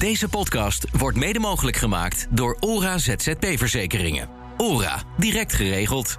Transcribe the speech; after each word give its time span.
Deze 0.00 0.28
podcast 0.28 0.86
wordt 0.98 1.16
mede 1.16 1.38
mogelijk 1.38 1.76
gemaakt 1.76 2.26
door 2.30 2.56
ORA 2.60 2.98
ZZP-verzekeringen. 2.98 4.28
ORA, 4.56 5.02
direct 5.16 5.52
geregeld. 5.52 6.18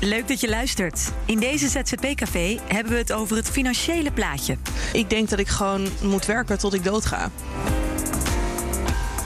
Leuk 0.00 0.28
dat 0.28 0.40
je 0.40 0.48
luistert. 0.48 1.12
In 1.26 1.38
deze 1.38 1.68
ZZP-café 1.68 2.58
hebben 2.66 2.92
we 2.92 2.98
het 2.98 3.12
over 3.12 3.36
het 3.36 3.50
financiële 3.50 4.12
plaatje. 4.12 4.56
Ik 4.92 5.10
denk 5.10 5.28
dat 5.28 5.38
ik 5.38 5.48
gewoon 5.48 5.88
moet 6.02 6.26
werken 6.26 6.58
tot 6.58 6.74
ik 6.74 6.84
doodga. 6.84 7.30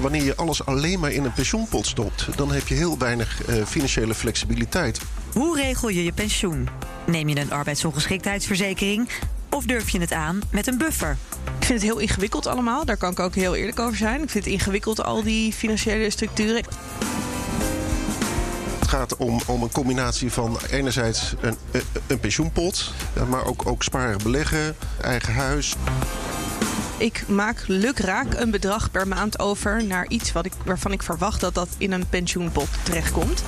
Wanneer 0.00 0.24
je 0.24 0.36
alles 0.36 0.64
alleen 0.64 1.00
maar 1.00 1.12
in 1.12 1.24
een 1.24 1.32
pensioenpot 1.32 1.86
stopt, 1.86 2.26
dan 2.36 2.52
heb 2.52 2.68
je 2.68 2.74
heel 2.74 2.98
weinig 2.98 3.44
eh, 3.44 3.64
financiële 3.64 4.14
flexibiliteit. 4.14 5.00
Hoe 5.32 5.56
regel 5.56 5.88
je 5.88 6.04
je 6.04 6.12
pensioen? 6.12 6.68
Neem 7.06 7.28
je 7.28 7.40
een 7.40 7.52
arbeidsongeschiktheidsverzekering 7.52 9.08
of 9.50 9.64
durf 9.64 9.90
je 9.90 10.00
het 10.00 10.12
aan 10.12 10.40
met 10.50 10.66
een 10.66 10.78
buffer? 10.78 11.16
Ik 11.58 11.66
vind 11.66 11.80
het 11.80 11.90
heel 11.90 11.98
ingewikkeld 11.98 12.46
allemaal. 12.46 12.84
Daar 12.84 12.96
kan 12.96 13.10
ik 13.10 13.20
ook 13.20 13.34
heel 13.34 13.54
eerlijk 13.54 13.80
over 13.80 13.96
zijn. 13.96 14.22
Ik 14.22 14.30
vind 14.30 14.44
het 14.44 14.52
ingewikkeld, 14.52 15.04
al 15.04 15.22
die 15.22 15.52
financiële 15.52 16.10
structuren. 16.10 16.64
Het 18.78 18.88
gaat 18.88 19.16
om, 19.16 19.40
om 19.46 19.62
een 19.62 19.72
combinatie 19.72 20.32
van 20.32 20.58
enerzijds 20.70 21.34
een, 21.40 21.56
een, 21.70 21.82
een 22.06 22.20
pensioenpot, 22.20 22.92
eh, 23.12 23.28
maar 23.28 23.44
ook, 23.44 23.66
ook 23.66 23.82
sparen, 23.82 24.22
beleggen, 24.22 24.76
eigen 25.00 25.34
huis. 25.34 25.74
Ik 26.98 27.28
maak 27.28 27.64
lukraak 27.66 28.34
een 28.34 28.50
bedrag 28.50 28.90
per 28.90 29.08
maand 29.08 29.38
over 29.38 29.84
naar 29.84 30.08
iets 30.08 30.32
wat 30.32 30.46
ik, 30.46 30.52
waarvan 30.64 30.92
ik 30.92 31.02
verwacht 31.02 31.40
dat 31.40 31.54
dat 31.54 31.68
in 31.78 31.92
een 31.92 32.08
pensioenpot 32.08 32.68
terechtkomt. 32.84 33.42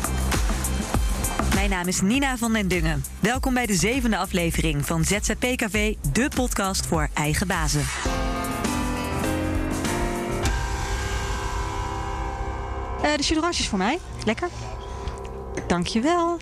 Mijn 1.54 1.70
naam 1.70 1.86
is 1.86 2.00
Nina 2.00 2.36
van 2.36 2.52
den 2.52 2.68
Dungen. 2.68 3.04
Welkom 3.20 3.54
bij 3.54 3.66
de 3.66 3.74
zevende 3.74 4.16
aflevering 4.16 4.86
van 4.86 5.04
ZZP 5.04 5.56
Café, 5.56 5.96
de 6.12 6.30
podcast 6.34 6.86
voor 6.86 7.08
eigen 7.14 7.46
bazen. 7.46 7.84
Eh 13.02 13.16
de 13.16 13.22
jus 13.22 13.68
voor 13.68 13.78
mij. 13.78 13.98
Lekker. 14.24 14.48
Dankjewel. 15.66 16.38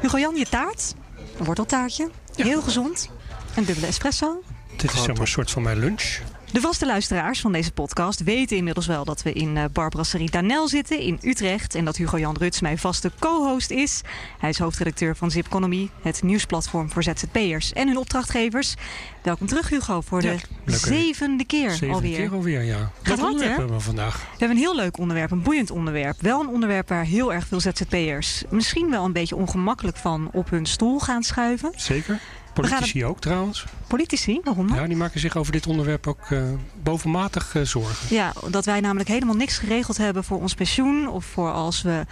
Hugo 0.00 0.18
Jan, 0.18 0.36
je 0.36 0.46
taart. 0.48 0.94
Een 1.38 1.44
worteltaartje. 1.44 2.10
Heel 2.34 2.62
gezond. 2.62 3.10
Een 3.56 3.64
dubbele 3.64 3.86
espresso. 3.86 4.42
Dit 4.80 4.92
is 4.92 5.02
zeg 5.02 5.06
maar 5.06 5.20
een 5.20 5.26
soort 5.26 5.50
van 5.50 5.62
mijn 5.62 5.78
lunch. 5.78 6.18
De 6.52 6.60
vaste 6.60 6.86
luisteraars 6.86 7.40
van 7.40 7.52
deze 7.52 7.72
podcast 7.72 8.22
weten 8.22 8.56
inmiddels 8.56 8.86
wel 8.86 9.04
dat 9.04 9.22
we 9.22 9.32
in 9.32 9.56
uh, 9.56 9.64
Barbrasserie 9.72 10.30
Danel 10.30 10.68
zitten 10.68 11.00
in 11.00 11.18
Utrecht. 11.22 11.74
En 11.74 11.84
dat 11.84 11.96
Hugo 11.96 12.18
Jan 12.18 12.36
Ruts 12.38 12.60
mijn 12.60 12.78
vaste 12.78 13.10
co-host 13.18 13.70
is. 13.70 14.00
Hij 14.38 14.48
is 14.48 14.58
hoofdredacteur 14.58 15.16
van 15.16 15.30
Zipconomy, 15.30 15.90
het 16.02 16.22
nieuwsplatform 16.22 16.90
voor 16.90 17.02
ZZP'ers 17.02 17.72
en 17.72 17.88
hun 17.88 17.96
opdrachtgevers. 17.96 18.74
Welkom 19.22 19.46
terug 19.46 19.68
Hugo 19.68 20.00
voor 20.00 20.20
de 20.20 20.38
zevende 20.64 21.44
keer 21.44 21.70
Zevende 21.70 21.94
alweer. 21.94 22.16
keer 22.16 22.32
alweer, 22.32 22.62
ja. 22.62 22.90
Gaat 23.02 23.18
Wat 23.18 23.30
onderwerp 23.30 23.56
hebben 23.56 23.76
we 23.76 23.82
vandaag? 23.82 24.16
We 24.16 24.26
hebben 24.28 24.56
een 24.56 24.62
heel 24.62 24.76
leuk 24.76 24.98
onderwerp, 24.98 25.30
een 25.30 25.42
boeiend 25.42 25.70
onderwerp. 25.70 26.20
Wel 26.20 26.40
een 26.40 26.48
onderwerp 26.48 26.88
waar 26.88 27.04
heel 27.04 27.32
erg 27.32 27.46
veel 27.46 27.60
ZZP'ers 27.60 28.42
misschien 28.48 28.90
wel 28.90 29.04
een 29.04 29.12
beetje 29.12 29.36
ongemakkelijk 29.36 29.96
van 29.96 30.28
op 30.32 30.50
hun 30.50 30.66
stoel 30.66 30.98
gaan 30.98 31.22
schuiven. 31.22 31.72
Zeker. 31.76 32.20
Politici 32.54 33.04
ook 33.04 33.20
trouwens. 33.20 33.64
Politici, 33.86 34.40
waarom 34.44 34.68
dan? 34.68 34.76
Ja, 34.76 34.86
die 34.86 34.96
maken 34.96 35.20
zich 35.20 35.36
over 35.36 35.52
dit 35.52 35.66
onderwerp 35.66 36.06
ook 36.06 36.30
eh, 36.30 36.42
bovenmatig 36.82 37.54
eh, 37.54 37.62
zorgen. 37.62 38.14
Ja, 38.14 38.32
dat 38.50 38.64
wij 38.64 38.80
namelijk 38.80 39.08
helemaal 39.08 39.34
niks 39.34 39.58
geregeld 39.58 39.96
hebben 39.96 40.24
voor 40.24 40.40
ons 40.40 40.54
pensioen 40.54 41.08
of 41.08 41.24
voor 41.24 41.52
als 41.52 41.82
we 41.82 42.06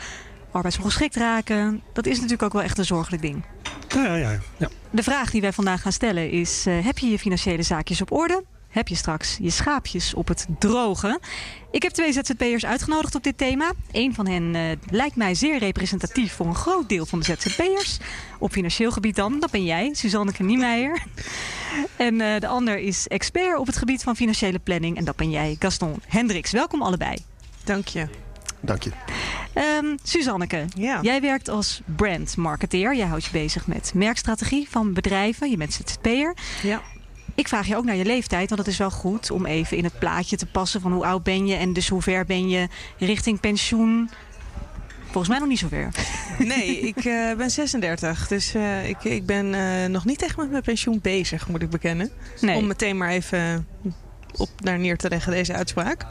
arbeidsongeschikt 0.51 1.17
raken. 1.17 1.83
Dat 1.93 2.07
is 2.07 2.15
natuurlijk 2.15 2.43
ook 2.43 2.53
wel 2.53 2.63
echt 2.63 2.79
een 2.79 2.85
zorgelijk 2.85 3.23
ding. 3.23 3.45
Ja, 3.89 4.05
ja, 4.05 4.31
ja. 4.31 4.39
ja. 4.57 4.69
De 4.91 5.03
vraag 5.03 5.31
die 5.31 5.41
wij 5.41 5.53
vandaag 5.53 5.83
gaan 5.83 5.93
stellen 5.93 6.31
is: 6.31 6.67
eh, 6.67 6.85
heb 6.85 6.99
je 6.99 7.11
je 7.11 7.19
financiële 7.19 7.63
zaakjes 7.63 8.01
op 8.01 8.13
orde? 8.13 8.45
Heb 8.69 8.89
je 8.89 8.95
straks 8.95 9.37
je 9.41 9.51
schaapjes 9.51 10.15
op 10.15 10.29
het 10.29 10.47
droge? 10.59 11.21
Ik 11.71 11.83
heb 11.83 11.93
twee 11.93 12.13
ZZP'ers 12.13 12.65
uitgenodigd 12.67 13.15
op 13.15 13.23
dit 13.23 13.39
thema. 13.39 13.73
Eén 13.93 14.15
van 14.15 14.27
hen 14.29 14.55
eh, 14.55 14.63
lijkt 14.91 15.17
mij 15.17 15.35
zeer 15.35 15.59
representatief 15.59 16.33
voor 16.33 16.47
een 16.47 16.55
groot 16.55 16.89
deel 16.89 17.07
van 17.07 17.19
de 17.19 17.25
ZZP'ers. 17.25 17.99
Op 18.39 18.53
financieel 18.53 18.91
gebied 18.91 19.17
dan, 19.17 19.41
dat 19.41 19.51
ben 19.51 19.65
jij, 19.65 19.91
Suzanneke 19.95 20.43
Niemeyer. 20.43 21.03
En 21.97 22.21
eh, 22.21 22.41
de 22.41 22.47
ander 22.47 22.79
is 22.79 23.07
expert 23.09 23.59
op 23.59 23.67
het 23.67 23.77
gebied 23.77 24.03
van 24.03 24.17
financiële 24.17 24.59
planning. 24.59 24.97
En 24.97 25.05
dat 25.05 25.17
ben 25.17 25.31
jij, 25.31 25.57
Gaston 25.59 25.95
Hendricks. 26.07 26.51
Welkom 26.53 26.83
allebei. 26.83 27.17
Dank 27.65 27.87
je. 27.89 28.07
Dank 28.61 28.83
je. 28.83 28.91
Ehm 29.53 29.97
Suzanneke, 30.03 30.65
Ja. 30.77 30.99
jij 31.03 31.21
werkt 31.21 31.49
als 31.49 31.81
brandmarketeer. 31.97 32.97
Jij 32.97 33.07
houdt 33.07 33.25
je 33.25 33.31
bezig 33.31 33.67
met 33.67 33.93
merkstrategie 33.95 34.67
van 34.71 34.93
bedrijven. 34.93 35.51
Je 35.51 35.57
bent 35.57 35.73
ZZP'er. 35.73 36.37
Ja. 36.63 36.83
Ik 37.39 37.49
vraag 37.49 37.67
je 37.67 37.77
ook 37.77 37.85
naar 37.85 37.97
je 37.97 38.05
leeftijd, 38.05 38.49
want 38.49 38.61
het 38.61 38.71
is 38.71 38.79
wel 38.79 38.91
goed 38.91 39.31
om 39.31 39.47
even 39.47 39.77
in 39.77 39.85
het 39.85 39.99
plaatje 39.99 40.37
te 40.37 40.47
passen 40.47 40.81
van 40.81 40.93
hoe 40.93 41.07
oud 41.07 41.23
ben 41.23 41.47
je 41.47 41.55
en 41.55 41.73
dus 41.73 41.89
hoe 41.89 42.03
ver 42.03 42.25
ben 42.25 42.49
je 42.49 42.69
richting 42.99 43.41
pensioen. 43.41 44.11
Volgens 45.05 45.29
mij 45.29 45.39
nog 45.39 45.49
niet 45.49 45.59
zo 45.59 45.69
ver. 45.69 45.91
Nee, 46.39 46.81
ik 46.81 46.97
eh, 46.97 47.35
ben 47.37 47.51
36. 47.51 48.29
Dus 48.29 48.55
eh, 48.55 48.89
ik, 48.89 49.05
ik 49.05 49.27
ben 49.27 49.55
eh, 49.55 49.89
nog 49.89 50.05
niet 50.05 50.23
echt 50.23 50.37
met 50.37 50.51
mijn 50.51 50.63
pensioen 50.63 50.99
bezig, 51.03 51.49
moet 51.49 51.63
ik 51.63 51.71
bekennen. 51.71 52.11
Nee. 52.41 52.57
Om 52.57 52.67
meteen 52.67 52.97
maar 52.97 53.11
even 53.11 53.67
op 54.37 54.49
naar 54.63 54.79
neer 54.79 54.97
te 54.97 55.09
leggen 55.09 55.33
deze 55.33 55.53
uitspraak. 55.53 56.07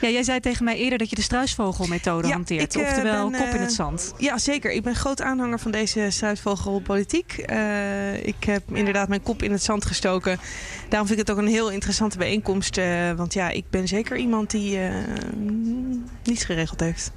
Ja, 0.00 0.08
jij 0.08 0.22
zei 0.22 0.40
tegen 0.40 0.64
mij 0.64 0.76
eerder 0.76 0.98
dat 0.98 1.10
je 1.10 1.16
de 1.16 1.22
struisvogelmethode 1.22 2.26
Ja, 2.28 2.32
hanteert. 2.34 2.74
ik, 2.74 2.80
eh, 2.82 2.88
oftewel, 2.88 3.30
ben, 3.30 3.40
kop 3.40 3.48
in 3.48 3.54
eh, 3.56 3.60
het 3.60 3.72
zand. 3.72 4.14
Ja, 4.18 4.38
zeker. 4.38 4.70
Ik 4.72 4.82
ben 4.82 4.94
groot 4.94 5.22
aanhanger 5.22 5.58
van 5.60 5.70
deze 5.70 6.06
struisvogelpolitiek. 6.10 7.32
Eh 7.38 8.26
ik 8.26 8.44
heb 8.44 8.62
inderdaad 8.72 9.08
mijn 9.08 9.22
kop 9.22 9.42
in 9.42 9.52
het 9.52 9.62
zand 9.62 9.84
gestoken. 9.84 10.38
Daarom 10.88 11.08
vind 11.08 11.20
ik 11.20 11.26
het 11.26 11.36
ook 11.36 11.42
een 11.42 11.50
heel 11.50 11.70
interessante 11.70 12.18
bijeenkomst. 12.18 12.76
eh, 12.78 13.12
want 13.12 13.32
ja, 13.34 13.48
ik 13.48 13.64
ben 13.70 13.88
zeker 13.88 14.16
iemand 14.16 14.50
die 14.50 14.78
eh, 14.80 14.94
niets 16.24 16.44
geregeld 16.44 16.80
heeft. 16.80 17.10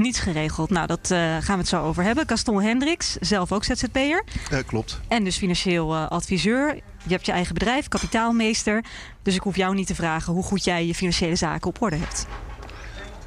Niets 0.00 0.20
geregeld. 0.20 0.70
Nou, 0.70 0.86
dat 0.86 1.10
eh, 1.10 1.18
gaan 1.18 1.54
we 1.54 1.60
het 1.60 1.68
zo 1.68 1.82
over 1.82 2.02
hebben. 2.02 2.28
Gaston 2.28 2.62
Hendricks, 2.62 3.16
zelf 3.20 3.52
ook 3.52 3.64
ZZP'er. 3.64 4.24
Eh, 4.50 4.58
klopt. 4.66 5.00
En 5.08 5.24
dus 5.24 5.36
financieel 5.36 5.94
eh, 5.94 6.08
adviseur. 6.08 6.74
Je 7.02 7.12
hebt 7.12 7.26
je 7.26 7.32
eigen 7.32 7.54
bedrijf, 7.54 7.88
kapitaalmeester. 7.88 8.84
Dus 9.22 9.34
ik 9.34 9.42
hoef 9.42 9.56
jou 9.56 9.74
niet 9.74 9.86
te 9.86 9.94
vragen 9.94 10.32
hoe 10.32 10.42
goed 10.42 10.64
jij 10.64 10.86
je 10.86 10.94
financiële 10.94 11.36
zaken 11.36 11.68
op 11.68 11.82
orde 11.82 11.96
hebt. 11.96 12.26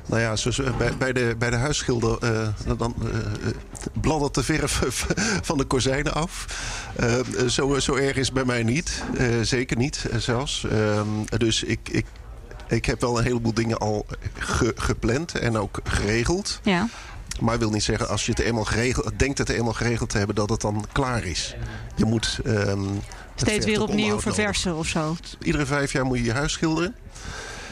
Nou 0.05 0.21
ja, 0.21 0.35
bij, 0.77 0.97
bij, 0.97 1.13
de, 1.13 1.35
bij 1.37 1.49
de 1.49 1.55
huisschilder 1.55 2.19
dan 2.77 2.95
eh, 3.01 3.51
bladdert 4.01 4.33
de 4.33 4.43
verf 4.43 4.83
van 5.49 5.57
de 5.57 5.65
kozijnen 5.65 6.13
af. 6.13 6.45
Zo, 7.47 7.79
zo 7.79 7.95
erg 7.95 8.15
is 8.15 8.25
het 8.25 8.33
bij 8.33 8.45
mij 8.45 8.63
niet. 8.63 9.03
Zeker 9.41 9.77
niet 9.77 10.05
zelfs. 10.17 10.65
Ehm, 10.65 11.37
dus 11.37 11.63
ik, 11.63 11.89
ik, 11.91 12.05
ik 12.67 12.85
heb 12.85 13.01
wel 13.01 13.17
een 13.17 13.23
heleboel 13.23 13.53
dingen 13.53 13.77
al 13.77 14.05
ge- 14.37 14.73
gepland 14.75 15.35
en 15.39 15.57
ook 15.57 15.79
geregeld. 15.83 16.59
Ja. 16.63 16.87
Maar 17.39 17.59
wil 17.59 17.69
niet 17.69 17.83
zeggen, 17.83 18.09
als 18.09 18.25
je 18.25 18.31
het 18.31 18.39
eenmaal 18.39 18.63
geregeld, 18.65 19.11
denkt 19.19 19.37
het 19.37 19.49
eenmaal 19.49 19.73
geregeld 19.73 20.09
te 20.09 20.17
hebben, 20.17 20.35
dat 20.35 20.49
het 20.49 20.61
dan 20.61 20.85
klaar 20.91 21.23
is. 21.25 21.55
Je 21.95 22.05
moet. 22.05 22.39
ehm, 22.45 22.83
Steeds 23.35 23.65
weer 23.65 23.81
opnieuw 23.81 24.19
verversen 24.19 24.75
of 24.75 24.87
zo. 24.87 25.15
Iedere 25.41 25.65
vijf 25.65 25.91
jaar 25.91 26.05
moet 26.05 26.17
je 26.17 26.23
je 26.23 26.33
huis 26.33 26.51
schilderen. 26.53 26.95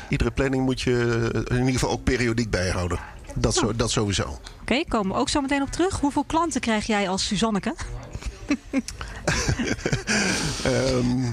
Iedere 0.09 0.31
planning 0.31 0.63
moet 0.65 0.81
je 0.81 1.29
in 1.47 1.57
ieder 1.57 1.71
geval 1.73 1.89
ook 1.89 2.03
periodiek 2.03 2.49
bijhouden. 2.49 2.99
Dat, 3.35 3.55
zo, 3.55 3.75
dat 3.75 3.91
sowieso. 3.91 4.39
Oké, 4.61 4.83
komen 4.87 5.15
we 5.15 5.21
ook 5.21 5.29
zo 5.29 5.41
meteen 5.41 5.61
op 5.61 5.71
terug. 5.71 5.99
Hoeveel 5.99 6.23
klanten 6.23 6.61
krijg 6.61 6.85
jij 6.85 7.09
als 7.09 7.25
Suzanneke? 7.27 7.75
Ehm, 10.63 11.31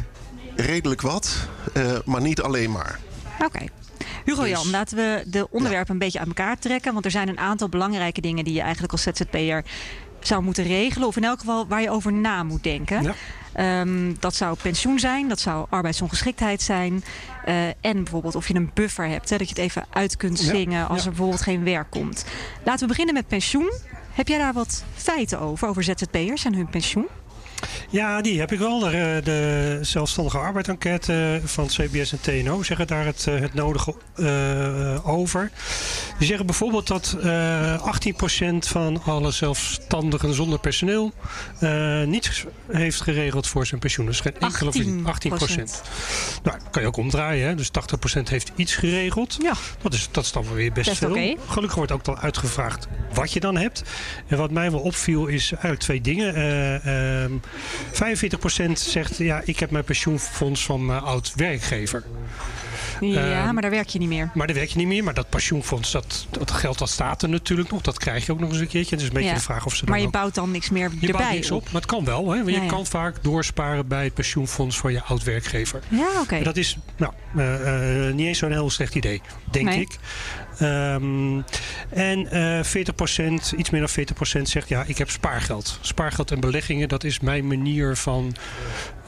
redelijk 0.57 1.01
wat, 1.01 1.37
eh, 1.73 1.93
maar 2.05 2.21
niet 2.21 2.41
alleen 2.43 2.71
maar. 2.71 2.99
Oké. 3.45 3.65
Hugo 4.25 4.41
Dus- 4.43 4.51
Jan, 4.51 4.71
laten 4.71 4.97
we 4.97 5.25
de 5.27 5.49
onderwerpen 5.51 5.93
een 5.93 5.99
beetje 5.99 6.19
uit 6.19 6.29
elkaar 6.29 6.59
trekken. 6.59 6.93
Want 6.93 7.05
er 7.05 7.11
zijn 7.11 7.29
een 7.29 7.39
aantal 7.39 7.69
belangrijke 7.69 8.21
dingen 8.21 8.45
die 8.45 8.55
je 8.55 8.61
eigenlijk 8.61 8.93
als 8.93 9.03
ZZP'er 9.03 9.65
zou 10.21 10.43
moeten 10.43 10.65
regelen. 10.65 11.09
Of 11.09 11.17
in 11.17 11.25
elk 11.25 11.39
geval 11.39 11.67
waar 11.67 11.83
je 11.83 11.91
over 11.91 12.13
na 12.13 12.43
moet 12.43 12.63
denken. 12.63 13.03
Ja. 13.03 13.15
Ehm, 13.53 14.13
dat 14.19 14.35
zou 14.35 14.57
pensioen 14.63 14.99
zijn, 14.99 15.29
dat 15.29 15.41
zou 15.41 15.67
arbeidsongeschiktheid 15.71 16.63
zijn. 16.63 17.05
eh, 17.45 17.67
en 17.67 17.75
bijvoorbeeld 18.05 18.35
of 18.35 18.49
je 18.49 18.55
een 18.55 18.71
buffer 18.75 19.09
hebt, 19.09 19.31
hè, 19.31 19.37
dat 19.39 19.49
je 19.49 19.55
het 19.55 19.65
even 19.65 19.87
uit 19.91 20.17
kunt 20.17 20.41
Ja, 20.41 20.45
zingen 20.45 20.89
als 20.89 21.03
er 21.05 21.09
bijvoorbeeld 21.09 21.43
geen 21.43 21.65
werk 21.65 21.91
komt. 21.91 22.25
Laten 22.65 22.81
we 22.81 22.87
beginnen 22.87 23.15
met 23.15 23.29
pensioen. 23.29 23.73
Heb 24.13 24.29
jij 24.29 24.39
daar 24.39 24.53
wat 24.53 24.85
feiten 24.95 25.41
over, 25.41 25.69
over 25.69 25.83
ZZP'ers 25.83 26.45
en 26.45 26.55
hun 26.55 26.69
pensioen? 26.69 27.07
Ja, 27.91 28.21
die 28.21 28.39
heb 28.39 28.53
ik 28.53 28.59
wel. 28.59 28.79
De, 28.79 29.21
de 29.25 29.79
zelfstandige 29.83 30.39
arbeidsenquête 30.39 31.41
van 31.45 31.67
CBS 31.67 32.13
en 32.13 32.21
TNO 32.21 32.63
zeggen 32.63 32.87
daar 32.87 33.05
het, 33.05 33.27
eh, 33.27 33.41
het 33.41 33.55
nodige 33.55 33.95
uh, 34.17 35.09
over. 35.09 35.51
Die 36.19 36.27
zeggen 36.27 36.47
bijvoorbeeld 36.47 36.87
dat 36.87 37.17
uh, 37.25 37.97
18% 38.55 38.59
van 38.59 39.03
alle 39.03 39.31
zelfstandigen 39.31 40.35
zonder 40.35 40.59
personeel 40.59 41.13
uh, 41.61 42.03
niets 42.03 42.45
heeft 42.71 43.01
geregeld 43.01 43.47
voor 43.47 43.67
zijn 43.67 43.81
pensioen. 43.81 44.07
Dus 44.07 44.21
geen 44.21 44.39
enkele 44.39 44.73
18%. 44.73 44.77
18%. 44.77 45.63
Nou, 46.43 46.59
kan 46.71 46.83
je 46.83 46.89
ook 46.89 46.97
omdraaien. 46.97 47.49
Hè? 47.49 47.55
Dus 47.55 47.71
80% 48.19 48.23
heeft 48.23 48.53
iets 48.57 48.75
geregeld. 48.75 49.37
Ja. 49.43 49.53
Dat 49.83 49.95
is, 49.95 50.09
dat 50.11 50.25
is 50.25 50.33
dan 50.33 50.55
weer 50.55 50.73
best, 50.73 50.89
best 50.89 50.99
veel. 50.99 51.11
Okay. 51.11 51.37
Gelukkig 51.47 51.75
wordt 51.75 51.93
ook 51.93 52.05
dan 52.05 52.19
uitgevraagd 52.19 52.89
wat 53.15 53.33
je 53.33 53.41
dan 53.41 53.57
hebt. 53.57 53.83
En 54.27 54.37
wat 54.37 54.51
mij 54.51 54.71
wel 54.71 54.81
opviel 54.81 55.27
is 55.27 55.51
eigenlijk 55.51 55.81
twee 55.81 56.01
dingen. 56.01 56.37
Um, 56.89 57.41
45% 58.69 58.73
zegt 58.73 59.17
ja, 59.17 59.43
ik 59.45 59.59
heb 59.59 59.71
mijn 59.71 59.85
pensioenfonds 59.85 60.65
van 60.65 60.87
mijn 60.87 61.01
oud 61.01 61.33
werkgever. 61.35 62.05
Ja, 63.01 63.47
uh, 63.47 63.51
maar 63.51 63.63
daar 63.63 63.71
werk 63.71 63.89
je 63.89 63.99
niet 63.99 64.09
meer. 64.09 64.31
Maar 64.35 64.47
daar 64.47 64.57
werk 64.57 64.69
je 64.69 64.77
niet 64.77 64.87
meer. 64.87 65.05
Maar 65.05 65.15
dat 65.15 65.29
pensioenfonds, 65.29 65.93
dat, 65.93 66.27
dat 66.31 66.51
geld 66.51 66.79
dat 66.79 66.89
staat 66.89 67.23
er 67.23 67.29
natuurlijk 67.29 67.71
nog. 67.71 67.83
Dat 67.83 67.99
krijg 67.99 68.27
je 68.27 68.33
ook 68.33 68.41
nog 68.41 68.51
eens 68.51 68.59
een 68.61 68.69
keertje. 68.69 68.95
Het 68.95 69.01
is 69.01 69.09
een 69.09 69.15
beetje 69.15 69.29
ja. 69.29 69.35
de 69.35 69.41
vraag 69.41 69.67
of 69.67 69.75
ze 69.75 69.85
Maar 69.85 70.01
je 70.01 70.07
ook... 70.07 70.13
bouwt 70.13 70.35
dan 70.35 70.51
niks 70.51 70.71
meer 70.71 70.91
je 71.01 71.07
erbij 71.07 71.21
bouwt 71.21 71.35
niks 71.35 71.51
op. 71.51 71.65
Maar 71.65 71.81
het 71.81 71.87
kan 71.91 72.05
wel. 72.05 72.31
Hè? 72.31 72.37
Want 72.37 72.51
Ja, 72.51 72.57
je 72.57 72.63
ja. 72.63 72.71
kan 72.71 72.87
vaak 72.87 73.23
doorsparen 73.23 73.89
bij 73.89 74.05
het 74.05 74.15
pensioenfonds 74.15 74.79
van 74.79 74.93
je 74.93 75.03
oud 75.03 75.23
werkgever. 75.23 75.81
Ja, 75.89 76.21
oké. 76.21 76.43
Dat 76.43 76.57
is 76.57 76.77
nou, 76.97 77.13
uh, 77.37 78.07
uh, 78.07 78.15
niet 78.15 78.27
eens 78.27 78.39
zo'n 78.39 78.53
heel 78.53 78.71
slecht 78.71 78.95
idee, 78.95 79.23
denk 79.51 79.67
Nee. 79.67 79.81
ik. 79.81 79.99
Um, 80.63 81.45
en 81.91 82.29
uh, 82.37 82.61
40%, 82.65 83.57
iets 83.57 83.71
meer 83.71 83.81
dan 83.81 84.39
40% 84.39 84.43
zegt 84.43 84.69
ja, 84.69 84.85
ik 84.87 84.99
heb 84.99 85.11
spaargeld. 85.11 85.79
Spaargeld 85.81 86.31
en 86.31 86.41
beleggingen, 86.41 86.89
dat 86.89 87.05
is 87.05 87.21
mijn 87.21 87.47
manier 87.47 87.97
van 87.97 88.35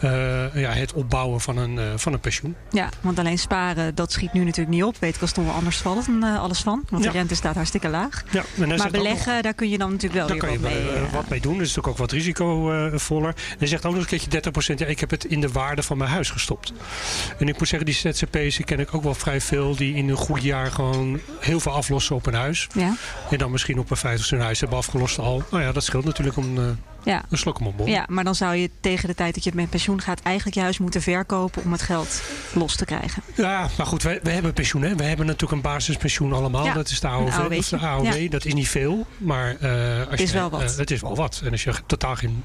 uh, 0.04 0.54
ja, 0.54 0.70
het 0.70 0.92
opbouwen 0.92 1.40
van 1.40 1.56
een, 1.56 1.74
uh, 1.76 1.82
van 1.96 2.12
een 2.12 2.20
pensioen. 2.20 2.54
Ja, 2.70 2.88
want 3.00 3.18
alleen 3.18 3.38
sparen, 3.38 3.94
dat 3.94 4.12
schiet 4.12 4.32
nu 4.32 4.44
natuurlijk 4.44 4.76
niet 4.76 4.84
op. 4.84 4.96
Weet 4.98 5.14
ik 5.14 5.20
als 5.22 5.32
toch 5.32 5.44
wel 5.44 5.54
anders 5.54 5.76
vallen 5.76 6.04
dan 6.20 6.38
alles 6.38 6.60
van. 6.60 6.82
Want 6.88 7.04
Ja. 7.04 7.10
de 7.10 7.18
rente 7.18 7.34
staat 7.34 7.54
hartstikke 7.54 7.88
laag. 7.88 8.22
Ja, 8.30 8.42
Maar 8.66 8.90
beleggen, 8.90 9.42
daar 9.42 9.54
kun 9.54 9.68
je 9.70 9.78
dan 9.78 9.90
natuurlijk 9.90 10.26
wel 10.26 10.38
Daar 10.38 10.48
weer 10.48 10.58
kan 10.58 10.70
je 10.70 10.76
wat 10.76 10.84
mee. 10.84 10.98
eh, 10.98 11.06
eh, 11.06 11.12
wat 11.12 11.28
mee 11.28 11.40
doen. 11.40 11.52
Dat 11.52 11.60
is 11.66 11.68
natuurlijk 11.68 11.88
ook 11.94 11.98
wat 11.98 12.12
risicovoller. 12.12 13.28
En 13.28 13.56
hij 13.58 13.68
zegt 13.68 13.86
ook 13.86 13.92
nog 13.92 14.02
een 14.02 14.08
keertje 14.08 14.30
30%. 14.30 14.78
Ja, 14.78 14.86
ik 14.86 15.00
heb 15.00 15.10
het 15.10 15.24
in 15.24 15.40
de 15.40 15.48
waarde 15.48 15.82
van 15.82 15.98
mijn 15.98 16.10
huis 16.10 16.30
gestopt. 16.30 16.72
En 17.38 17.48
ik 17.48 17.58
moet 17.58 17.68
zeggen, 17.68 17.86
die 17.86 18.12
die 18.56 18.64
ken 18.64 18.80
ik 18.80 18.94
ook 18.94 19.02
wel 19.02 19.14
vrij 19.14 19.40
veel. 19.40 19.76
Die 19.76 19.94
in 19.94 20.08
een 20.08 20.16
goed 20.16 20.42
jaar 20.42 20.70
gewoon 20.70 21.20
heel 21.40 21.60
veel 21.60 21.72
aflossen 21.72 22.16
op 22.16 22.26
een 22.26 22.34
huis. 22.34 22.66
Ja, 22.74 22.94
En 23.30 23.38
dan 23.38 23.50
misschien 23.50 23.78
op 23.78 23.90
een 23.90 23.96
50 23.96 24.30
hun 24.30 24.40
huis 24.40 24.60
hebben 24.60 24.78
afgelost 24.78 25.18
al. 25.18 25.42
Nou 25.50 25.62
ja, 25.62 25.72
dat 25.72 25.84
scheelt 25.84 26.04
natuurlijk 26.04 26.36
om 26.36 26.58
eh, 26.58 26.64
ja. 27.04 27.22
een 27.30 27.38
slok 27.38 27.58
om 27.60 27.74
een 27.78 27.86
ja, 27.86 28.04
maar 28.08 28.24
dan 28.24 28.34
zou 28.34 28.54
je 28.54 28.70
tegen 28.80 29.08
de 29.08 29.14
tijd 29.14 29.34
dat 29.34 29.44
je 29.44 29.50
met 29.54 29.70
pensioen 29.70 30.00
gaat... 30.00 30.20
eigenlijk 30.20 30.56
je 30.56 30.62
huis 30.62 30.78
moeten 30.78 31.02
verkopen 31.02 31.62
om 31.64 31.72
het 31.72 31.82
geld 31.82 32.22
los 32.52 32.76
te 32.76 32.84
krijgen. 32.84 33.22
Ja, 33.34 33.68
maar 33.76 33.86
goed, 33.86 34.02
we, 34.02 34.20
we 34.22 34.30
hebben 34.30 34.52
pensioen. 34.52 34.82
Hè? 34.82 34.94
We 34.94 35.04
hebben 35.04 35.26
natuurlijk 35.26 35.52
een 35.52 35.70
basispensioen 35.72 36.32
allemaal. 36.32 36.64
Ja, 36.64 36.74
dat 36.74 36.88
is 36.88 37.00
de 37.00 37.06
een 37.06 37.12
AOW. 37.12 37.52
Of 37.58 37.68
de 37.68 37.78
AOW. 37.78 38.30
Dat 38.30 38.44
is 38.44 38.54
niet 38.54 38.68
veel. 38.68 39.06
Maar 39.16 39.56
eh, 39.60 39.98
als 39.98 40.08
Het 40.10 40.20
is 40.20 40.30
je, 40.30 40.36
wel 40.36 40.50
wat. 40.50 40.62
eh, 40.62 40.76
het 40.76 40.90
is 40.90 41.00
wel 41.00 41.16
wat. 41.16 41.40
En 41.44 41.50
als 41.50 41.64
je 41.64 41.72
totaal 41.86 42.16
geen 42.16 42.44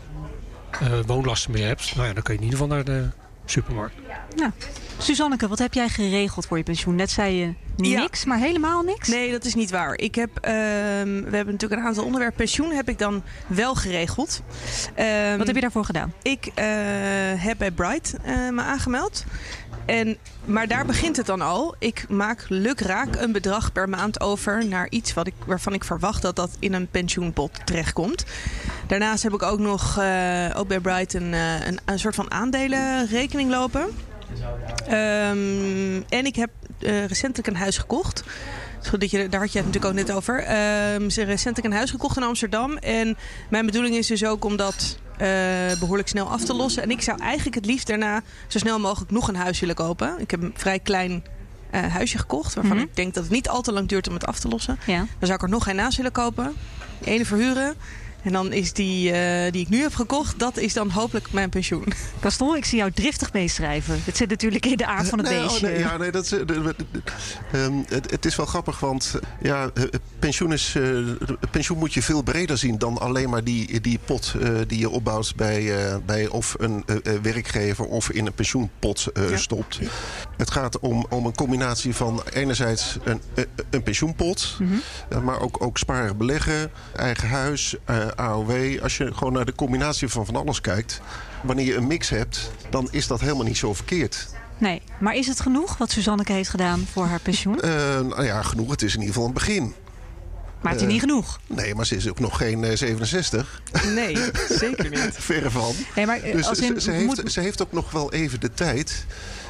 woonlasten 1.06 1.52
meer 1.52 1.68
hebt... 1.68 1.96
Nou 1.96 2.08
ja, 2.08 2.14
dan 2.14 2.24
kun 2.24 2.34
je 2.34 2.40
in 2.40 2.46
ieder 2.46 2.60
geval 2.60 2.76
naar 2.76 2.86
de 2.86 3.10
supermarkt. 3.52 3.96
Nou, 4.36 4.52
Suzanneke, 4.98 5.48
wat 5.48 5.60
heb 5.60 5.74
jij 5.74 5.90
geregeld 5.90 6.46
voor 6.46 6.58
je 6.58 6.64
pensioen? 6.64 6.96
Net 6.96 7.12
zei 7.12 7.36
je 7.36 7.54
Ja. 7.90 8.00
niks, 8.00 8.26
maar 8.26 8.38
helemaal 8.38 8.82
niks? 8.84 9.08
Nee, 9.08 9.32
dat 9.32 9.46
is 9.46 9.56
niet 9.56 9.72
waar. 9.72 9.98
Ik 9.98 10.16
heb, 10.16 10.30
ehm, 10.42 10.54
we 11.06 11.30
hebben 11.36 11.46
natuurlijk 11.54 11.82
een 11.82 11.88
aantal 11.88 12.04
onderwerpen. 12.06 12.38
Pensioen 12.38 12.72
heb 12.72 12.90
ik 12.90 13.00
dan 13.00 13.24
wel 13.48 13.76
geregeld. 13.76 14.42
Ehm, 14.96 15.38
Wat 15.38 15.48
heb 15.48 15.56
je 15.56 15.62
daarvoor 15.62 15.86
gedaan? 15.86 16.14
Ik 16.22 16.46
eh, 16.46 16.66
heb 17.36 17.58
bij 17.58 17.72
Bright 17.72 18.16
eh, 18.24 18.50
me 18.50 18.62
aangemeld. 18.62 19.24
En, 19.86 20.18
maar 20.46 20.68
daar 20.68 20.86
begint 20.86 21.18
het 21.18 21.26
dan 21.26 21.42
al. 21.42 21.76
Ik 21.80 22.06
maak 22.10 22.46
lukraak 22.50 23.16
een 23.16 23.32
bedrag 23.32 23.72
per 23.72 23.90
maand 23.90 24.22
over 24.22 24.68
naar 24.68 24.88
iets 24.90 25.14
wat 25.14 25.28
ik, 25.28 25.34
waarvan 25.46 25.74
ik 25.74 25.84
verwacht 25.84 26.22
dat 26.22 26.36
dat 26.36 26.50
in 26.60 26.74
een 26.74 26.88
pensioenpot 26.88 27.52
terechtkomt. 27.66 28.26
Daarnaast 28.88 29.24
heb 29.24 29.34
ik 29.34 29.44
ook 29.44 29.60
nog 29.60 29.98
eh, 29.98 30.50
ook 30.56 30.68
bij 30.68 30.80
Bright 30.80 31.14
een, 31.14 31.34
eh, 31.34 31.68
een, 31.68 31.80
een 31.86 32.00
soort 32.00 32.16
van 32.16 32.32
aandelenrekening 32.32 33.50
lopen. 33.50 33.88
Ehm, 34.88 36.02
en 36.10 36.26
ik 36.26 36.36
heb 36.36 36.50
eh, 36.80 37.06
recentelijk 37.06 37.48
een 37.48 37.56
huis 37.56 37.78
gekocht. 37.78 38.24
Dat 39.00 39.12
je, 39.12 39.30
daar 39.30 39.40
had 39.40 39.52
je 39.52 39.58
het 39.58 39.68
natuurlijk 39.68 39.94
ook 39.94 40.06
net 40.06 40.16
over. 40.16 40.42
Ze 41.12 41.24
recentelijk 41.24 41.66
een 41.66 41.78
huis 41.78 41.92
gekocht 41.92 42.18
in 42.18 42.24
Amsterdam. 42.24 42.78
En 42.78 43.18
mijn 43.50 43.66
bedoeling 43.66 43.96
is 43.96 44.08
dus 44.08 44.26
ook 44.26 44.46
om 44.46 44.56
dat 44.56 44.98
eh, 45.18 45.80
behoorlijk 45.80 46.08
snel 46.08 46.28
af 46.30 46.44
te 46.44 46.54
lossen. 46.54 46.84
En 46.84 46.92
ik 46.92 47.02
zou 47.02 47.20
eigenlijk 47.22 47.56
het 47.56 47.66
liefst 47.66 47.88
daarna 47.88 48.22
zo 48.48 48.58
snel 48.60 48.80
mogelijk 48.80 49.12
nog 49.12 49.28
een 49.28 49.36
huis 49.36 49.60
willen 49.60 49.76
kopen. 49.76 50.16
Ik 50.20 50.32
heb 50.32 50.42
een 50.42 50.54
vrij 50.56 50.80
klein 50.80 51.24
eh, 51.70 51.82
huisje 51.94 52.18
gekocht. 52.18 52.54
Waarvan 52.54 52.76
Mhm. 52.78 52.86
ik 52.86 52.96
denk 52.96 53.14
dat 53.14 53.24
het 53.24 53.32
niet 53.32 53.50
al 53.50 53.62
te 53.62 53.72
lang 53.72 53.88
duurt 53.88 54.08
om 54.08 54.14
het 54.14 54.26
af 54.26 54.40
te 54.40 54.48
lossen. 54.48 54.80
Ja. 54.86 54.98
Dan 54.98 55.08
zou 55.20 55.34
ik 55.34 55.42
er 55.42 55.50
nog 55.50 55.68
een 55.68 55.76
naast 55.76 55.98
willen 55.98 56.12
kopen. 56.12 56.54
Die 57.00 57.14
ene 57.14 57.26
verhuren. 57.26 57.76
En 58.26 58.32
dan 58.32 58.54
is 58.54 58.74
die 58.74 59.12
eh, 59.12 59.52
die 59.52 59.62
ik 59.62 59.70
nu 59.70 59.82
heb 59.82 59.96
gekocht, 59.96 60.40
dat 60.40 60.58
is 60.58 60.74
dan 60.74 60.90
hopelijk 60.90 61.32
mijn 61.32 61.50
pensioen. 61.50 61.86
Gaston, 62.22 62.56
ik 62.56 62.66
zie 62.66 62.78
jou 62.78 62.92
driftig 62.92 63.34
meeschrijven. 63.34 64.00
Het 64.04 64.18
zit 64.18 64.30
natuurlijk 64.30 64.66
in 64.66 64.78
de 64.78 64.86
aard 64.86 65.08
van 65.08 65.20
het 65.20 65.28
Nee, 65.30 65.38
oh, 65.38 65.44
beestje. 65.48 65.68
nee, 65.68 65.80
ja, 65.80 65.98
nee, 65.98 66.12
dat 66.12 66.24
is, 66.26 66.32
eh, 66.32 66.40
de- 66.40 66.46
de- 66.46 66.76
de- 66.92 67.02
ehm, 67.52 67.74
het, 67.88 68.12
het 68.12 68.26
is 68.26 68.36
wel 68.36 68.46
grappig, 68.46 68.80
want 68.80 69.14
eh, 69.22 69.30
ja, 69.50 69.72
pensioen, 70.20 70.54
is, 70.54 70.76
eh, 70.76 70.98
pensioen 71.52 71.78
moet 71.78 71.94
je 71.94 72.02
veel 72.02 72.22
breder 72.22 72.58
zien 72.58 72.78
dan 72.78 72.98
alleen 72.98 73.30
maar 73.30 73.44
die, 73.44 73.82
die 73.82 74.00
pot 74.06 74.34
eh, 74.42 74.50
die 74.68 74.80
je 74.80 74.90
opbouwt 74.90 75.34
bij, 75.36 75.86
eh, 75.88 75.96
bij 76.06 76.28
of 76.28 76.56
een 76.58 76.86
werkgever 77.22 77.86
of 77.86 78.10
in 78.10 78.26
een 78.26 78.34
pensioenpot 78.34 79.08
eh, 79.14 79.30
Ja. 79.30 79.38
stopt. 79.38 79.80
Het 80.38 80.52
gaat 80.52 80.80
om, 80.80 81.06
om 81.10 81.26
een 81.26 81.36
combinatie 81.36 81.96
van 81.96 82.22
enerzijds 82.34 82.98
een, 83.04 83.22
een, 83.70 83.84
pensioenpot, 83.84 84.58
Mhm. 84.60 85.24
maar 85.24 85.40
ook, 85.40 85.64
ook 85.64 85.78
sparen, 85.78 86.18
beleggen, 86.18 86.72
eigen 86.96 87.28
huis, 87.30 87.76
eh, 87.86 88.08
AOW. 88.16 88.82
Als 88.82 88.98
je 88.98 89.14
gewoon 89.14 89.34
naar 89.34 89.46
de 89.46 89.56
combinatie 89.56 90.08
van 90.08 90.26
van 90.26 90.36
alles 90.36 90.62
kijkt, 90.62 91.02
wanneer 91.44 91.66
je 91.66 91.76
een 91.76 91.88
mix 91.88 92.10
hebt, 92.10 92.52
dan 92.70 92.88
is 92.92 93.08
dat 93.08 93.20
helemaal 93.20 93.46
niet 93.46 93.58
zo 93.58 93.74
verkeerd. 93.74 94.28
Nee, 94.58 94.82
maar 95.00 95.16
is 95.16 95.28
het 95.28 95.40
genoeg 95.40 95.78
wat 95.78 95.92
Suzanneke 95.92 96.32
heeft 96.32 96.50
gedaan 96.50 96.86
voor 96.92 97.06
haar 97.06 97.20
pensioen? 97.20 97.62
Eh, 97.62 97.70
nou 98.00 98.24
ja, 98.24 98.42
genoeg. 98.42 98.72
Het 98.72 98.82
is 98.82 98.94
in 98.94 99.00
ieder 99.00 99.14
geval 99.14 99.28
een 99.28 99.34
begin. 99.34 99.74
Maar 100.62 100.72
het 100.74 100.82
is 100.82 100.88
eh, 100.88 100.94
niet 100.94 101.02
genoeg. 101.04 101.40
Nee, 101.48 101.76
maar 101.76 101.86
ze 101.86 101.96
is 101.96 102.10
ook 102.10 102.20
nog 102.20 102.38
geen 102.38 102.64
eh, 102.64 102.78
67. 102.78 103.62
Nee, 103.96 104.18
zeker 104.50 104.90
niet. 104.90 105.10
Verre 105.30 105.52
van. 105.52 105.74
Nee, 105.96 106.06
maar 106.06 106.20
eh, 106.22 106.32
Dus 106.36 106.48
als 106.48 106.60
in, 106.60 106.82
ze 106.82 106.92
heeft, 106.92 107.06
moet- 107.06 107.32
ze 107.32 107.40
heeft 107.40 107.62
ook 107.62 107.72
nog 107.72 107.92
wel 107.92 108.14
even 108.14 108.40
de 108.40 108.54
tijd. 108.54 109.06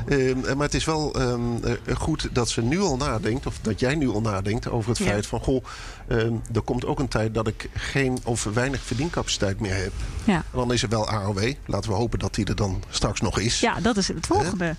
Ehm, 0.07 0.40
maar 0.57 0.66
het 0.66 0.74
is 0.74 0.86
wel 0.86 1.13
ehm, 1.13 1.40
eh, 1.63 1.96
goed 1.96 2.30
dat 2.31 2.50
ze 2.50 2.62
nu 2.62 2.80
al 2.81 2.98
nadenkt, 2.98 3.46
of 3.46 3.60
dat 3.62 3.80
jij 3.80 3.96
nu 3.96 4.10
al 4.10 4.22
nadenkt 4.22 4.69
over 4.69 4.90
het 4.90 4.98
Ja. 4.98 5.06
feit 5.06 5.28
van: 5.28 5.40
goh, 5.40 5.63
ehm, 6.07 6.34
er 6.54 6.62
komt 6.62 6.86
ook 6.86 7.00
een 7.00 7.07
tijd 7.07 7.34
dat 7.34 7.48
ik 7.48 7.69
geen 7.74 8.18
of 8.24 8.44
weinig 8.44 8.81
verdiencapaciteit 8.81 9.60
meer 9.60 9.75
heb. 9.75 9.92
ja. 10.24 10.34
En 10.36 10.44
dan 10.52 10.74
is 10.74 10.84
er 10.84 10.90
wel 10.90 11.10
AOW. 11.10 11.54
Laten 11.66 11.90
we 11.90 11.96
hopen 11.96 12.19
dat 12.19 12.36
die 12.36 12.46
er 12.46 12.56
dan 12.56 12.84
straks 12.90 13.22
nog 13.22 13.40
is. 13.40 13.60
ja, 13.60 13.80
dat 13.81 13.98
is 13.98 14.07
het 14.07 14.25
volgende. 14.28 14.75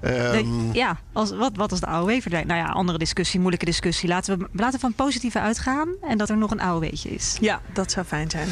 Ehm, 0.00 0.32
De- 0.32 0.68
ja, 0.72 0.96
als, 1.12 1.30
wat, 1.36 1.52
wat 1.56 1.70
als 1.70 1.80
de 1.80 1.86
AOW 1.86 2.20
verdwijnt? 2.20 2.46
Nou 2.46 2.60
ja, 2.60 2.66
andere 2.66 2.98
discussie, 2.98 3.38
moeilijke 3.40 3.64
discussie. 3.66 4.08
Laten 4.08 4.38
we 4.38 4.48
laten 4.52 4.72
we 4.74 4.78
van 4.80 4.94
positieve 4.94 5.40
uitgaan 5.40 5.88
en 6.02 6.18
dat 6.18 6.28
er 6.28 6.36
nog 6.36 6.50
een 6.50 6.60
AOW'tje 6.60 7.10
is. 7.10 7.36
Ja, 7.40 7.60
dat 7.72 7.90
zou 7.92 8.06
fijn 8.06 8.30
zijn. 8.30 8.48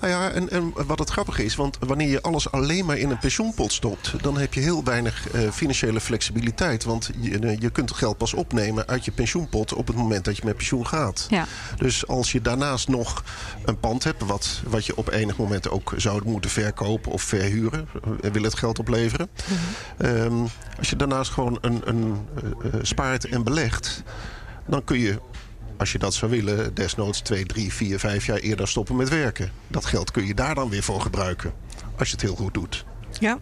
Nou 0.00 0.12
ja, 0.12 0.30
en, 0.30 0.50
en 0.50 0.72
wat 0.86 0.98
het 0.98 1.10
grappige 1.10 1.44
is, 1.44 1.56
want 1.56 1.78
wanneer 1.80 2.08
je 2.08 2.22
alles 2.22 2.50
alleen 2.50 2.84
maar 2.84 2.96
in 2.96 3.10
een 3.10 3.18
pensioenpot 3.18 3.72
stopt, 3.72 4.12
dan 4.22 4.38
heb 4.38 4.54
je 4.54 4.60
heel 4.60 4.84
weinig 4.84 5.30
eh, 5.30 5.50
financiële 5.50 6.00
flexibiliteit. 6.00 6.84
Want 6.84 7.10
je, 7.20 7.38
eh, 7.38 7.58
je 7.58 7.70
kunt 7.70 7.88
het 7.88 7.98
geld 7.98 8.16
pas 8.18 8.34
opnemen 8.34 8.86
uit 8.86 9.04
je 9.04 9.10
pensioenpot 9.10 9.72
op 9.74 9.86
het 9.86 9.96
moment 9.96 10.24
dat 10.24 10.36
je 10.36 10.44
met 10.44 10.56
pensioen 10.56 10.86
gaat. 10.86 11.26
Ja, 11.30 11.46
Dus 11.76 12.06
als 12.06 12.32
je 12.32 12.40
daarnaast 12.40 12.88
nog 12.88 13.24
een 13.64 13.78
pand 13.78 14.04
hebt, 14.04 14.24
wat, 14.24 14.62
wat 14.66 14.86
je 14.86 14.96
op 14.96 15.10
enig 15.10 15.36
moment 15.36 15.70
ook 15.70 15.92
zou 15.96 16.22
moeten 16.24 16.50
verkopen 16.50 17.12
of 17.12 17.22
verhuren, 17.22 17.88
eh, 18.22 18.30
wil 18.30 18.42
het 18.42 18.54
geld 18.54 18.78
opleveren. 18.78 19.28
Ehm, 19.98 20.34
als 20.78 20.90
je 20.90 20.96
daarnaast 20.96 21.30
gewoon 21.30 21.58
een, 21.60 21.82
een, 21.84 22.26
spaart 22.82 23.24
en 23.24 23.44
belegt, 23.44 24.02
dan 24.66 24.84
kun 24.84 24.98
je 24.98 25.18
als 25.76 25.92
je 25.92 25.98
dat 25.98 26.14
zou 26.14 26.30
willen, 26.30 26.74
desnoods 26.74 27.20
twee, 27.20 27.44
drie, 27.46 27.72
vier, 27.72 27.98
vijf 27.98 28.26
jaar 28.26 28.38
eerder 28.38 28.68
stoppen 28.68 28.96
met 28.96 29.08
werken. 29.08 29.50
Dat 29.68 29.84
geld 29.84 30.10
kun 30.10 30.26
je 30.26 30.34
daar 30.34 30.54
dan 30.54 30.68
weer 30.68 30.82
voor 30.82 31.00
gebruiken. 31.00 31.52
Als 31.98 32.08
je 32.08 32.14
het 32.14 32.24
heel 32.24 32.36
goed 32.36 32.54
doet. 32.54 32.84
Ja. 33.20 33.38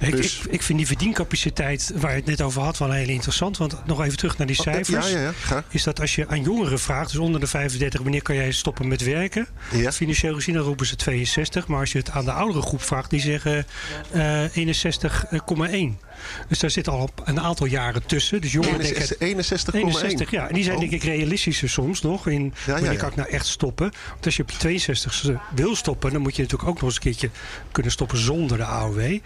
Ik, 0.00 0.16
Dus- 0.16 0.38
ik, 0.38 0.52
ik 0.52 0.62
vind 0.62 0.78
die 0.78 0.86
verdiencapaciteit 0.86 1.92
waar 1.94 2.10
je 2.10 2.16
het 2.16 2.26
net 2.26 2.40
over 2.42 2.62
had 2.62 2.78
wel 2.78 2.90
heel 2.90 3.08
interessant. 3.08 3.56
Want 3.56 3.86
nog 3.86 4.02
even 4.02 4.16
terug 4.16 4.38
naar 4.38 4.46
die 4.46 4.56
cijfers. 4.56 5.10
Ja, 5.10 5.32
ja. 5.48 5.64
Is 5.68 5.82
dat 5.82 6.00
als 6.00 6.14
je 6.14 6.28
aan 6.28 6.42
jongeren 6.42 6.78
vraagt, 6.78 7.10
dus 7.10 7.18
onder 7.18 7.40
de 7.40 7.46
35, 7.46 8.00
wanneer 8.02 8.22
kan 8.22 8.34
jij 8.34 8.52
stoppen 8.52 8.88
met 8.88 9.02
werken? 9.02 9.46
Ja. 9.70 9.92
Financieel 9.92 10.34
gezien 10.34 10.54
dan 10.54 10.64
roepen 10.64 10.86
ze 10.86 10.96
62. 10.96 11.66
Maar 11.66 11.80
als 11.80 11.92
je 11.92 11.98
het 11.98 12.10
aan 12.10 12.24
de 12.24 12.32
oudere 12.32 12.62
groep 12.62 12.82
vraagt, 12.82 13.10
die 13.10 13.20
zeggen 13.20 13.66
eh 14.10 14.44
61,1. 14.56 15.98
Dus 16.48 16.58
daar 16.58 16.70
zit 16.70 16.88
al 16.88 17.10
een 17.24 17.40
aantal 17.40 17.66
jaren 17.66 18.06
tussen. 18.06 18.40
Dus 18.40 18.52
jongeren 18.52 18.80
denken... 18.80 19.16
61,1. 19.18 19.74
61, 19.74 20.30
ja. 20.30 20.48
En 20.48 20.54
die 20.54 20.62
zijn 20.64 20.72
Oh. 20.72 20.80
denk 20.80 20.92
ik 20.92 21.02
realistischer 21.02 21.68
soms 21.68 22.02
nog. 22.02 22.26
In 22.26 22.42
Ja, 22.42 22.50
ja, 22.66 22.72
wanneer 22.72 22.92
ja. 22.92 22.98
kan 22.98 23.08
ik 23.08 23.16
nou 23.16 23.28
echt 23.28 23.46
stoppen? 23.46 23.92
Want 24.10 24.24
als 24.24 24.36
je 24.36 24.42
op 24.42 24.50
je 24.50 24.56
62 24.56 25.30
wil 25.54 25.76
stoppen... 25.76 26.12
dan 26.12 26.20
moet 26.22 26.36
je 26.36 26.42
natuurlijk 26.42 26.68
ook 26.70 26.74
nog 26.74 26.84
eens 26.84 26.94
een 26.94 27.00
keertje 27.00 27.30
kunnen 27.72 27.92
stoppen 27.92 28.18
zonder 28.18 28.56
de 28.56 28.64
AOW. 28.64 29.18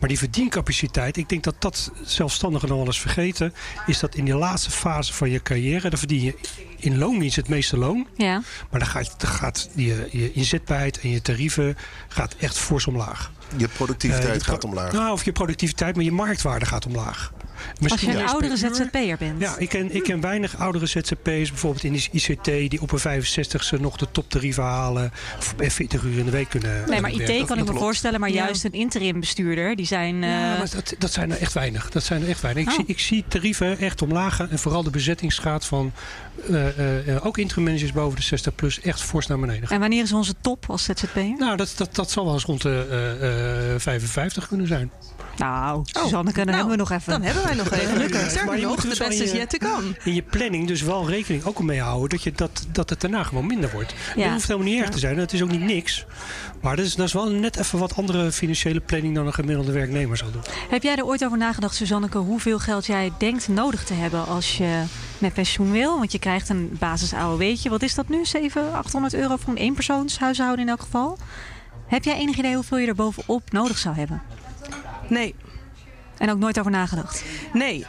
Maar 0.00 0.08
die 0.08 0.18
verdiencapaciteit, 0.18 1.16
ik 1.16 1.28
denk 1.28 1.42
dat 1.42 1.54
dat 1.58 1.92
zelfstandigen 2.04 2.68
nog 2.68 2.76
wel 2.76 2.86
eens 2.86 3.00
vergeten... 3.00 3.54
is 3.86 3.98
dat 3.98 4.14
in 4.14 4.24
die 4.24 4.34
laatste 4.34 4.70
fase 4.70 5.12
van 5.12 5.30
je 5.30 5.42
carrière... 5.42 5.90
dan 5.90 5.98
verdien 5.98 6.22
je 6.22 6.34
in 6.82 6.98
loondienst 6.98 7.36
het 7.36 7.48
meeste 7.48 7.76
loon. 7.76 8.06
Ja. 8.16 8.42
Maar 8.70 8.80
dan 8.80 8.88
gaat, 8.88 9.14
dan 9.18 9.30
gaat 9.30 9.68
je, 9.74 10.08
je 10.10 10.32
inzetbaarheid 10.32 11.00
en 11.00 11.08
je 11.10 11.22
tarieven 11.22 11.76
gaat 12.08 12.34
echt 12.38 12.58
fors 12.58 12.86
omlaag. 12.86 13.32
Je 13.56 13.68
productiviteit 13.68 14.26
Eh, 14.28 14.34
je 14.34 14.40
pro- 14.40 14.52
gaat 14.52 14.64
omlaag. 14.64 14.92
Nou, 14.92 15.12
of 15.12 15.24
je 15.24 15.32
productiviteit, 15.32 15.94
maar 15.94 16.04
je 16.04 16.12
marktwaarde 16.12 16.66
gaat 16.66 16.86
omlaag. 16.86 17.32
Als 17.88 18.00
je 18.00 18.10
een 18.10 18.26
oudere 18.26 18.56
ZZP'er 18.56 19.16
bent. 19.18 19.40
Ja, 19.40 19.54
ik 19.58 19.68
ken, 19.68 19.94
ik 19.94 20.02
ken 20.02 20.20
weinig 20.20 20.56
oudere 20.58 20.86
ZZP'ers, 20.86 21.50
bijvoorbeeld 21.50 21.84
in 21.84 21.92
de 21.92 22.08
ICT, 22.12 22.44
die 22.70 22.80
op 22.80 22.92
een 22.92 23.22
65ste 23.24 23.80
nog 23.80 23.96
de 23.96 24.06
toptarieven 24.12 24.62
halen. 24.62 25.12
Of 25.38 25.54
40 25.58 26.02
uur 26.02 26.18
in 26.18 26.24
de 26.24 26.30
week 26.30 26.48
kunnen. 26.48 26.84
Nee, 26.90 27.00
maar 27.00 27.10
IT 27.10 27.16
werken. 27.18 27.46
kan 27.46 27.58
ik 27.58 27.62
me 27.64 27.68
klopt. 27.70 27.80
voorstellen, 27.80 28.20
maar 28.20 28.30
Ja. 28.30 28.44
juist 28.44 28.64
een 28.64 28.72
interim 28.72 29.20
bestuurder, 29.20 29.76
die 29.76 29.86
zijn... 29.86 30.16
Ja, 30.22 30.52
eh, 30.52 30.58
maar 30.58 30.70
dat, 30.74 30.94
dat 30.98 31.12
zijn 31.12 31.30
er 31.30 31.38
echt 31.40 31.52
weinig. 31.52 31.90
Dat 31.90 32.02
zijn 32.04 32.22
er 32.22 32.28
echt 32.28 32.40
weinig. 32.40 32.62
Ik, 32.62 32.68
Oh. 32.68 32.74
zie, 32.74 32.84
ik 32.86 32.98
zie 33.00 33.24
tarieven 33.28 33.78
echt 33.78 34.02
omlaag 34.02 34.36
gaan. 34.36 34.50
En 34.50 34.58
vooral 34.58 34.82
de 34.82 34.90
bezettingsgraad 34.90 35.66
van 35.66 35.92
eh, 36.48 36.78
eh, 36.78 37.08
eh, 37.16 37.26
ook 37.26 37.38
interim 37.38 37.64
managers 37.64 37.92
boven 37.92 38.16
de 38.16 38.22
60 38.22 38.54
plus 38.54 38.80
echt 38.80 39.00
fors 39.02 39.26
naar 39.26 39.38
beneden. 39.38 39.68
En 39.68 39.80
wanneer 39.80 40.02
is 40.02 40.12
onze 40.12 40.34
top 40.40 40.64
als 40.68 40.84
ZZP'er? 40.84 41.34
Nou, 41.38 41.56
dat, 41.56 41.72
dat, 41.76 41.94
dat 41.94 42.10
zal 42.10 42.24
wel 42.24 42.34
eens 42.34 42.44
rond 42.44 42.62
de 42.62 42.86
eh, 42.90 43.74
eh, 43.74 43.80
55 43.80 44.48
kunnen 44.48 44.66
zijn. 44.66 44.90
Nou, 45.42 45.80
Suzanneke, 45.84 46.36
dan 46.36 46.46
nou, 46.46 46.56
hebben 46.56 46.72
we 46.76 46.76
nog 46.82 46.90
even. 46.90 47.12
Dan 47.12 47.22
hebben 47.22 47.44
wij 47.44 47.54
nog 47.54 47.70
even. 47.70 47.86
Gelukkig. 47.92 48.20
Sterker 48.20 48.44
Maar 48.46 48.56
je 48.56 48.62
nog, 48.62 48.70
moet 48.72 48.82
de 48.82 48.88
dus 48.88 48.98
wel 48.98 49.08
beste 49.08 49.24
is 49.24 49.30
je- 49.30 49.36
yet 49.36 49.50
to 49.50 49.58
come. 49.58 49.96
in 50.04 50.14
je 50.14 50.22
planning 50.22 50.66
dus 50.66 50.82
wel 50.82 51.08
rekening 51.08 51.44
ook 51.44 51.62
mee 51.62 51.80
houden 51.80 52.08
dat, 52.08 52.22
je 52.22 52.32
dat, 52.32 52.66
dat 52.72 52.90
het 52.90 53.00
daarna 53.00 53.22
gewoon 53.22 53.46
minder 53.46 53.70
wordt. 53.72 53.94
Ja. 54.16 54.22
Dat 54.24 54.32
hoeft 54.32 54.46
helemaal 54.48 54.68
niet 54.68 54.80
erg 54.80 54.90
te 54.90 54.98
zijn. 54.98 55.18
Het 55.18 55.32
is 55.32 55.42
ook 55.42 55.50
niet 55.50 55.60
niks. 55.60 56.06
Maar 56.60 56.76
dat 56.76 56.84
is, 56.84 56.94
dat 56.94 57.06
is 57.06 57.12
wel 57.12 57.30
net 57.30 57.56
even 57.56 57.78
wat 57.78 57.96
andere 57.96 58.32
financiële 58.32 58.80
planning 58.80 59.14
dan 59.14 59.26
een 59.26 59.34
gemiddelde 59.34 59.72
werknemer 59.72 60.16
zal 60.16 60.30
doen. 60.30 60.42
Heb 60.70 60.82
jij 60.82 60.96
er 60.96 61.04
ooit 61.04 61.24
over 61.24 61.38
nagedacht, 61.38 61.74
Suzanneke, 61.74 62.18
hoeveel 62.18 62.58
geld 62.58 62.86
jij 62.86 63.12
denkt 63.18 63.48
nodig 63.48 63.84
te 63.84 63.94
hebben 63.94 64.26
als 64.26 64.56
je 64.56 64.82
met 65.18 65.32
pensioen 65.32 65.72
wil? 65.72 65.98
Want 65.98 66.12
je 66.12 66.18
krijgt 66.18 66.48
een 66.48 66.76
basis 66.78 67.14
AOW'tje. 67.14 67.70
Wat 67.70 67.82
is 67.82 67.94
dat 67.94 68.08
nu? 68.08 68.24
700, 68.24 68.74
800 68.74 69.14
euro 69.14 69.36
voor 69.36 69.52
een 69.52 69.58
eenpersoonshuishouden 69.60 70.64
in 70.64 70.70
elk 70.70 70.80
geval. 70.80 71.18
Heb 71.86 72.04
jij 72.04 72.16
enig 72.16 72.36
idee 72.36 72.54
hoeveel 72.54 72.78
je 72.78 72.86
er 72.86 72.94
bovenop 72.94 73.52
nodig 73.52 73.78
zou 73.78 73.94
hebben? 73.96 74.22
Nee, 75.08 75.34
En 76.18 76.30
ook 76.30 76.38
nooit 76.38 76.58
over 76.58 76.70
nagedacht? 76.70 77.24
nee. 77.52 77.86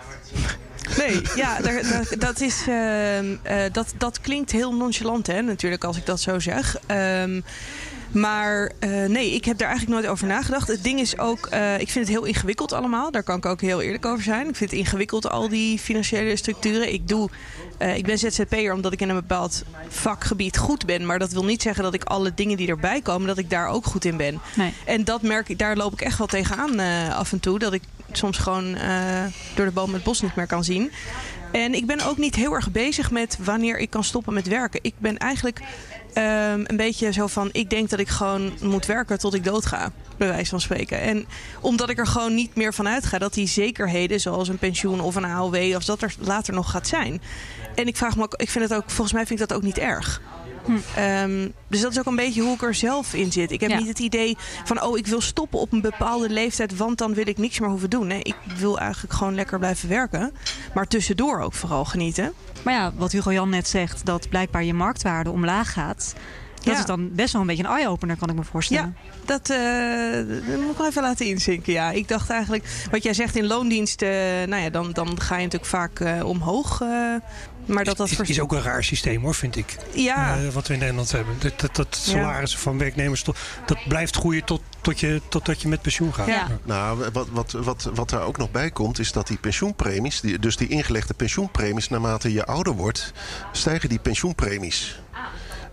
Nee, 0.98 1.22
ja, 1.36 1.60
daar, 1.62 1.82
daar- 1.90 2.18
dat, 2.20 2.42
is, 2.42 2.64
ehm, 2.68 3.36
eh, 3.44 3.56
dat, 3.72 3.94
dat 3.98 4.22
klinkt 4.22 4.52
heel 4.52 4.74
nonchalant, 4.76 5.28
hè, 5.28 5.42
natuurlijk, 5.42 5.84
als 5.84 5.98
ik 5.98 6.06
dat 6.06 6.22
zo 6.22 6.40
zeg. 6.40 6.78
Ehm, 6.86 7.42
maar 8.12 8.72
eh, 8.80 8.90
nee, 9.06 9.34
ik 9.34 9.46
heb 9.46 9.58
daar 9.58 9.68
eigenlijk 9.68 10.00
nooit 10.00 10.12
over 10.12 10.28
nagedacht. 10.28 10.68
Het 10.68 10.84
ding 10.84 11.00
is 11.00 11.18
ook, 11.18 11.46
eh, 11.46 11.74
ik 11.80 11.90
vind 11.90 12.08
het 12.08 12.16
heel 12.16 12.26
ingewikkeld 12.26 12.72
allemaal. 12.74 13.12
Daar 13.12 13.24
kan 13.24 13.38
ik 13.38 13.46
ook 13.46 13.62
heel 13.62 13.82
eerlijk 13.82 14.06
over 14.06 14.24
zijn. 14.24 14.48
Ik 14.50 14.56
vind 14.56 14.70
het 14.72 14.80
ingewikkeld, 14.80 15.30
al 15.30 15.50
die 15.50 15.80
financiële 15.80 16.36
structuren. 16.36 16.94
Ik, 16.94 17.08
doe, 17.08 17.30
eh, 17.78 17.96
ik 17.98 18.06
ben 18.06 18.18
ZZP'er 18.18 18.74
omdat 18.74 18.94
ik 18.94 19.02
in 19.02 19.10
een 19.10 19.16
bepaald 19.16 19.64
vakgebied 19.90 20.58
goed 20.58 20.86
ben. 20.86 21.06
Maar 21.06 21.20
dat 21.20 21.32
wil 21.32 21.46
niet 21.46 21.62
zeggen 21.62 21.84
dat 21.84 21.94
ik 21.94 22.04
alle 22.04 22.32
dingen 22.36 22.58
die 22.58 22.68
erbij 22.68 23.02
komen, 23.02 23.28
dat 23.28 23.38
ik 23.38 23.50
daar 23.50 23.68
ook 23.68 23.86
goed 23.86 24.06
in 24.06 24.18
ben. 24.18 24.40
Nee. 24.56 24.74
En 24.86 25.04
dat 25.04 25.22
merk 25.22 25.50
ik, 25.50 25.60
daar 25.60 25.76
loop 25.76 25.94
ik 25.94 26.02
echt 26.02 26.18
wel 26.18 26.28
tegenaan 26.28 26.80
af 27.14 27.32
en 27.32 27.40
toe. 27.40 27.60
Dat 27.60 27.74
ik 27.74 27.82
soms 28.18 28.38
gewoon 28.38 28.76
eh, 28.76 29.24
door 29.56 29.66
de 29.66 29.72
boom 29.72 29.94
het 29.94 30.04
bos 30.04 30.22
niet 30.22 30.36
meer 30.36 30.48
kan 30.48 30.64
zien. 30.64 30.92
En 31.52 31.74
ik 31.74 31.86
ben 31.86 32.02
ook 32.02 32.18
niet 32.18 32.36
heel 32.36 32.54
erg 32.54 32.72
bezig 32.72 33.12
met 33.12 33.38
wanneer 33.44 33.78
ik 33.78 33.90
kan 33.90 34.04
stoppen 34.04 34.34
met 34.34 34.48
werken. 34.48 34.80
Ik 34.84 34.94
ben 34.98 35.18
eigenlijk 35.18 35.62
ehm, 36.14 36.64
een 36.64 36.78
beetje 36.78 37.12
zo 37.12 37.28
van... 37.28 37.50
ik 37.52 37.70
denk 37.70 37.90
dat 37.90 38.00
ik 38.00 38.08
gewoon 38.08 38.54
moet 38.62 38.86
werken 38.86 39.20
tot 39.20 39.34
ik 39.34 39.44
doodga. 39.44 39.92
Bij 40.18 40.28
wijze 40.28 40.50
van 40.50 40.62
spreken. 40.62 41.02
En 41.02 41.26
omdat 41.62 41.90
ik 41.90 41.98
er 41.98 42.08
gewoon 42.08 42.34
niet 42.34 42.56
meer 42.56 42.74
van 42.74 42.88
uitga... 42.88 43.18
dat 43.18 43.34
die 43.34 43.48
zekerheden 43.48 44.20
zoals 44.20 44.48
een 44.48 44.58
pensioen 44.58 45.02
of 45.02 45.16
een 45.16 45.26
AOW... 45.26 45.76
of 45.76 45.86
dat 45.86 46.02
er 46.02 46.16
later 46.20 46.54
nog 46.54 46.72
gaat 46.72 46.88
zijn. 46.88 47.22
En 47.76 47.88
ik 47.88 47.98
vraag 47.98 48.16
me 48.16 48.24
ook... 48.24 48.34
Ik 48.36 48.50
vind 48.50 48.70
het 48.70 48.78
ook, 48.78 48.90
volgens 48.90 49.14
mij 49.14 49.26
vind 49.26 49.40
ik 49.40 49.48
dat 49.48 49.58
ook 49.58 49.64
niet 49.64 49.78
erg. 49.78 50.22
Ehm, 50.96 51.48
dus 51.68 51.82
dat 51.82 51.92
is 51.92 52.00
ook 52.00 52.06
een 52.06 52.16
beetje 52.16 52.42
hoe 52.42 52.54
ik 52.54 52.62
er 52.62 52.74
zelf 52.74 53.14
in 53.14 53.32
zit. 53.32 53.52
Ik 53.52 53.62
heb 53.62 53.70
Ja. 53.70 53.78
niet 53.78 53.88
het 53.88 54.00
idee 54.00 54.38
van, 54.64 54.82
oh, 54.84 54.98
ik 54.98 55.08
wil 55.08 55.22
stoppen 55.22 55.60
op 55.60 55.72
een 55.72 55.82
bepaalde 55.82 56.30
leeftijd, 56.30 56.78
want 56.78 56.98
dan 56.98 57.14
wil 57.14 57.28
ik 57.28 57.38
niks 57.38 57.60
meer 57.60 57.70
hoeven 57.70 57.90
doen. 57.90 58.08
Nee, 58.08 58.24
ik 58.24 58.36
wil 58.58 58.80
eigenlijk 58.80 59.14
gewoon 59.14 59.36
lekker 59.36 59.60
blijven 59.60 59.90
werken. 59.90 60.34
Maar 60.74 60.88
tussendoor 60.88 61.40
ook 61.42 61.54
vooral 61.54 61.86
genieten. 61.86 62.34
Maar 62.64 62.74
ja, 62.74 62.92
wat 62.96 63.12
Hugo 63.12 63.32
Jan 63.34 63.50
net 63.50 63.68
zegt, 63.68 64.06
dat 64.06 64.30
blijkbaar 64.30 64.64
je 64.64 64.74
marktwaarde 64.74 65.30
omlaag 65.30 65.74
gaat. 65.74 66.14
Dat 66.64 66.74
Ja. 66.74 66.80
is 66.80 66.86
dan 66.86 67.10
best 67.14 67.32
wel 67.34 67.42
een 67.42 67.48
beetje 67.48 67.64
een 67.64 67.70
eye-opener, 67.70 68.16
kan 68.18 68.30
ik 68.30 68.36
me 68.36 68.44
voorstellen. 68.44 68.96
Dat, 69.26 69.50
eh, 69.50 69.58
dat 70.48 70.60
moet 70.62 70.72
ik 70.72 70.78
wel 70.78 70.88
even 70.88 71.02
laten 71.02 71.26
inzinken. 71.26 71.74
Ja, 71.74 71.92
ik 71.92 72.08
dacht 72.08 72.30
eigenlijk, 72.30 72.86
wat 72.92 73.04
jij 73.04 73.14
zegt 73.14 73.36
in 73.36 73.48
loondienst, 73.48 74.02
eh, 74.02 74.10
nou 74.48 74.56
ja, 74.64 74.70
dan, 74.70 74.92
dan 74.92 75.22
ga 75.22 75.36
je 75.36 75.44
natuurlijk 75.44 75.72
vaak 75.72 76.00
eh, 76.00 76.26
omhoog. 76.26 76.82
eh, 76.82 76.88
maar 77.66 77.84
dat 77.84 77.98
dat 77.98 78.10
is, 78.12 78.20
is 78.20 78.40
ook 78.40 78.52
een 78.52 78.62
raar 78.62 78.84
systeem 78.84 79.22
hoor, 79.22 79.36
vind 79.36 79.56
ik. 79.56 79.78
Ja, 79.94 80.38
eh, 80.38 80.50
wat 80.50 80.68
we 80.68 80.74
in 80.74 80.80
Nederland 80.80 81.12
hebben. 81.12 81.36
Dat, 81.40 81.60
dat, 81.60 81.76
dat 81.76 82.02
Ja. 82.06 82.12
salarissen 82.12 82.60
van 82.60 82.78
werknemers, 82.78 83.22
tot, 83.24 83.38
dat 83.66 83.78
blijft 83.88 84.16
groeien 84.16 84.44
tot, 84.44 84.62
tot 84.82 85.00
je, 85.00 85.22
totdat 85.30 85.62
je 85.62 85.68
met 85.68 85.82
pensioen 85.82 86.14
gaat. 86.14 86.28
Ja. 86.28 86.48
Nou, 86.64 87.10
wat, 87.14 87.28
wat, 87.32 87.52
wat, 87.52 87.90
wat 87.94 88.10
daar 88.10 88.22
ook 88.22 88.38
nog 88.38 88.52
bij 88.52 88.72
komt, 88.72 89.00
is 89.00 89.12
dat 89.12 89.28
die 89.28 89.38
pensioenpremies, 89.38 90.22
die, 90.22 90.40
dus 90.40 90.56
die 90.58 90.68
ingelegde 90.68 91.14
pensioenpremies, 91.14 91.90
naarmate 91.90 92.34
je 92.34 92.46
ouder 92.46 92.74
wordt, 92.74 93.14
stijgen 93.52 93.90
die 93.90 94.00
pensioenpremies. 94.00 95.02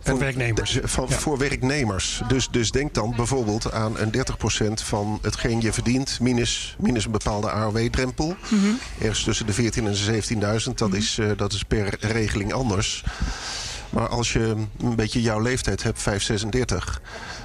En 0.02 0.18
werknemers. 0.18 0.72
de- 0.72 0.88
van, 0.88 1.06
Ja. 1.08 1.18
Voor 1.18 1.38
werknemers. 1.38 2.22
Dus, 2.28 2.48
dus 2.50 2.70
denk 2.70 2.94
dan 2.94 3.12
bijvoorbeeld 3.16 3.72
aan 3.72 3.98
een 3.98 4.10
30% 4.10 4.82
van 4.82 5.18
hetgeen 5.22 5.60
je 5.60 5.72
verdient, 5.72 6.20
minus, 6.20 6.76
minus 6.78 7.04
een 7.04 7.10
bepaalde 7.10 7.50
AOW-drempel. 7.50 8.34
Ergens 8.98 9.24
tussen 9.24 9.46
de 9.46 9.52
14.000 9.52 9.74
en 9.76 9.92
de 9.92 10.58
17.000. 10.62 10.78
Dat, 10.78 10.94
is, 10.94 11.18
eh, 11.18 11.30
dat 11.36 11.52
is 11.52 11.62
per 11.62 11.96
regeling 12.00 12.52
anders. 12.52 13.04
Maar 13.90 14.08
als 14.08 14.32
je 14.32 14.54
een 14.80 14.94
beetje 14.96 15.22
jouw 15.22 15.40
leeftijd 15.40 15.82
hebt, 15.82 16.02
5, 16.02 16.22
36, 16.22 17.00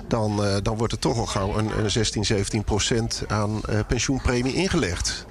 dan, 0.08 0.46
eh, 0.46 0.56
dan 0.64 0.78
wordt 0.78 0.94
er 0.94 1.00
toch 1.00 1.18
al 1.18 1.26
gauw 1.26 1.58
een, 1.58 1.80
een 1.84 1.92
16, 1.92 2.26
17 2.26 2.64
procent 2.64 3.24
aan 3.28 3.62
eh, 3.64 3.80
pensioenpremie 3.88 4.54
ingelegd. 4.54 5.26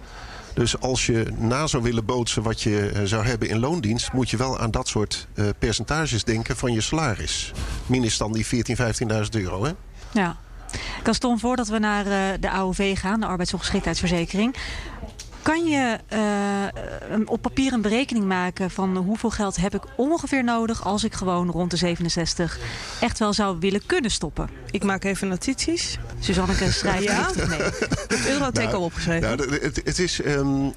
Dus 0.54 0.80
als 0.80 1.06
je 1.06 1.26
na 1.38 1.66
zou 1.66 1.82
willen 1.82 2.04
bootsen 2.04 2.42
wat 2.42 2.62
je 2.62 2.90
eh, 2.90 3.02
zou 3.04 3.24
hebben 3.24 3.48
in 3.48 3.58
loondienst, 3.58 4.12
moet 4.12 4.30
je 4.30 4.36
wel 4.36 4.58
aan 4.58 4.70
dat 4.70 4.88
soort 4.88 5.26
eh, 5.34 5.44
percentages 5.58 6.24
denken 6.24 6.56
van 6.56 6.72
je 6.72 6.80
salaris. 6.80 7.52
Minus 7.86 8.18
dan 8.18 8.32
die 8.32 8.46
14, 8.46 8.76
15.000 8.76 8.82
euro. 9.30 9.64
Hè? 9.64 9.72
Ja. 10.12 10.36
Gaston, 11.02 11.38
voordat 11.38 11.68
we 11.68 11.78
naar 11.78 12.06
eh, 12.06 12.40
de 12.40 12.50
AOV 12.50 12.98
gaan, 12.98 13.20
de 13.20 13.26
arbeidsongeschiktheidsverzekering. 13.26 14.56
Kan 15.44 15.64
je 15.66 15.98
eh, 16.08 16.20
een- 17.10 17.28
op 17.28 17.42
papier 17.42 17.72
een 17.72 17.82
berekening 17.82 18.24
maken 18.24 18.70
van 18.70 18.96
hoeveel 18.96 19.30
geld 19.30 19.56
heb 19.56 19.74
ik 19.74 19.82
ongeveer 19.96 20.44
nodig 20.44 20.84
als 20.86 21.04
ik 21.04 21.14
gewoon 21.14 21.50
rond 21.50 21.70
de 21.70 21.76
67 21.76 22.58
echt 23.00 23.18
wel 23.18 23.32
zou 23.32 23.56
willen 23.60 23.86
kunnen 23.86 24.10
stoppen? 24.10 24.48
ik 24.70 24.84
maak 24.84 25.04
even 25.04 25.28
notities. 25.28 25.98
Suzanneke 26.18 26.72
schrijft 26.80 27.02
Ja? 27.04 27.30
mee. 27.48 27.58
Ik 27.58 27.74
heb 28.08 28.24
Eurotech 28.28 28.64
Nou, 28.64 28.74
al 28.76 28.82
opgeschreven. 28.82 29.36
Nou, 29.36 29.58
het, 29.60 29.80
het 29.84 29.98
is. 29.98 30.20
ehm, 30.20 30.70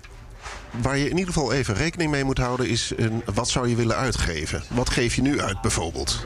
waar 0.81 0.97
je 0.97 1.09
in 1.09 1.17
ieder 1.17 1.33
geval 1.33 1.53
even 1.53 1.74
rekening 1.75 2.12
mee 2.12 2.24
moet 2.24 2.38
houden, 2.38 2.67
is 2.69 2.91
een, 2.95 3.21
wat 3.33 3.50
zou 3.50 3.67
je 3.69 3.75
willen 3.75 3.95
uitgeven? 3.95 4.63
Wat 4.69 4.89
geef 4.89 5.15
je 5.15 5.21
nu 5.21 5.41
uit 5.41 5.62
bijvoorbeeld? 5.62 6.25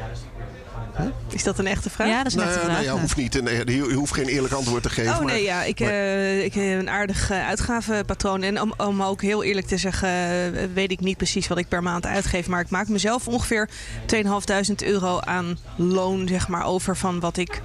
Is 1.30 1.44
dat 1.44 1.60
een 1.60 1.68
echte 1.68 1.90
vraag? 1.90 2.08
Ja, 2.08 2.18
dat 2.18 2.26
is 2.26 2.34
net 2.36 2.46
Nou, 2.46 2.60
de 2.60 2.66
nou 2.66 2.72
vraag. 2.78 2.86
ja, 2.94 3.00
hoeft 3.02 3.16
niet. 3.18 3.36
een- 3.36 3.46
Je, 3.66 3.76
je 3.76 3.94
hoeft 3.94 4.14
geen 4.14 4.26
eerlijk 4.28 4.54
antwoord 4.54 4.84
te 4.84 4.90
geven. 4.90 5.12
Oh 5.14 5.18
maar- 5.18 5.34
nee, 5.34 5.44
ja. 5.44 5.64
Ik, 5.64 5.80
maar- 5.80 5.90
eh, 5.90 6.44
ik 6.44 6.54
heb 6.54 6.80
een 6.80 6.90
aardig 6.90 7.30
eh, 7.30 7.48
uitgavenpatroon. 7.48 8.42
En 8.44 8.62
om, 8.62 8.74
om 8.78 9.04
ook 9.04 9.22
heel 9.22 9.44
eerlijk 9.44 9.68
te 9.68 9.78
zeggen, 9.78 10.10
eh, 10.10 10.64
weet 10.74 10.92
ik 10.92 11.00
niet 11.00 11.18
precies 11.18 11.48
wat 11.48 11.58
ik 11.58 11.68
per 11.68 11.84
maand 11.84 12.06
uitgeef. 12.06 12.48
Maar 12.48 12.62
ik 12.62 12.70
maak 12.70 12.88
mezelf 12.88 13.28
ongeveer 13.28 13.70
2.500 14.06 14.84
euro 14.84 15.20
aan 15.20 15.58
loon 15.76 16.28
zeg 16.28 16.48
maar, 16.48 16.66
over 16.66 16.98
van 16.98 17.20
wat 17.20 17.38
ik 17.38 17.62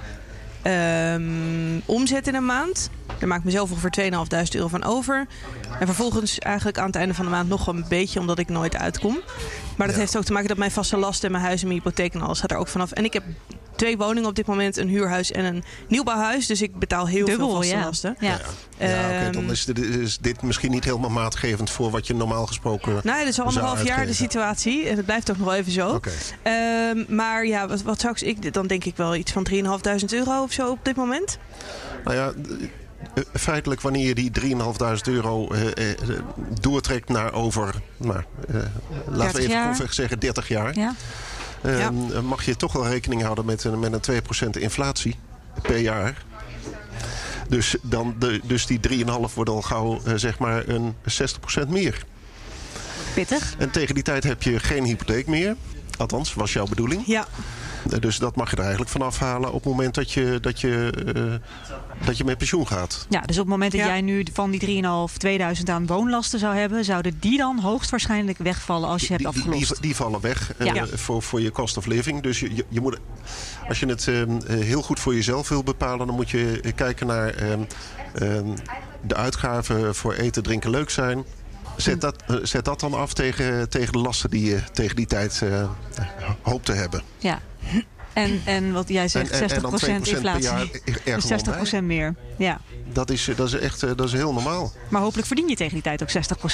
ehm, 0.61 1.79
omzet 1.85 2.27
in 2.27 2.35
een 2.35 2.45
maand. 2.45 2.89
Daar 3.19 3.27
maak 3.27 3.37
ik 3.39 3.43
mezelf 3.45 3.71
ongeveer 3.71 4.11
2.500 4.45 4.55
euro 4.55 4.67
van 4.67 4.83
over. 4.83 5.27
En 5.79 5.85
vervolgens 5.85 6.39
eigenlijk 6.39 6.77
aan 6.77 6.85
het 6.85 6.95
einde 6.95 7.13
van 7.13 7.25
de 7.25 7.31
maand 7.31 7.49
nog 7.49 7.67
een 7.67 7.85
beetje, 7.89 8.19
omdat 8.19 8.39
ik 8.39 8.49
nooit 8.49 8.75
uitkom. 8.75 9.19
Maar 9.77 9.87
dat 9.87 9.95
Ja. 9.95 10.01
heeft 10.01 10.17
ook 10.17 10.23
te 10.23 10.31
maken 10.33 10.47
dat 10.47 10.57
mijn 10.57 10.71
vaste 10.71 10.97
lasten, 10.97 11.31
mijn 11.31 11.43
huis 11.43 11.61
en 11.61 11.67
mijn 11.67 11.79
hypotheek 11.79 12.13
en 12.13 12.21
alles 12.21 12.39
gaat 12.39 12.51
er 12.51 12.57
ook 12.57 12.67
vanaf. 12.67 12.91
En 12.91 13.03
ik 13.03 13.13
heb 13.13 13.23
twee 13.75 13.97
woningen 13.97 14.29
op 14.29 14.35
dit 14.35 14.45
moment, 14.45 14.77
een 14.77 14.87
huurhuis 14.87 15.31
en 15.31 15.45
een 15.45 15.63
nieuwbouwhuis. 15.87 16.45
Dus 16.45 16.61
ik 16.61 16.79
betaal 16.79 17.07
heel 17.07 17.25
veel 17.27 17.49
vaste 17.55 17.75
ja. 17.75 17.83
lasten. 17.83 18.15
ja. 18.19 18.27
Ja, 18.27 18.35
oké, 18.35 18.93
Ehm, 19.23 19.31
dan 19.31 19.51
is 19.51 19.65
dit, 19.65 19.77
is 19.79 20.17
dit 20.17 20.41
misschien 20.41 20.71
niet 20.71 20.83
helemaal 20.83 21.09
maatgevend 21.09 21.69
voor 21.69 21.91
wat 21.91 22.07
je 22.07 22.13
normaal 22.15 22.45
gesproken. 22.47 22.99
Nou, 23.03 23.19
het 23.19 23.27
is 23.27 23.39
al 23.39 23.45
anderhalf 23.45 23.83
jaar 23.83 24.05
de 24.05 24.13
situatie. 24.13 24.87
En 24.87 24.95
het 24.95 25.05
blijft 25.05 25.29
ook 25.31 25.37
nog 25.37 25.45
wel 25.47 25.55
even 25.55 25.71
zo. 25.71 25.89
Oké. 25.89 26.11
Ehm, 26.41 27.15
maar 27.15 27.45
ja, 27.45 27.67
wat, 27.67 27.81
wat 27.81 27.99
zou 28.01 28.15
ik... 28.19 28.53
Dan 28.53 28.67
denk 28.67 28.83
ik 28.83 28.95
wel 28.97 29.15
iets 29.15 29.31
van 29.31 29.43
3.500 29.43 30.13
euro 30.13 30.41
of 30.43 30.51
zo 30.51 30.69
op 30.69 30.79
dit 30.85 30.95
moment. 30.95 31.37
Nou 32.03 32.15
ja, 32.17 32.33
feitelijk 33.33 33.81
wanneer 33.81 34.07
je 34.07 34.15
die 34.15 34.31
3.500 34.41 35.01
euro 35.03 35.53
uh, 35.53 35.65
uh, 35.65 35.71
doortrekt 36.61 37.09
naar 37.09 37.33
over, 37.33 37.75
nou, 37.97 38.21
laten 39.07 39.35
we 39.35 39.41
even 39.41 39.63
grofweg 39.63 39.93
zeggen, 39.93 40.19
30 40.19 40.47
jaar. 40.47 40.75
Ja. 40.75 40.95
Ja. 41.63 41.91
mag 42.21 42.45
je 42.45 42.55
toch 42.55 42.73
wel 42.73 42.87
rekening 42.87 43.21
houden 43.21 43.45
met 43.45 43.63
een, 43.63 43.79
met 43.79 44.07
een 44.07 44.21
2% 44.47 44.49
inflatie 44.49 45.15
per 45.61 45.77
jaar. 45.77 46.25
Dus, 47.49 47.75
dan 47.81 48.15
de, 48.19 48.41
dus 48.43 48.65
die 48.65 48.79
3,5 49.05 49.05
wordt 49.33 49.49
al 49.49 49.61
gauw 49.61 50.01
zeg 50.15 50.39
maar 50.39 50.67
een 50.67 50.93
60% 51.65 51.67
meer. 51.67 52.05
Pittig. 53.13 53.55
En 53.57 53.71
tegen 53.71 53.95
die 53.95 54.03
tijd 54.03 54.23
heb 54.23 54.43
je 54.43 54.59
geen 54.59 54.83
hypotheek 54.83 55.27
meer. 55.27 55.55
Althans, 55.97 56.33
was 56.33 56.53
jouw 56.53 56.65
bedoeling. 56.65 57.03
Ja. 57.05 57.27
Dus 57.87 58.17
dat 58.17 58.35
mag 58.35 58.49
je 58.49 58.55
er 58.55 58.61
eigenlijk 58.61 58.91
van 58.91 59.01
afhalen 59.01 59.49
op 59.49 59.63
het 59.63 59.71
moment 59.71 59.95
dat 59.95 60.11
je, 60.11 60.37
dat 60.41 60.61
je, 60.61 60.93
uh, 61.15 61.33
dat 62.05 62.17
je 62.17 62.23
met 62.23 62.37
pensioen 62.37 62.67
gaat. 62.67 63.05
Ja, 63.09 63.21
dus 63.21 63.35
op 63.35 63.41
het 63.41 63.51
moment 63.51 63.71
dat 63.71 63.81
jij 63.81 64.01
nu 64.01 64.25
van 64.33 64.51
die 64.51 64.83
3.500, 65.11 65.17
2000 65.17 65.69
aan 65.69 65.87
woonlasten 65.87 66.39
zou 66.39 66.55
hebben, 66.55 66.85
zouden 66.85 67.17
die 67.19 67.37
dan 67.37 67.59
hoogstwaarschijnlijk 67.59 68.37
wegvallen 68.37 68.89
als 68.89 69.01
je 69.01 69.13
hebt 69.13 69.25
afgelost? 69.25 69.69
Die, 69.69 69.81
die, 69.81 69.95
vallen 69.95 70.21
weg 70.21 70.53
uh, 70.57 70.73
ja. 70.73 70.85
voor, 70.87 71.21
voor 71.21 71.41
je 71.41 71.51
cost 71.51 71.77
of 71.77 71.85
living. 71.85 72.21
Dus 72.21 72.39
je, 72.39 72.55
je, 72.55 72.65
je 72.69 72.81
moet, 72.81 72.97
als 73.67 73.79
je 73.79 73.85
het 73.85 74.05
uh, 74.05 74.23
heel 74.47 74.81
goed 74.81 74.99
voor 74.99 75.15
jezelf 75.15 75.49
wil 75.49 75.63
bepalen, 75.63 76.07
dan 76.07 76.15
moet 76.15 76.29
je 76.29 76.73
kijken 76.75 77.07
naar 77.07 77.35
de 79.01 79.15
uitgaven 79.15 79.95
voor 79.95 80.13
eten, 80.13 80.43
drinken, 80.43 80.69
leuk 80.69 80.89
zijn. 80.89 81.23
Zet 81.75 82.01
dat, 82.01 82.23
zet 82.43 82.65
dat 82.65 82.79
dan 82.79 82.93
af 82.93 83.13
tegen, 83.13 83.69
tegen 83.69 83.93
de 83.93 83.99
lasten 83.99 84.29
die 84.29 84.45
je 84.45 84.63
tegen 84.71 84.95
die 84.95 85.05
tijd 85.05 85.41
hoopt 86.41 86.65
te 86.65 86.73
hebben. 86.73 87.01
Ja, 87.17 87.41
en, 88.13 88.41
en 88.45 88.71
wat 88.71 88.89
jij 88.89 89.07
zegt, 89.07 89.31
en, 89.31 89.49
60% 89.49 89.63
en 89.87 90.03
inflatie. 90.03 90.71
Dus 91.03 91.31
60% 91.79 91.83
meer. 91.83 92.15
Ja. 92.37 92.61
Dat 92.93 93.09
is, 93.09 93.29
dat 93.35 93.47
is 93.47 93.53
echt 93.53 93.79
dat 93.79 94.03
is 94.03 94.11
heel 94.11 94.33
normaal. 94.33 94.71
Maar 94.89 95.01
hopelijk 95.01 95.27
verdien 95.27 95.47
je 95.47 95.55
tegen 95.55 95.73
die 95.73 95.81
tijd 95.81 96.01
ook 96.01 96.09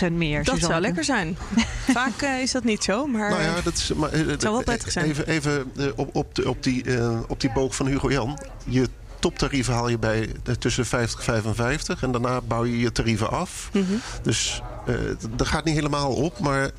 60% 0.10 0.12
meer. 0.12 0.44
Dat 0.44 0.60
zou 0.60 0.82
lekker 0.82 1.04
zijn. 1.04 1.38
Vaak 1.92 2.22
uh, 2.22 2.42
is 2.42 2.52
dat 2.52 2.64
niet 2.64 2.84
zo. 2.84 3.08
Maar, 3.08 3.30
nou 3.30 3.42
ja, 3.42 3.62
dat 3.62 3.74
is, 3.74 3.94
maar, 3.94 4.12
het 4.12 4.42
zou 4.42 4.54
wel 4.54 4.64
prettig 4.64 4.92
zijn. 4.92 5.06
Even, 5.06 5.28
even 5.28 5.72
op, 5.96 6.16
op, 6.16 6.36
de, 6.36 6.50
op, 6.50 6.64
die, 6.64 6.84
uh, 6.84 7.20
op 7.28 7.40
die 7.40 7.52
boog 7.52 7.76
van 7.76 7.88
Hugo 7.88 8.12
Jan. 8.12 8.40
Je 8.64 8.90
toptarieven 9.20 9.74
haal 9.74 9.90
je 9.90 9.98
bij 9.98 10.30
tussen 10.60 10.86
50 10.86 11.20
en 11.20 11.26
55. 11.26 12.04
En 12.04 12.12
daarna 12.12 12.42
bouw 12.42 12.66
je 12.66 12.80
je 12.80 12.92
tarieven 12.92 13.30
af. 13.30 13.70
Mm 13.74 13.86
-hmm. 13.86 14.02
Dus 14.22 14.62
uh, 14.88 14.96
dat 15.36 15.48
gaat 15.48 15.66
niet 15.66 15.76
helemaal 15.76 16.14
op. 16.14 16.40
Maar 16.40 16.72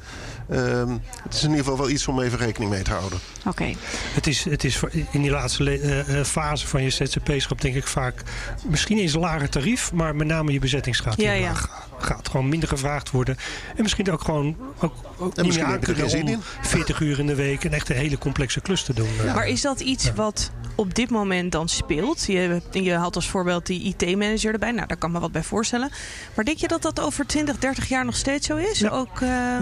uh, 0.51 0.83
het 1.23 1.35
is 1.35 1.43
in 1.43 1.49
ieder 1.49 1.65
geval 1.65 1.79
wel 1.79 1.91
iets 1.91 2.09
om 2.09 2.21
even 2.21 2.39
rekening 2.39 2.71
mee 2.71 2.83
te 2.83 2.91
houden. 2.91 3.19
Oké. 3.47 3.75
Het, 4.15 4.27
is, 4.27 4.45
het 4.45 4.65
is 4.65 4.81
in 5.11 5.23
die 5.23 5.31
laatste 5.31 5.81
uh, 6.09 6.25
fase 6.25 6.67
van 6.67 6.83
je 6.83 6.91
ZZP-schap 6.91 7.61
denk 7.61 7.75
ik 7.75 7.87
vaak 7.87 8.23
misschien 8.67 8.99
eens 8.99 9.15
een 9.15 9.21
lager 9.21 9.49
tarief, 9.49 9.93
maar 9.93 10.17
met 10.17 10.27
name 10.27 10.53
je 10.53 10.59
bezettingsgraad 10.59 11.21
ja, 11.21 11.33
ja. 11.33 11.53
gaat 11.99 12.29
gewoon 12.29 12.49
minder 12.49 12.69
gevraagd 12.69 13.11
worden. 13.11 13.37
En 13.77 13.83
misschien 13.83 14.11
ook 14.11 14.25
gewoon 14.25 14.57
ook, 14.79 14.95
ook 15.19 15.35
en 15.35 15.45
niet 15.45 15.55
meer 15.55 15.65
aankunnen 15.65 16.35
om 16.35 16.43
40 16.61 17.01
uur 17.01 17.19
in 17.19 17.27
de 17.27 17.35
week 17.35 17.65
een 17.65 17.73
echt 17.73 17.89
een 17.89 17.97
hele 17.97 18.19
complexe 18.19 18.61
klus 18.61 18.83
te 18.83 18.95
doen. 18.95 19.09
Ja. 19.25 19.35
Maar 19.35 19.47
is 19.47 19.61
dat 19.61 19.81
iets 19.81 20.13
wat 20.13 20.51
op 20.75 20.95
dit 20.95 21.11
moment 21.11 21.53
dan 21.53 21.69
speelt? 21.69 22.25
Je, 22.27 22.63
je 22.71 22.93
haalt 22.93 23.17
als 23.17 23.29
voorbeeld 23.29 23.67
die 23.67 23.83
IT-manager 23.83 24.53
erbij. 24.53 24.73
Nou, 24.73 24.87
daar 24.87 24.97
kan 24.97 25.13
me 25.13 25.21
wat 25.21 25.33
bij 25.33 25.43
voorstellen. 25.43 25.91
Maar 26.35 26.45
denk 26.45 26.59
je 26.59 26.69
dat 26.69 26.83
dat 26.83 27.01
over 27.01 27.27
20, 27.27 27.59
30 27.59 27.89
jaar 27.89 28.05
nog 28.05 28.17
steeds 28.17 28.47
zo 28.47 28.57
is? 28.57 28.91
Ook, 28.91 29.21
uh... 29.21 29.61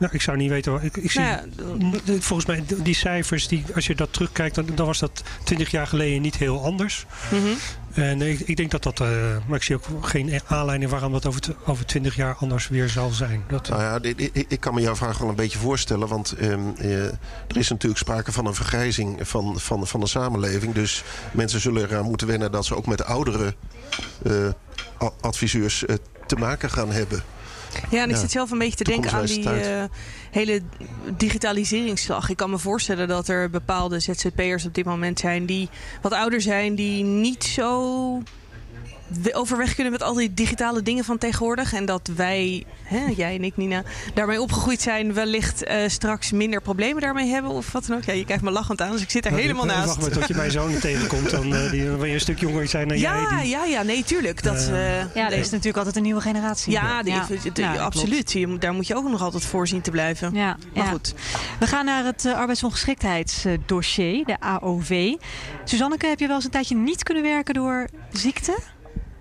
Nou, 0.00 0.12
ik 0.12 0.20
zou 0.20 0.36
niet 0.36 0.50
weten. 0.50 0.82
Ik, 0.82 0.96
ik 0.96 1.10
zie, 1.10 1.20
nou 1.20 1.40
ja, 2.04 2.20
volgens 2.20 2.46
mij, 2.46 2.64
die 2.82 2.94
cijfers, 2.94 3.48
die, 3.48 3.64
als 3.74 3.86
je 3.86 3.94
dat 3.94 4.12
terugkijkt, 4.12 4.54
dan, 4.54 4.66
dan 4.74 4.86
was 4.86 4.98
dat 4.98 5.22
20 5.44 5.70
jaar 5.70 5.86
geleden 5.86 6.22
niet 6.22 6.36
heel 6.36 6.64
anders. 6.64 7.06
Mm 7.30 7.38
-hmm. 7.38 7.56
En 7.92 8.22
ik, 8.22 8.40
ik, 8.40 8.56
denk 8.56 8.70
dat 8.70 8.82
dat. 8.82 9.00
Uh, 9.00 9.08
maar 9.46 9.56
ik 9.56 9.62
zie 9.62 9.74
ook 9.74 9.84
geen 10.00 10.40
aanleiding 10.46 10.90
waarom 10.90 11.12
dat 11.12 11.26
over, 11.26 11.40
over 11.64 11.86
20 11.86 12.16
jaar 12.16 12.34
anders 12.34 12.68
weer 12.68 12.88
zal 12.88 13.10
zijn. 13.10 13.44
Dat, 13.48 13.68
nou 13.68 13.82
ja, 13.82 13.98
ik, 14.02 14.46
ik, 14.48 14.60
kan 14.60 14.74
me 14.74 14.80
jouw 14.80 14.96
vraag 14.96 15.18
wel 15.18 15.28
een 15.28 15.34
beetje 15.34 15.58
voorstellen. 15.58 16.08
Want 16.08 16.34
um, 16.40 16.74
uh, 16.80 17.04
er 17.04 17.56
is 17.56 17.68
natuurlijk 17.68 18.00
sprake 18.00 18.32
van 18.32 18.46
een 18.46 18.54
vergrijzing 18.54 19.28
van, 19.28 19.60
van, 19.60 19.86
van 19.86 20.00
de 20.00 20.06
samenleving. 20.06 20.74
Dus 20.74 21.02
mensen 21.32 21.60
zullen 21.60 21.82
eraan 21.82 22.04
moeten 22.04 22.26
wennen 22.26 22.52
dat 22.52 22.66
ze 22.66 22.76
ook 22.76 22.86
met 22.86 23.04
oudere 23.04 23.54
uh, 24.22 24.48
adviseurs 25.20 25.84
te 26.26 26.36
maken 26.36 26.70
gaan 26.70 26.92
hebben. 26.92 27.22
Ja, 27.90 28.02
en 28.02 28.10
ik 28.10 28.16
zit 28.16 28.30
zelf 28.30 28.50
een 28.50 28.58
beetje 28.58 28.76
te 28.76 28.84
denken 28.84 29.12
aan 29.12 29.24
die 29.24 29.44
uh, 29.44 29.84
hele 30.30 30.62
digitaliseringsslag. 31.16 32.28
Ik 32.28 32.36
kan 32.36 32.50
me 32.50 32.58
voorstellen 32.58 33.08
dat 33.08 33.28
er 33.28 33.50
bepaalde 33.50 34.00
ZZP'ers 34.00 34.66
op 34.66 34.74
dit 34.74 34.84
moment 34.84 35.18
zijn 35.18 35.46
die 35.46 35.68
wat 36.02 36.12
ouder 36.12 36.40
zijn, 36.40 36.74
die 36.74 37.04
niet 37.04 37.44
zo 37.44 38.22
overweg 39.32 39.74
kunnen 39.74 39.92
met 39.92 40.02
al 40.02 40.14
die 40.14 40.34
digitale 40.34 40.82
dingen 40.82 41.04
van 41.04 41.18
tegenwoordig. 41.18 41.72
En 41.72 41.84
dat 41.84 42.10
wij, 42.16 42.64
hè, 42.82 43.04
jij 43.16 43.34
en 43.34 43.44
ik 43.44 43.56
Nina, 43.56 43.82
daarmee 44.14 44.40
opgegroeid 44.40 44.82
zijn. 44.82 45.14
Wellicht 45.14 45.64
uh, 45.64 45.74
straks 45.86 46.30
minder 46.30 46.60
problemen 46.62 47.02
daarmee 47.02 47.28
hebben 47.28 47.50
of 47.50 47.72
wat 47.72 47.86
dan 47.86 47.96
ook. 47.96 48.04
Ja, 48.04 48.12
je 48.12 48.24
kijkt 48.24 48.42
me 48.42 48.50
lachend 48.50 48.80
aan, 48.80 48.92
dus 48.92 49.02
ik 49.02 49.10
zit 49.10 49.24
er 49.24 49.30
nou, 49.30 49.42
helemaal 49.42 49.64
naast. 49.64 49.86
Wacht 49.86 50.00
maar 50.00 50.10
tot 50.10 50.28
je 50.28 50.34
mijn 50.34 50.50
zoon 50.50 50.78
tegenkomt. 50.88 51.30
Dan, 51.30 51.54
uh, 51.54 51.70
die, 51.70 51.90
wil 51.90 52.04
je 52.04 52.14
een 52.14 52.20
stuk 52.20 52.38
jonger 52.38 52.68
zijn 52.68 52.88
dan 52.88 52.98
ja, 52.98 53.28
jij. 53.30 53.40
Die... 53.40 53.48
Ja, 53.48 53.64
ja, 53.64 53.82
nee, 53.82 54.04
tuurlijk. 54.04 54.42
Dat, 54.42 54.68
uh, 54.70 55.14
ja, 55.14 55.30
er 55.30 55.38
is 55.38 55.50
natuurlijk 55.50 55.76
altijd 55.76 55.96
een 55.96 56.02
nieuwe 56.02 56.20
generatie. 56.20 56.72
Ja, 56.72 57.02
die, 57.02 57.12
ja. 57.12 57.26
Die, 57.42 57.52
die, 57.52 57.66
absoluut. 57.66 58.32
Je, 58.32 58.58
daar 58.58 58.72
moet 58.72 58.86
je 58.86 58.96
ook 58.96 59.08
nog 59.08 59.22
altijd 59.22 59.44
voor 59.44 59.68
zien 59.68 59.80
te 59.80 59.90
blijven. 59.90 60.34
Ja, 60.34 60.56
maar 60.74 60.86
goed. 60.86 61.14
We 61.58 61.66
gaan 61.66 61.84
naar 61.84 62.04
het 62.04 62.26
arbeidsongeschiktheidsdossier, 62.26 64.24
de 64.24 64.40
AOV. 64.40 65.14
Suzanneke, 65.64 66.06
heb 66.06 66.18
je 66.18 66.26
wel 66.26 66.36
eens 66.36 66.44
een 66.44 66.50
tijdje 66.50 66.76
niet 66.76 67.02
kunnen 67.02 67.22
werken 67.22 67.54
door 67.54 67.88
ziekte? 68.12 68.58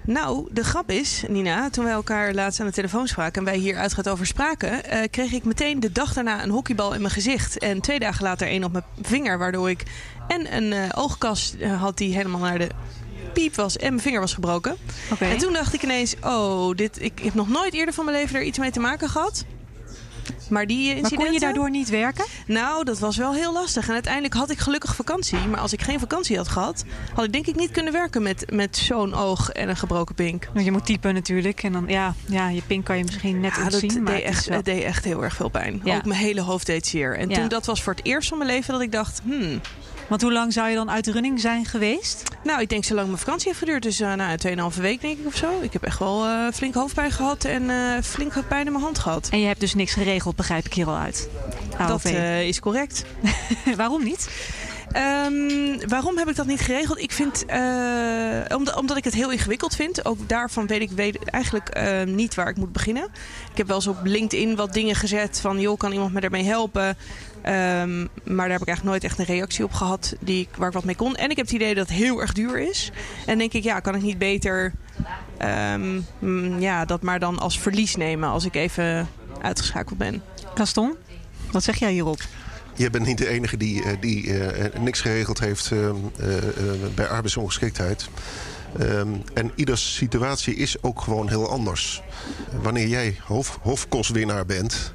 Nou, 0.09 0.47
de 0.51 0.63
grap 0.63 0.91
is, 0.91 1.23
Nina, 1.27 1.69
toen 1.69 1.83
wij 1.83 1.93
elkaar 1.93 2.33
laatst 2.33 2.59
aan 2.59 2.65
de 2.65 2.71
telefoon 2.71 3.07
spraken 3.07 3.39
en 3.39 3.43
wij 3.43 3.57
hier 3.57 3.77
uitgaat 3.77 4.09
over 4.09 4.25
spraken, 4.25 4.71
uh, 4.71 5.03
kreeg 5.11 5.31
ik 5.31 5.43
meteen 5.43 5.79
de 5.79 5.91
dag 5.91 6.13
daarna 6.13 6.43
een 6.43 6.49
hockeybal 6.49 6.93
in 6.93 7.01
mijn 7.01 7.13
gezicht. 7.13 7.57
En 7.57 7.81
twee 7.81 7.99
dagen 7.99 8.23
later 8.23 8.47
één 8.47 8.63
op 8.63 8.71
mijn 8.71 8.83
vinger, 9.01 9.37
waardoor 9.37 9.69
ik 9.69 9.83
en 10.27 10.55
een 10.55 10.71
uh, 10.71 10.89
oogkast 10.95 11.55
uh, 11.59 11.81
had 11.81 11.97
die 11.97 12.15
helemaal 12.15 12.39
naar 12.39 12.59
de 12.59 12.69
piep 13.33 13.55
was 13.55 13.77
en 13.77 13.89
mijn 13.89 14.01
vinger 14.01 14.19
was 14.19 14.33
gebroken. 14.33 14.77
Okay. 15.11 15.31
En 15.31 15.37
toen 15.37 15.53
dacht 15.53 15.73
ik 15.73 15.83
ineens, 15.83 16.15
oh, 16.23 16.75
dit, 16.75 17.01
ik, 17.01 17.19
ik 17.19 17.23
heb 17.23 17.33
nog 17.33 17.49
nooit 17.49 17.73
eerder 17.73 17.93
van 17.93 18.05
mijn 18.05 18.17
leven 18.17 18.35
er 18.35 18.43
iets 18.43 18.57
mee 18.57 18.71
te 18.71 18.79
maken 18.79 19.09
gehad. 19.09 19.45
Maar 20.49 20.67
die 20.67 20.79
incidenten... 20.79 21.17
Maar 21.17 21.25
kon 21.25 21.33
je 21.33 21.39
daardoor 21.39 21.69
niet 21.69 21.89
werken? 21.89 22.25
Nou, 22.45 22.83
dat 22.83 22.99
was 22.99 23.17
wel 23.17 23.33
heel 23.33 23.53
lastig. 23.53 23.87
En 23.87 23.93
uiteindelijk 23.93 24.33
had 24.33 24.49
ik 24.49 24.57
gelukkig 24.59 24.95
vakantie. 24.95 25.39
Maar 25.39 25.59
als 25.59 25.73
ik 25.73 25.81
geen 25.81 25.99
vakantie 25.99 26.37
had 26.37 26.47
gehad, 26.47 26.83
had 27.13 27.25
ik 27.25 27.31
denk 27.33 27.47
ik 27.47 27.55
niet 27.55 27.71
kunnen 27.71 27.93
werken 27.93 28.21
met, 28.21 28.51
met 28.51 28.77
zo'n 28.77 29.13
oog 29.13 29.49
en 29.49 29.69
een 29.69 29.77
gebroken 29.77 30.15
pink. 30.15 30.49
Want 30.53 30.65
je 30.65 30.71
moet 30.71 30.85
typen 30.85 31.13
natuurlijk. 31.13 31.63
En 31.63 31.71
dan, 31.71 31.85
ja, 31.87 32.13
ja 32.25 32.49
je 32.49 32.61
pink 32.67 32.85
kan 32.85 32.97
je 32.97 33.03
misschien 33.03 33.39
net 33.39 33.55
ja, 33.55 33.63
ontzien. 33.63 33.93
Dat 33.93 34.01
maar 34.01 34.13
deed 34.13 34.23
echt, 34.23 34.49
het 34.49 34.65
deed 34.65 34.83
echt 34.83 35.03
heel 35.03 35.23
erg 35.23 35.35
veel 35.35 35.49
pijn. 35.49 35.81
Ja. 35.83 35.95
Ook 35.95 36.05
mijn 36.05 36.19
hele 36.19 36.41
hoofd 36.41 36.65
deed 36.65 36.87
zeer. 36.87 37.17
En 37.17 37.29
ja. 37.29 37.35
toen, 37.35 37.47
dat 37.47 37.65
was 37.65 37.83
voor 37.83 37.93
het 37.93 38.05
eerst 38.05 38.29
van 38.29 38.37
mijn 38.37 38.49
leven 38.49 38.73
dat 38.73 38.81
ik 38.81 38.91
dacht, 38.91 39.21
hmm, 39.23 39.61
want 40.09 40.21
hoe 40.21 40.31
lang 40.31 40.53
zou 40.53 40.69
je 40.69 40.75
dan 40.75 40.91
uit 40.91 41.05
de 41.05 41.11
running 41.11 41.39
zijn 41.39 41.65
geweest? 41.65 42.23
Nou, 42.43 42.61
ik 42.61 42.69
denk 42.69 42.83
zolang 42.83 43.07
mijn 43.07 43.19
vakantie 43.19 43.47
heeft 43.47 43.59
geduurd. 43.59 43.83
Dus 43.83 44.01
uh, 44.01 44.13
nou, 44.13 44.37
2,5 44.75 44.81
week 44.81 45.01
denk 45.01 45.19
ik 45.19 45.25
of 45.25 45.35
zo. 45.35 45.61
Ik 45.61 45.73
heb 45.73 45.83
echt 45.83 45.99
wel 45.99 46.25
uh, 46.25 46.47
flink 46.53 46.73
hoofdpijn 46.73 47.11
gehad 47.11 47.43
en 47.43 47.63
uh, 47.63 48.01
flink 48.03 48.33
pijn 48.47 48.65
in 48.65 48.71
mijn 48.71 48.83
hand 48.83 48.99
gehad. 48.99 49.27
En 49.31 49.39
je 49.39 49.47
hebt 49.47 49.59
dus 49.59 49.73
niks 49.73 49.93
geregeld, 49.93 50.35
begrijp 50.35 50.65
ik 50.65 50.73
hier 50.73 50.87
al 50.87 50.95
uit. 50.95 51.29
AOV. 51.77 52.03
Dat 52.03 52.13
is 52.45 52.59
correct. 52.59 53.05
Waarom 53.75 54.03
niet? 54.03 54.29
Um, 54.95 55.88
waarom 55.88 56.17
heb 56.17 56.30
ik 56.30 56.36
dat 56.36 56.45
niet 56.45 56.62
geregeld? 56.62 56.99
Ik 56.99 57.12
vind, 57.12 57.45
uh, 57.49 58.58
omdat, 58.58 58.75
omdat 58.75 58.97
ik 58.97 59.04
het 59.04 59.13
heel 59.13 59.32
ingewikkeld 59.32 59.75
vind. 59.75 60.06
Ook 60.06 60.30
daarvan 60.30 60.67
weet 60.67 60.82
ik 60.82 60.91
weet 60.91 61.23
eigenlijk 61.23 61.78
uh, 61.78 62.04
niet 62.04 62.36
waar 62.36 62.49
ik 62.49 62.58
moet 62.58 62.71
beginnen. 62.71 63.04
Ik 63.52 63.58
heb 63.58 63.67
wel 63.67 63.75
eens 63.75 63.88
op 63.88 63.97
LinkedIn 64.04 64.56
wat 64.56 64.73
dingen 64.73 64.95
gezet 64.95 65.39
van... 65.41 65.60
joh, 65.60 65.78
kan 65.78 65.91
iemand 65.91 66.13
me 66.13 66.19
daarmee 66.19 66.43
helpen? 66.43 66.88
Um, 66.88 68.10
maar 68.23 68.47
daar 68.47 68.58
heb 68.58 68.62
ik 68.62 68.67
eigenlijk 68.67 68.84
nooit 68.84 69.04
echt 69.04 69.19
een 69.19 69.25
reactie 69.25 69.63
op 69.63 69.71
gehad 69.71 70.15
die, 70.19 70.47
waar 70.58 70.67
ik 70.67 70.73
wat 70.73 70.84
mee 70.84 70.95
kon. 70.95 71.15
En 71.15 71.30
ik 71.30 71.38
heb 71.38 71.45
het 71.45 71.56
idee 71.56 71.75
dat 71.75 71.88
het 71.88 71.97
heel 71.97 72.21
erg 72.21 72.34
duur 72.34 72.60
is. 72.60 72.91
En 73.25 73.38
denk 73.38 73.54
ik, 73.54 73.63
ja, 73.63 73.80
kan 73.80 73.95
ik 73.95 74.02
niet 74.02 74.17
beter 74.17 74.73
um, 75.41 76.06
ja, 76.60 76.86
dat 76.86 77.02
maar 77.02 77.19
dan 77.19 77.39
als 77.39 77.60
verlies 77.60 77.95
nemen 77.95 78.30
als 78.30 78.45
ik 78.45 78.56
even 78.56 79.08
uitgeschakeld 79.41 79.97
ben. 79.97 80.23
Gaston, 80.54 80.95
wat 81.52 81.63
zeg 81.63 81.75
jij 81.75 81.91
hierop? 81.91 82.19
Je 82.79 82.89
bent 82.89 83.05
niet 83.05 83.17
de 83.17 83.27
enige 83.27 83.57
die, 83.57 83.99
die 83.99 84.23
uh, 84.23 84.47
niks 84.79 85.01
geregeld 85.01 85.39
heeft 85.39 85.71
uh, 85.71 85.89
bij 86.95 87.07
arbeidsongeschiktheid. 87.07 88.09
Um, 88.79 89.21
en 89.33 89.51
ieders 89.55 89.95
situatie 89.95 90.55
is 90.55 90.83
ook 90.83 91.01
gewoon 91.01 91.29
heel 91.29 91.49
anders. 91.49 92.01
Wanneer 92.61 92.87
jij 92.87 93.17
hof, 93.23 93.59
hofkostwinnaar 93.61 94.45
bent, 94.45 94.93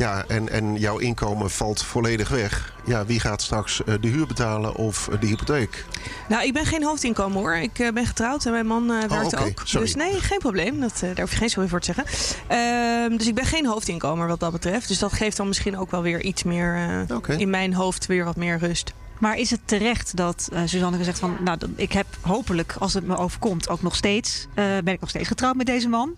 ja, 0.00 0.24
en, 0.28 0.48
en 0.48 0.76
jouw 0.76 0.98
inkomen 0.98 1.50
valt 1.50 1.82
volledig 1.82 2.28
weg. 2.28 2.72
Ja, 2.84 3.06
wie 3.06 3.20
gaat 3.20 3.42
straks 3.42 3.82
uh, 3.86 3.94
de 4.00 4.08
huur 4.08 4.26
betalen 4.26 4.74
of 4.74 5.08
de 5.20 5.26
hypotheek? 5.26 5.84
Nou, 6.28 6.44
ik 6.44 6.52
ben 6.52 6.66
geen 6.66 6.84
hoofdinkomen 6.84 7.38
hoor. 7.38 7.54
Ik 7.54 7.78
uh, 7.78 7.92
ben 7.92 8.06
getrouwd 8.06 8.44
en 8.44 8.52
mijn 8.52 8.66
man 8.66 8.86
werkt 8.86 9.12
oh, 9.12 9.24
okay. 9.24 9.48
ook. 9.48 9.62
Sorry. 9.64 9.86
Dus 9.86 9.94
nee, 9.94 10.20
geen 10.20 10.38
probleem. 10.38 10.80
Dat, 10.80 11.00
daar 11.00 11.20
hoef 11.20 11.30
je 11.30 11.36
geen 11.36 11.50
sorry 11.50 11.68
voor 11.68 11.80
te 11.80 11.92
zeggen. 11.94 12.34
Ehm, 12.46 13.16
dus 13.16 13.26
ik 13.26 13.34
ben 13.34 13.44
geen 13.44 13.66
hoofdinkomer 13.66 14.26
wat 14.26 14.40
dat 14.40 14.52
betreft. 14.52 14.88
Dus 14.88 14.98
dat 14.98 15.12
geeft 15.12 15.36
dan 15.36 15.46
misschien 15.46 15.78
ook 15.78 15.90
wel 15.90 16.02
weer 16.02 16.22
iets 16.22 16.42
meer 16.42 17.04
okay. 17.12 17.36
in 17.36 17.50
mijn 17.50 17.74
hoofd 17.74 18.06
weer 18.06 18.24
wat 18.24 18.36
meer 18.36 18.58
rust. 18.58 18.92
Maar 19.18 19.36
is 19.36 19.50
het 19.50 19.60
terecht 19.64 20.16
dat 20.16 20.48
uh, 20.52 20.60
Suzanne 20.64 20.96
gezegd 20.96 21.18
van... 21.18 21.36
nou, 21.44 21.58
ik 21.76 21.92
heb 21.92 22.06
hopelijk, 22.20 22.76
als 22.78 22.94
het 22.94 23.06
me 23.06 23.16
overkomt, 23.16 23.68
ook 23.68 23.82
nog 23.82 23.96
steeds... 23.96 24.46
Uh, 24.48 24.64
ben 24.84 24.94
ik 24.94 25.00
nog 25.00 25.08
steeds 25.08 25.28
getrouwd 25.28 25.56
met 25.56 25.66
deze 25.66 25.88
man. 25.88 26.14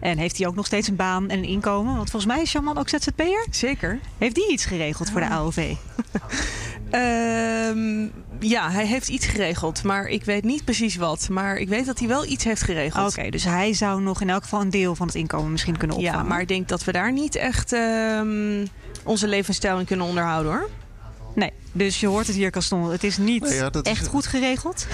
En 0.00 0.18
heeft 0.18 0.38
hij 0.38 0.46
ook 0.46 0.54
nog 0.54 0.66
steeds 0.66 0.88
een 0.88 0.96
baan 0.96 1.28
en 1.28 1.38
een 1.38 1.44
inkomen? 1.44 1.96
Want 1.96 2.10
volgens 2.10 2.32
mij 2.32 2.42
is 2.42 2.52
jouw 2.52 2.62
man 2.62 2.78
ook 2.78 2.88
ZZP'er. 2.88 3.46
Zeker. 3.50 3.98
Heeft 4.18 4.34
die 4.34 4.52
iets 4.52 4.64
geregeld 4.64 5.10
voor 5.10 5.20
de 5.20 5.28
AOV? 5.28 5.58
Ehm, 6.90 8.06
ja, 8.40 8.70
hij 8.70 8.86
heeft 8.86 9.08
iets 9.08 9.26
geregeld. 9.26 9.82
Maar 9.82 10.06
ik 10.06 10.24
weet 10.24 10.44
niet 10.44 10.64
precies 10.64 10.96
wat. 10.96 11.28
Maar 11.28 11.56
ik 11.56 11.68
weet 11.68 11.86
dat 11.86 11.98
hij 11.98 12.08
wel 12.08 12.24
iets 12.24 12.44
heeft 12.44 12.62
geregeld. 12.62 13.18
Oké, 13.18 13.30
dus 13.30 13.44
hij 13.44 13.72
zou 13.72 14.02
nog 14.02 14.20
in 14.20 14.30
elk 14.30 14.42
geval 14.42 14.60
een 14.60 14.70
deel 14.70 14.94
van 14.94 15.06
het 15.06 15.16
inkomen 15.16 15.50
misschien 15.50 15.76
kunnen 15.76 15.96
opvangen. 15.96 16.18
Ja, 16.18 16.24
maar 16.28 16.40
ik 16.40 16.48
denk 16.48 16.68
dat 16.68 16.84
we 16.84 16.92
daar 16.92 17.12
niet 17.12 17.34
echt 17.34 17.72
um, 17.72 18.68
onze 19.04 19.28
levensstijl 19.28 19.78
in 19.78 19.84
kunnen 19.84 20.06
onderhouden 20.06 20.52
hoor. 20.52 20.68
Nee, 21.34 21.52
dus 21.72 22.00
je 22.00 22.06
hoort 22.06 22.26
het 22.26 22.36
hier, 22.36 22.50
Caston. 22.50 22.90
Het 22.90 23.04
is 23.04 23.16
niet 23.16 23.42
nee, 23.42 23.54
ja, 23.54 23.70
echt 23.82 24.02
is... 24.02 24.08
goed 24.08 24.26
geregeld. 24.26 24.86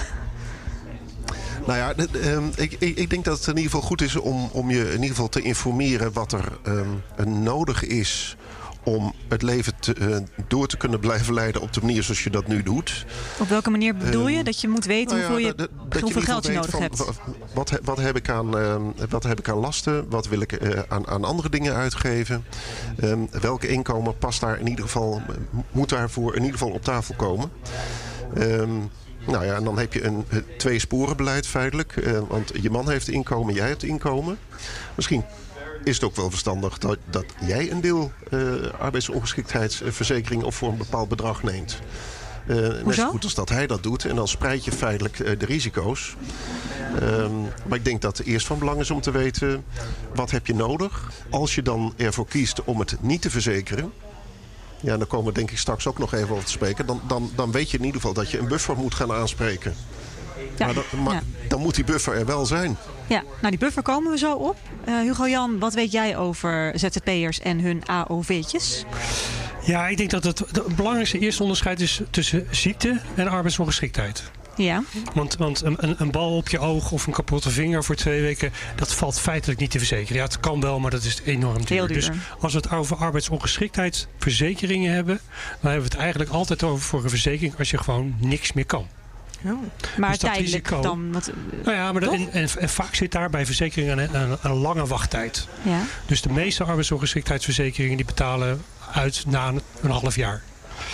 Nou 1.67 1.79
ja, 1.79 1.93
um, 2.33 2.51
ik, 2.55 2.75
ik, 2.79 2.97
ik, 2.97 3.09
denk 3.09 3.25
dat 3.25 3.37
het 3.37 3.47
in 3.47 3.55
ieder 3.55 3.71
geval 3.71 3.87
goed 3.87 4.01
is 4.01 4.15
om, 4.15 4.49
om 4.51 4.69
je 4.69 4.85
in 4.85 4.91
ieder 4.91 5.09
geval 5.09 5.29
te 5.29 5.41
informeren 5.41 6.13
wat 6.13 6.31
er 6.31 6.57
um, 6.63 7.03
nodig 7.41 7.83
is 7.83 8.37
om 8.83 9.13
het 9.27 9.41
leven 9.41 9.73
te, 9.79 9.95
uh, 9.99 10.17
door 10.47 10.67
te 10.67 10.77
kunnen 10.77 10.99
blijven 10.99 11.33
leiden 11.33 11.61
op 11.61 11.73
de 11.73 11.79
manier 11.81 12.03
zoals 12.03 12.23
je 12.23 12.29
dat 12.29 12.47
nu 12.47 12.63
doet. 12.63 13.05
Op 13.39 13.47
welke 13.47 13.69
manier 13.69 13.95
bedoel 13.95 14.27
je? 14.27 14.43
Dat 14.43 14.61
je 14.61 14.67
moet 14.67 14.85
weten 14.85 15.17
nou 15.17 15.41
ja, 15.41 15.47
hoeveel, 15.47 15.67
je, 15.89 16.01
hoeveel 16.01 16.21
geld 16.21 16.45
je 16.45 16.51
nodig 16.51 16.69
van, 16.69 16.81
hebt? 16.81 17.03
Wat, 17.53 17.79
wat, 17.83 17.97
heb 17.97 18.15
ik 18.15 18.29
aan, 18.29 18.57
uh, 18.57 18.75
wat 19.09 19.23
heb 19.23 19.39
ik 19.39 19.49
aan 19.49 19.57
lasten? 19.57 20.09
Wat 20.09 20.27
wil 20.27 20.41
ik 20.41 20.61
uh, 20.61 20.79
aan, 20.87 21.07
aan 21.07 21.23
andere 21.23 21.49
dingen 21.49 21.73
uitgeven? 21.73 22.45
Um, 23.03 23.27
welke 23.41 23.67
inkomen 23.67 24.17
past 24.17 24.41
daar 24.41 24.59
in 24.59 24.67
ieder 24.67 24.85
geval, 24.85 25.21
moet 25.71 25.89
daarvoor 25.89 26.35
in 26.35 26.41
ieder 26.43 26.57
geval 26.57 26.73
op 26.73 26.83
tafel 26.83 27.15
komen? 27.15 27.51
Um, 28.37 28.89
nou 29.27 29.45
ja, 29.45 29.55
en 29.55 29.63
dan 29.63 29.77
heb 29.77 29.93
je 29.93 30.03
een, 30.03 30.25
een 30.29 30.43
tweesporenbeleid 30.57 31.47
feitelijk. 31.47 31.95
Uh, 31.95 32.19
want 32.27 32.51
je 32.61 32.69
man 32.69 32.89
heeft 32.89 33.07
inkomen, 33.07 33.53
jij 33.53 33.67
hebt 33.67 33.83
inkomen. 33.83 34.37
Misschien 34.95 35.23
is 35.83 35.95
het 35.95 36.03
ook 36.03 36.15
wel 36.15 36.29
verstandig 36.29 36.77
dat, 36.77 36.97
dat 37.09 37.25
jij 37.45 37.71
een 37.71 37.81
deel 37.81 38.11
uh, 38.29 38.53
arbeidsongeschiktheidsverzekering 38.79 40.43
of 40.43 40.55
voor 40.55 40.69
een 40.69 40.77
bepaald 40.77 41.09
bedrag 41.09 41.43
neemt. 41.43 41.79
Uh, 42.47 42.55
net 42.85 42.95
zo 42.95 43.09
goed 43.09 43.23
als 43.23 43.33
dat 43.33 43.49
hij 43.49 43.67
dat 43.67 43.83
doet. 43.83 44.05
En 44.05 44.15
dan 44.15 44.27
spreid 44.27 44.65
je 44.65 44.71
feitelijk 44.71 45.19
uh, 45.19 45.39
de 45.39 45.45
risico's. 45.45 46.15
Um, 47.01 47.41
maar 47.67 47.77
ik 47.77 47.85
denk 47.85 48.01
dat 48.01 48.17
het 48.17 48.27
eerst 48.27 48.47
van 48.47 48.59
belang 48.59 48.79
is 48.79 48.91
om 48.91 49.01
te 49.01 49.11
weten... 49.11 49.65
wat 50.15 50.31
heb 50.31 50.47
je 50.47 50.55
nodig? 50.55 51.11
Als 51.29 51.55
je 51.55 51.61
dan 51.61 51.93
ervoor 51.97 52.27
kiest 52.27 52.63
om 52.63 52.79
het 52.79 52.97
niet 53.01 53.21
te 53.21 53.29
verzekeren... 53.29 53.91
Ja, 54.79 54.97
dan 54.97 55.07
komen 55.07 55.25
we 55.25 55.33
denk 55.33 55.51
ik 55.51 55.57
straks 55.57 55.87
ook 55.87 55.97
nog 55.97 56.13
even 56.13 56.29
over 56.29 56.45
te 56.45 56.51
spreken. 56.51 56.85
Dan, 56.85 57.01
dan, 57.07 57.31
dan 57.35 57.51
weet 57.51 57.71
je 57.71 57.77
in 57.77 57.83
ieder 57.83 58.01
geval 58.01 58.15
dat 58.15 58.31
je 58.31 58.37
een 58.37 58.47
buffer 58.47 58.77
moet 58.77 58.95
gaan 58.95 59.11
aanspreken. 59.11 59.75
Ja. 60.57 60.65
Maar, 60.65 60.75
dan, 60.75 61.03
maar 61.03 61.13
ja. 61.13 61.21
dan, 61.47 61.59
moet 61.59 61.75
die 61.75 61.83
buffer 61.83 62.13
er 62.13 62.25
wel 62.25 62.45
zijn. 62.45 62.77
Ja, 63.07 63.23
nou 63.39 63.49
die 63.49 63.59
buffer 63.59 63.83
komen 63.83 64.11
we 64.11 64.17
zo 64.17 64.33
op. 64.33 64.57
Uh, 64.87 64.99
Hugo 64.99 65.27
Jan, 65.27 65.59
wat 65.59 65.73
weet 65.73 65.91
jij 65.91 66.17
over 66.17 66.71
ZZP'ers 66.75 67.39
en 67.39 67.59
hun 67.59 67.87
AOV'tjes? 67.87 68.85
Ja, 69.63 69.87
ik 69.87 69.97
denk 69.97 70.09
dat 70.09 70.23
het, 70.23 70.39
het 70.39 70.75
belangrijkste 70.75 71.19
eerste 71.19 71.41
onderscheid 71.41 71.81
is 71.81 72.01
tussen 72.09 72.47
ziekte 72.51 72.99
en 73.15 73.27
arbeidsongeschiktheid. 73.27 74.23
Ja. 74.57 74.83
Want, 75.13 75.35
want 75.35 75.61
een, 75.61 76.01
een, 76.01 76.11
bal 76.11 76.37
op 76.37 76.49
je 76.49 76.59
oog 76.59 76.91
of 76.91 77.07
een 77.07 77.13
kapotte 77.13 77.49
vinger 77.49 77.83
voor 77.83 77.95
twee 77.95 78.21
weken, 78.21 78.51
dat 78.75 78.93
valt 78.93 79.19
feitelijk 79.19 79.59
niet 79.59 79.71
te 79.71 79.77
verzekeren. 79.77 80.15
Ja, 80.15 80.23
het 80.23 80.39
kan 80.39 80.61
wel, 80.61 80.79
maar 80.79 80.91
dat 80.91 81.03
is 81.03 81.21
enorm 81.25 81.65
duur. 81.65 81.77
Heel 81.77 81.87
duur. 81.87 81.95
Dus 81.95 82.09
als 82.39 82.53
we 82.53 82.59
het 82.59 82.71
over 82.71 82.97
arbeidsongeschiktheidsverzekeringen 82.97 84.93
hebben, 84.93 85.19
dan 85.61 85.71
hebben 85.71 85.89
we 85.89 85.95
het 85.95 86.03
eigenlijk 86.03 86.31
altijd 86.31 86.63
over 86.63 86.83
voor 86.83 87.03
een 87.03 87.09
verzekering 87.09 87.57
als 87.57 87.71
je 87.71 87.77
gewoon 87.77 88.15
niks 88.19 88.53
meer 88.53 88.65
kan. 88.65 88.87
Oh. 89.45 89.51
Maar 89.97 90.09
dus 90.09 90.19
tijdelijk 90.19 90.69
dan? 90.81 91.11
Wat, 91.11 91.31
nou 91.63 91.75
ja, 91.75 91.91
maar 91.91 92.01
en, 92.01 92.31
en, 92.31 92.49
en, 92.59 92.69
vaak 92.69 92.95
zit 92.95 93.11
daar 93.11 93.29
bij 93.29 93.45
verzekeringen 93.45 93.97
een, 93.97 94.21
een, 94.21 94.37
een, 94.41 94.51
lange 94.51 94.85
wachttijd. 94.85 95.47
Ja. 95.61 95.81
Dus 96.05 96.21
de 96.21 96.29
meeste 96.29 96.63
arbeidsongeschiktheidsverzekeringen 96.63 97.97
die 97.97 98.05
betalen 98.05 98.61
uit 98.93 99.23
na 99.27 99.47
een, 99.47 99.61
een 99.81 99.91
half 99.91 100.15
jaar. 100.15 100.41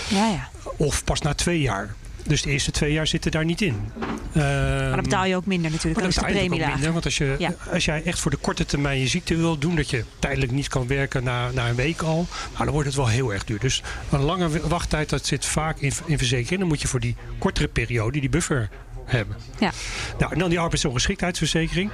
Ja, 0.08 0.28
ja. 0.28 0.50
Of 0.78 1.04
pas 1.04 1.22
na 1.22 1.34
twee 1.34 1.62
jaar. 1.62 1.96
Dus 2.28 2.42
de 2.42 2.50
eerste 2.50 2.72
twee 2.72 2.92
jaar 2.92 3.08
zitten 3.08 3.32
daar 3.32 3.46
niet 3.46 3.62
in. 3.62 3.92
maar 4.34 4.92
dan 4.92 5.04
betaal 5.04 5.26
je 5.26 5.36
ook 5.36 5.46
minder 5.46 5.72
natuurlijk. 5.72 6.02
Maar 6.02 6.12
dan, 6.12 6.24
betaal 6.24 6.44
je 6.44 6.52
ook 6.52 6.70
minder. 6.70 6.92
Want 6.92 7.06
als, 7.06 7.18
je, 7.18 7.56
als 7.72 7.86
jij 7.86 8.04
echt 8.04 8.20
voor 8.20 8.32
de 8.32 8.38
korte 8.38 8.66
termijn 8.66 9.00
je 9.00 9.08
ziekte 9.08 9.36
wil 9.36 9.58
doen... 9.58 9.76
dat 9.76 9.90
je 9.90 10.04
tijdelijk 10.20 10.52
niet 10.52 10.68
kan 10.68 10.88
werken 10.88 11.24
na, 11.24 11.52
na 11.52 11.70
een 11.70 11.76
week 11.76 12.02
al... 12.02 12.28
Nou, 12.52 12.64
dan 12.64 12.74
wordt 12.74 12.88
het 12.88 12.98
wel 12.98 13.08
heel 13.08 13.34
erg 13.34 13.44
duur. 13.44 13.60
Dus 13.60 13.84
een 14.12 14.22
lange 14.22 14.68
wachttijd 14.68 15.10
dat 15.10 15.26
zit 15.26 15.46
vaak 15.46 15.80
in, 15.80 15.92
in 16.06 16.18
verzekering. 16.18 16.60
Dan 16.60 16.68
moet 16.68 16.82
je 16.82 16.88
voor 16.88 17.00
die 17.00 17.16
kortere 17.38 17.68
periode 17.68 18.20
die 18.20 18.30
buffer 18.30 18.70
hebben. 19.06 19.36
Ja. 19.60 19.72
Nou, 20.20 20.34
en 20.34 20.40
dan 20.40 20.50
die 20.50 20.60
arbeidsongeschiktheidsverzekering 20.60 21.92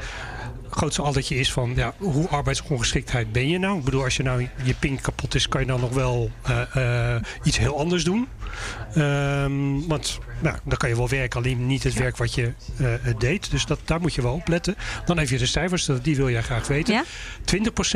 grootste 0.69 1.01
aldetje 1.01 1.35
is 1.35 1.51
van 1.51 1.73
ja, 1.75 1.93
hoe 1.97 2.27
arbeidsongeschiktheid 2.27 3.31
ben 3.31 3.47
je 3.47 3.59
nou? 3.59 3.77
Ik 3.77 3.83
bedoel, 3.83 4.03
als 4.03 4.17
je 4.17 4.23
nou 4.23 4.47
je 4.63 4.73
pink 4.73 5.01
kapot 5.01 5.35
is, 5.35 5.47
kan 5.47 5.61
je 5.61 5.67
dan 5.67 5.79
nog 5.79 5.93
wel 5.93 6.31
uh, 6.49 6.61
uh, 6.75 7.15
iets 7.43 7.57
heel 7.57 7.77
anders 7.77 8.03
doen. 8.03 8.27
Um, 8.97 9.87
want 9.87 10.19
nou, 10.39 10.57
dan 10.63 10.77
kan 10.77 10.89
je 10.89 10.95
wel 10.95 11.09
werken, 11.09 11.39
alleen 11.39 11.67
niet 11.67 11.83
het 11.83 11.93
werk 11.93 12.17
wat 12.17 12.33
je 12.33 12.53
uh, 12.77 12.93
deed. 13.17 13.51
Dus 13.51 13.65
dat, 13.65 13.79
daar 13.85 14.01
moet 14.01 14.13
je 14.13 14.21
wel 14.21 14.33
op 14.33 14.47
letten. 14.47 14.75
Dan 15.05 15.17
even 15.17 15.37
de 15.37 15.45
cijfers, 15.45 15.89
die 16.01 16.15
wil 16.15 16.29
jij 16.29 16.41
graag 16.41 16.67
weten. 16.67 16.93
Ja? 16.93 17.03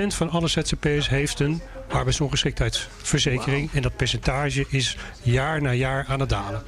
20% 0.04 0.08
van 0.08 0.30
alle 0.30 0.48
ZZP'ers 0.48 1.10
heeft 1.10 1.40
een 1.40 1.62
arbeidsongeschiktheidsverzekering. 1.94 3.66
Wow. 3.66 3.76
En 3.76 3.82
dat 3.82 3.96
percentage 3.96 4.66
is 4.70 4.98
jaar 5.22 5.62
na 5.62 5.72
jaar 5.72 6.06
aan 6.08 6.20
het 6.20 6.30
dalen. 6.30 6.64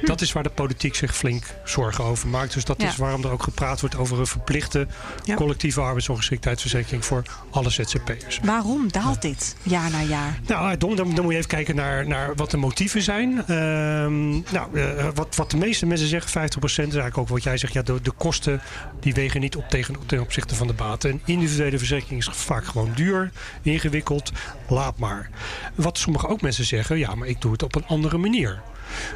Hm. 0.00 0.06
Dat 0.06 0.20
is 0.20 0.32
waar 0.32 0.42
de 0.42 0.50
politiek 0.50 0.94
zich 0.94 1.16
flink 1.16 1.44
zorgen 1.64 2.04
over 2.04 2.28
maakt. 2.28 2.54
Dus 2.54 2.64
dat 2.64 2.80
ja. 2.82 2.88
is 2.88 2.96
waarom 2.96 3.24
er 3.24 3.30
ook 3.30 3.42
gepraat 3.42 3.80
wordt 3.80 3.96
over 3.96 4.18
een 4.18 4.26
verplichte 4.26 4.86
ja. 5.24 5.34
collectieve 5.34 5.80
arbeidsongeschiktheidsverzekering 5.80 7.04
voor 7.04 7.22
alle 7.50 7.70
ZZP'ers. 7.70 8.40
Waarom 8.42 8.92
daalt 8.92 9.22
dit 9.22 9.56
jaar 9.62 9.90
na 9.90 10.00
jaar? 10.00 10.40
Nou, 10.46 10.76
dan, 10.76 10.96
dan, 10.96 11.14
dan 11.14 11.24
moet 11.24 11.32
je 11.32 11.38
even 11.38 11.50
kijken 11.50 11.74
naar, 11.74 12.06
naar 12.06 12.34
wat 12.34 12.50
de 12.50 12.56
motieven 12.56 13.02
zijn. 13.02 13.52
Um, 13.52 14.44
nou, 14.50 14.68
uh, 14.72 15.08
wat, 15.14 15.36
wat 15.36 15.50
de 15.50 15.56
meeste 15.56 15.86
mensen 15.86 16.08
zeggen, 16.08 16.42
50% 16.50 16.62
is 16.64 16.76
eigenlijk 16.76 17.18
ook 17.18 17.28
wat 17.28 17.42
jij 17.42 17.56
zegt. 17.56 17.72
Ja, 17.72 17.82
de, 17.82 18.00
de 18.02 18.10
kosten 18.10 18.60
die 19.00 19.14
wegen 19.14 19.40
niet 19.40 19.56
op 19.56 19.68
tegen, 19.68 19.96
ten 20.06 20.20
opzichte 20.20 20.54
van 20.54 20.66
de 20.66 20.72
baten. 20.72 21.10
Een 21.10 21.20
individuele 21.24 21.78
verzekering 21.78 22.20
is 22.20 22.28
vaak 22.32 22.64
gewoon 22.64 22.92
duur, 22.94 23.30
ingewikkeld. 23.62 24.32
Laat 24.68 24.98
maar. 24.98 25.30
Wat 25.74 25.98
sommige 25.98 26.28
ook 26.28 26.40
mensen 26.40 26.64
zeggen, 26.64 26.98
ja, 26.98 27.14
maar 27.14 27.28
ik 27.28 27.40
doe 27.40 27.52
het 27.52 27.62
op 27.62 27.74
een 27.74 27.86
andere 27.86 28.18
manier. 28.18 28.62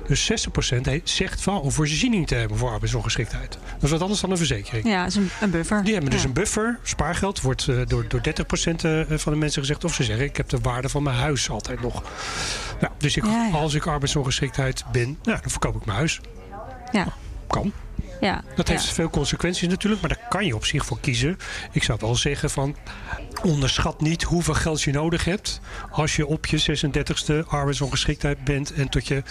Dus 0.07 0.31
60% 0.31 1.03
zegt 1.05 1.41
van 1.41 1.61
om 1.61 1.73
voorziening 1.73 2.27
te 2.27 2.35
hebben 2.35 2.59
voor 2.59 2.71
arbeidsongeschiktheid. 2.71 3.59
Dat 3.75 3.83
is 3.83 3.91
wat 3.91 4.01
anders 4.01 4.21
dan 4.21 4.31
een 4.31 4.37
verzekering. 4.37 4.87
Ja, 4.87 5.07
is 5.07 5.15
een, 5.15 5.31
een 5.41 5.51
buffer. 5.51 5.85
Die 5.85 5.93
hebben 5.93 6.11
dus 6.11 6.25
een 6.25 6.33
buffer. 6.33 6.79
Spaargeld 6.83 7.41
wordt 7.41 7.67
uh, 7.67 7.87
door, 7.87 8.09
door 8.09 8.21
30% 8.21 8.23
uh, 8.85 9.03
van 9.09 9.33
de 9.33 9.39
mensen 9.39 9.61
gezegd. 9.61 9.85
Of 9.85 9.95
ze 9.95 10.05
zeggen, 10.05 10.25
ik 10.25 10.37
heb 10.37 10.49
de 10.49 10.59
waarde 10.59 10.89
van 10.89 11.03
mijn 11.03 11.17
huis 11.17 11.51
altijd 11.51 11.81
nog. 11.81 12.03
Nou, 12.81 12.93
dus 12.99 13.17
ik, 13.17 13.25
ja, 13.25 13.49
ja. 13.53 13.59
als 13.59 13.75
ik 13.75 13.87
arbeidsongeschiktheid 13.87 14.85
ben, 14.93 15.19
nou, 15.23 15.41
dan 15.41 15.51
verkoop 15.51 15.77
ik 15.77 15.85
mijn 15.85 15.99
huis. 15.99 16.21
Ja. 16.93 17.07
Kan. 17.47 17.73
Ja, 18.21 18.43
dat 18.55 18.69
heeft 18.69 18.85
ja. 18.87 18.93
veel 18.93 19.11
consequenties 19.11 19.69
natuurlijk, 19.69 20.01
maar 20.01 20.11
daar 20.11 20.29
kan 20.29 20.47
je 20.47 20.55
op 20.55 20.65
zich 20.65 20.85
voor 20.85 21.01
kiezen. 21.01 21.37
Ik 21.73 21.83
zou 21.83 21.99
wel 22.01 22.17
zeggen 22.17 22.51
van 22.51 22.77
onderschat 23.43 24.01
niet 24.01 24.23
hoeveel 24.23 24.55
geld 24.55 24.83
je 24.83 24.93
nodig 24.93 25.25
hebt 25.25 25.61
als 25.91 26.17
je 26.17 26.27
op 26.27 26.47
je 26.47 26.81
36e 27.43 27.47
arbeidsongeschiktheid 27.47 28.45
bent 28.45 28.73
en 28.73 28.89
tot 28.89 29.07
je 29.07 29.23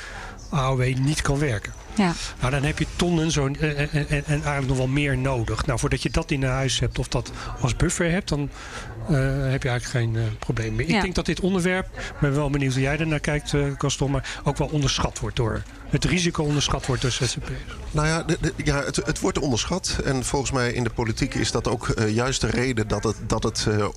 AOW 0.50 0.97
niet 0.97 1.21
kan 1.21 1.39
werken. 1.39 1.73
Ja. 1.97 2.13
Nou, 2.39 2.51
dan 2.51 2.63
heb 2.63 2.79
je 2.79 2.86
tonnen 2.95 3.31
zo, 3.31 3.45
en, 3.45 3.60
en, 3.60 4.10
en, 4.10 4.23
eigenlijk 4.25 4.67
nog 4.67 4.77
wel 4.77 4.88
meer 4.88 5.17
nodig. 5.17 5.65
Nou, 5.65 5.79
voordat 5.79 6.01
je 6.01 6.10
dat 6.10 6.31
in 6.31 6.43
huis 6.43 6.79
hebt 6.79 6.99
of 6.99 7.07
dat 7.07 7.31
als 7.62 7.75
buffer 7.75 8.12
hebt, 8.12 8.29
dan 8.29 8.49
uh, 9.10 9.17
heb 9.51 9.63
je 9.63 9.69
eigenlijk 9.69 9.83
geen 9.83 10.13
uh, 10.13 10.23
probleem 10.39 10.75
meer. 10.75 10.89
Ik 10.89 11.01
denk 11.01 11.15
dat 11.15 11.25
dit 11.25 11.39
onderwerp, 11.39 11.86
ik 11.95 12.19
ben 12.19 12.33
wel 12.33 12.49
benieuwd 12.49 12.73
hoe 12.73 12.81
jij 12.81 12.99
er 12.99 13.07
naar 13.07 13.19
kijkt, 13.19 13.53
uh, 13.53 13.65
Gaston, 13.77 14.12
maar 14.12 14.39
ook 14.43 14.57
wel 14.57 14.67
onderschat 14.67 15.19
wordt 15.19 15.36
door 15.36 15.63
het 15.89 16.05
risico 16.05 16.43
onderschat 16.43 16.86
wordt 16.86 17.01
door 17.01 17.12
ZZP'ers. 17.12 17.77
Nou 17.91 18.07
ja, 18.07 18.23
de, 18.23 18.38
de, 18.41 18.53
ja 18.63 18.83
het, 18.83 18.95
het 18.95 19.19
wordt 19.19 19.39
onderschat. 19.39 19.97
En 20.03 20.23
volgens 20.23 20.51
mij 20.51 20.71
in 20.71 20.83
de 20.83 20.89
politiek 20.89 21.33
is 21.33 21.51
dat 21.51 21.67
ook 21.67 21.88
uh, 21.88 22.15
juist 22.15 22.41
de 22.41 22.47
reden 22.47 22.88
dat 22.88 23.03
het, 23.03 23.15
dat 23.27 23.43
het 23.43 23.65
uh, 23.69 23.77
uh, 23.77 23.88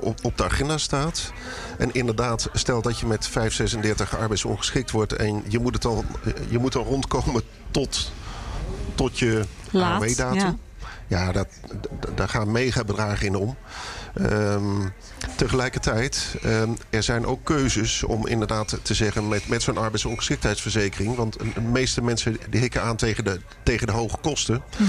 op, 0.00 0.24
op 0.24 0.36
de 0.36 0.44
agenda 0.44 0.78
staat. 0.78 1.32
En 1.78 1.92
inderdaad, 1.92 2.48
stel 2.52 2.82
dat 2.82 2.98
je 2.98 3.06
met 3.06 3.28
536 3.28 4.18
arbeidsongeschikt 4.18 4.90
wordt 4.90 5.12
en 5.12 5.42
je 5.48 5.58
moet, 5.58 5.74
het 5.74 5.84
al, 5.84 6.04
je 6.48 6.58
moet 6.58 6.76
al 6.76 6.84
rondkomen 6.84 7.35
tot, 7.70 8.12
tot 8.94 9.18
je 9.18 9.44
AOW-datum. 9.72 10.38
ja. 10.38 10.56
Ja, 11.08 11.32
dat, 11.32 11.48
daar 12.14 12.28
gaan 12.28 12.52
megabedragen 12.52 13.26
in 13.26 13.36
om. 13.36 13.56
Um, 14.20 14.92
tegelijkertijd, 15.36 16.36
um, 16.44 16.76
er 16.90 17.02
zijn 17.02 17.26
ook 17.26 17.44
keuzes 17.44 18.02
om 18.02 18.26
inderdaad 18.26 18.78
te 18.82 18.94
zeggen 18.94 19.28
met, 19.28 19.48
met 19.48 19.62
zo'n 19.62 19.76
arbeidsongeschiktheidsverzekering. 19.76 21.16
Want 21.16 21.36
de 21.54 21.60
meeste 21.60 22.02
mensen 22.02 22.36
die 22.50 22.60
hikken 22.60 22.82
aan 22.82 22.96
tegen 22.96 23.24
de, 23.24 23.40
tegen 23.62 23.86
de 23.86 23.92
hoge 23.92 24.16
kosten. 24.16 24.62
Mhm. 24.76 24.88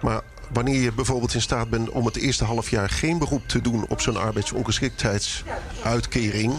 Maar 0.00 0.20
wanneer 0.52 0.80
je 0.80 0.92
bijvoorbeeld 0.92 1.34
in 1.34 1.42
staat 1.42 1.70
bent 1.70 1.90
om 1.90 2.06
het 2.06 2.16
eerste 2.16 2.44
half 2.44 2.70
jaar 2.70 2.90
geen 2.90 3.18
beroep 3.18 3.48
te 3.48 3.60
doen 3.60 3.86
op 3.88 4.00
zo'n 4.00 4.16
arbeidsongeschiktheidsuitkering. 4.16 6.54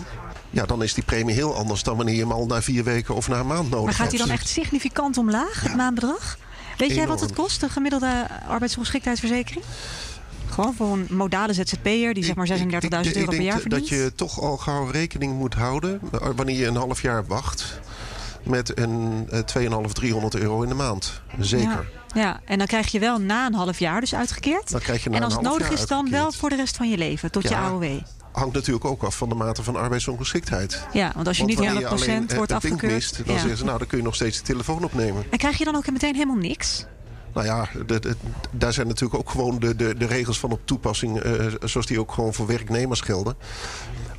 Ja, 0.58 0.66
dan 0.66 0.84
is 0.84 0.94
die 0.94 1.04
premie 1.04 1.36
heel 1.36 1.56
anders 1.56 1.84
dan 1.84 1.98
wanneer 1.98 2.16
je 2.16 2.22
hem 2.22 2.32
al 2.32 2.46
na 2.46 2.62
vier 2.62 2.84
weken 2.84 3.16
of 3.16 3.28
na 3.28 3.40
een 3.40 3.48
maand 3.48 3.70
nodig 3.70 3.86
Maar 3.86 3.94
gaat 3.94 4.08
hij 4.08 4.18
hebt. 4.18 4.30
dan 4.30 4.38
echt 4.38 4.48
significant 4.50 5.18
omlaag, 5.18 5.62
het 5.62 5.76
maandbedrag? 5.76 6.38
Weet 6.78 6.96
jij 6.96 7.08
wat 7.08 7.20
het 7.22 7.34
kost, 7.34 7.60
de 7.60 7.70
gemiddelde 7.70 8.28
arbeidsongeschiktheidsverzekering? 8.48 9.64
Gewoon 10.50 10.74
voor 10.76 10.92
een 10.94 11.08
modale 11.10 11.54
ZZP'er 11.54 12.14
die 12.14 12.24
zeg 12.24 12.36
maar 12.36 12.48
36.000 12.48 12.66
Ik- 12.84 12.94
ik- 12.94 13.06
ik 13.10 13.16
euro 13.16 13.26
per 13.30 13.38
denk 13.38 13.52
jaar 13.52 13.60
verdient? 13.60 13.90
dat 13.90 14.00
je 14.00 14.12
toch 14.16 14.42
al 14.42 14.58
gauw 14.58 14.86
rekening 14.86 15.34
moet 15.38 15.54
houden 15.54 16.00
eh, 16.14 16.28
wanneer 16.36 16.56
je 16.58 16.66
een 16.66 16.76
half 16.76 17.02
jaar 17.02 17.26
wacht 17.26 17.80
met 18.44 18.80
een 18.80 19.28
eh, 19.30 19.40
2,5, 19.40 19.94
300 19.94 20.36
euro 20.36 20.62
in 20.62 20.70
de 20.70 20.76
maand. 20.76 21.22
Zeker. 21.40 21.68
Ja, 22.14 22.22
ja, 22.22 22.40
en 22.46 22.58
dan 22.58 22.68
krijg 22.68 22.92
je 22.92 23.00
wel 23.00 23.20
na 23.20 23.46
een 23.46 23.54
half 23.54 23.80
jaar 23.80 24.00
dus 24.00 24.16
uitgekeerd. 24.16 24.72
Dan 24.72 24.80
krijg 24.80 25.04
je 25.04 25.10
na 25.10 25.16
en 25.18 25.24
als 25.24 25.34
een 25.34 25.40
het 25.40 25.48
nodig 25.48 25.70
jaar 25.70 25.78
is, 25.80 25.86
dan 25.88 26.10
wel 26.10 26.32
voor 26.32 26.50
de 26.50 26.56
rest 26.56 26.78
van 26.78 26.90
je 26.90 26.98
leven, 26.98 27.32
tot 27.32 27.44
je. 27.44 27.56
AOW. 27.56 28.00
Hangt 28.38 28.54
natuurlijk 28.54 28.86
ook 28.86 29.04
af 29.04 29.18
van 29.18 29.30
de 29.30 29.36
mate 29.36 29.64
van 29.64 29.76
arbeidsongeschiktheid. 29.76 30.82
Ja, 30.94 31.12
want 31.16 31.28
als 31.28 31.38
je 31.38 31.44
Want 31.46 31.60
niet 31.60 31.68
wanneer 31.68 31.88
100% 31.88 32.06
je 32.06 32.06
alleen, 32.12 32.30
eh, 32.30 32.36
wordt 32.36 32.52
afgekeurd. 32.52 32.94
mist, 32.94 33.26
dan 33.26 33.36
ja. 33.36 33.40
zeggen 33.40 33.58
ze, 33.58 33.64
nou, 33.66 33.78
dan 33.78 33.88
kun 33.88 33.98
je 33.98 34.04
nog 34.04 34.16
steeds 34.16 34.38
de 34.38 34.44
telefoon 34.44 34.84
opnemen. 34.84 35.24
En 35.30 35.38
krijg 35.38 35.58
je 35.58 35.66
dan 35.66 35.76
ook 35.76 35.92
meteen 35.92 36.14
helemaal 36.14 36.36
niks? 36.36 36.86
Nou 37.34 37.46
ja, 37.46 37.70
de, 37.86 38.00
de- 38.00 38.16
daar 38.52 38.74
zijn 38.74 38.88
natuurlijk 38.88 39.20
ook 39.20 39.30
gewoon 39.30 39.60
de, 39.60 39.76
de, 39.76 39.96
de 39.98 40.06
regels 40.06 40.40
van 40.40 40.52
op 40.52 40.60
toepassing, 40.66 41.20
eh, 41.20 41.46
zoals 41.64 41.86
die 41.86 42.00
ook 42.00 42.12
gewoon 42.12 42.34
voor 42.34 42.48
werknemers 42.48 43.02
gelden. 43.02 43.36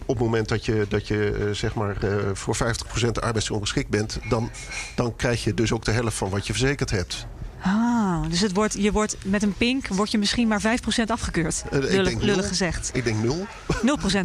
Op 0.06 0.14
het 0.16 0.24
moment 0.24 0.48
dat 0.48 0.64
je, 0.64 0.86
dat 0.88 1.06
je 1.08 1.30
eh, 1.32 1.54
zeg 1.54 1.74
maar 1.74 1.96
eh, 2.02 2.10
voor 2.32 2.56
50% 2.56 3.10
arbeidsongeschikt 3.20 3.88
bent, 3.88 4.18
dan, 4.28 4.50
dan 4.94 5.16
krijg 5.16 5.44
je 5.44 5.54
dus 5.54 5.72
ook 5.72 5.84
de 5.84 5.90
helft 5.90 6.16
van 6.16 6.30
wat 6.30 6.46
je 6.46 6.52
verzekerd 6.52 6.90
hebt. 6.90 7.26
Ah, 7.62 8.22
dus 8.30 8.40
het 8.40 8.52
wordt, 8.54 8.74
je 8.74 8.92
wordt 8.92 9.16
met 9.24 9.42
een 9.42 9.54
pink 9.54 9.86
word 9.88 10.10
je 10.10 10.18
misschien 10.18 10.48
maar 10.48 10.60
5% 10.62 11.04
afgekeurd. 11.06 11.62
Ik 11.64 11.72
Lullig, 11.72 12.04
denk 12.08 12.20
lullig 12.22 12.36
nul. 12.36 12.48
gezegd. 12.48 12.90
Ik 12.92 13.04
denk 13.04 13.22
nul, 13.22 13.46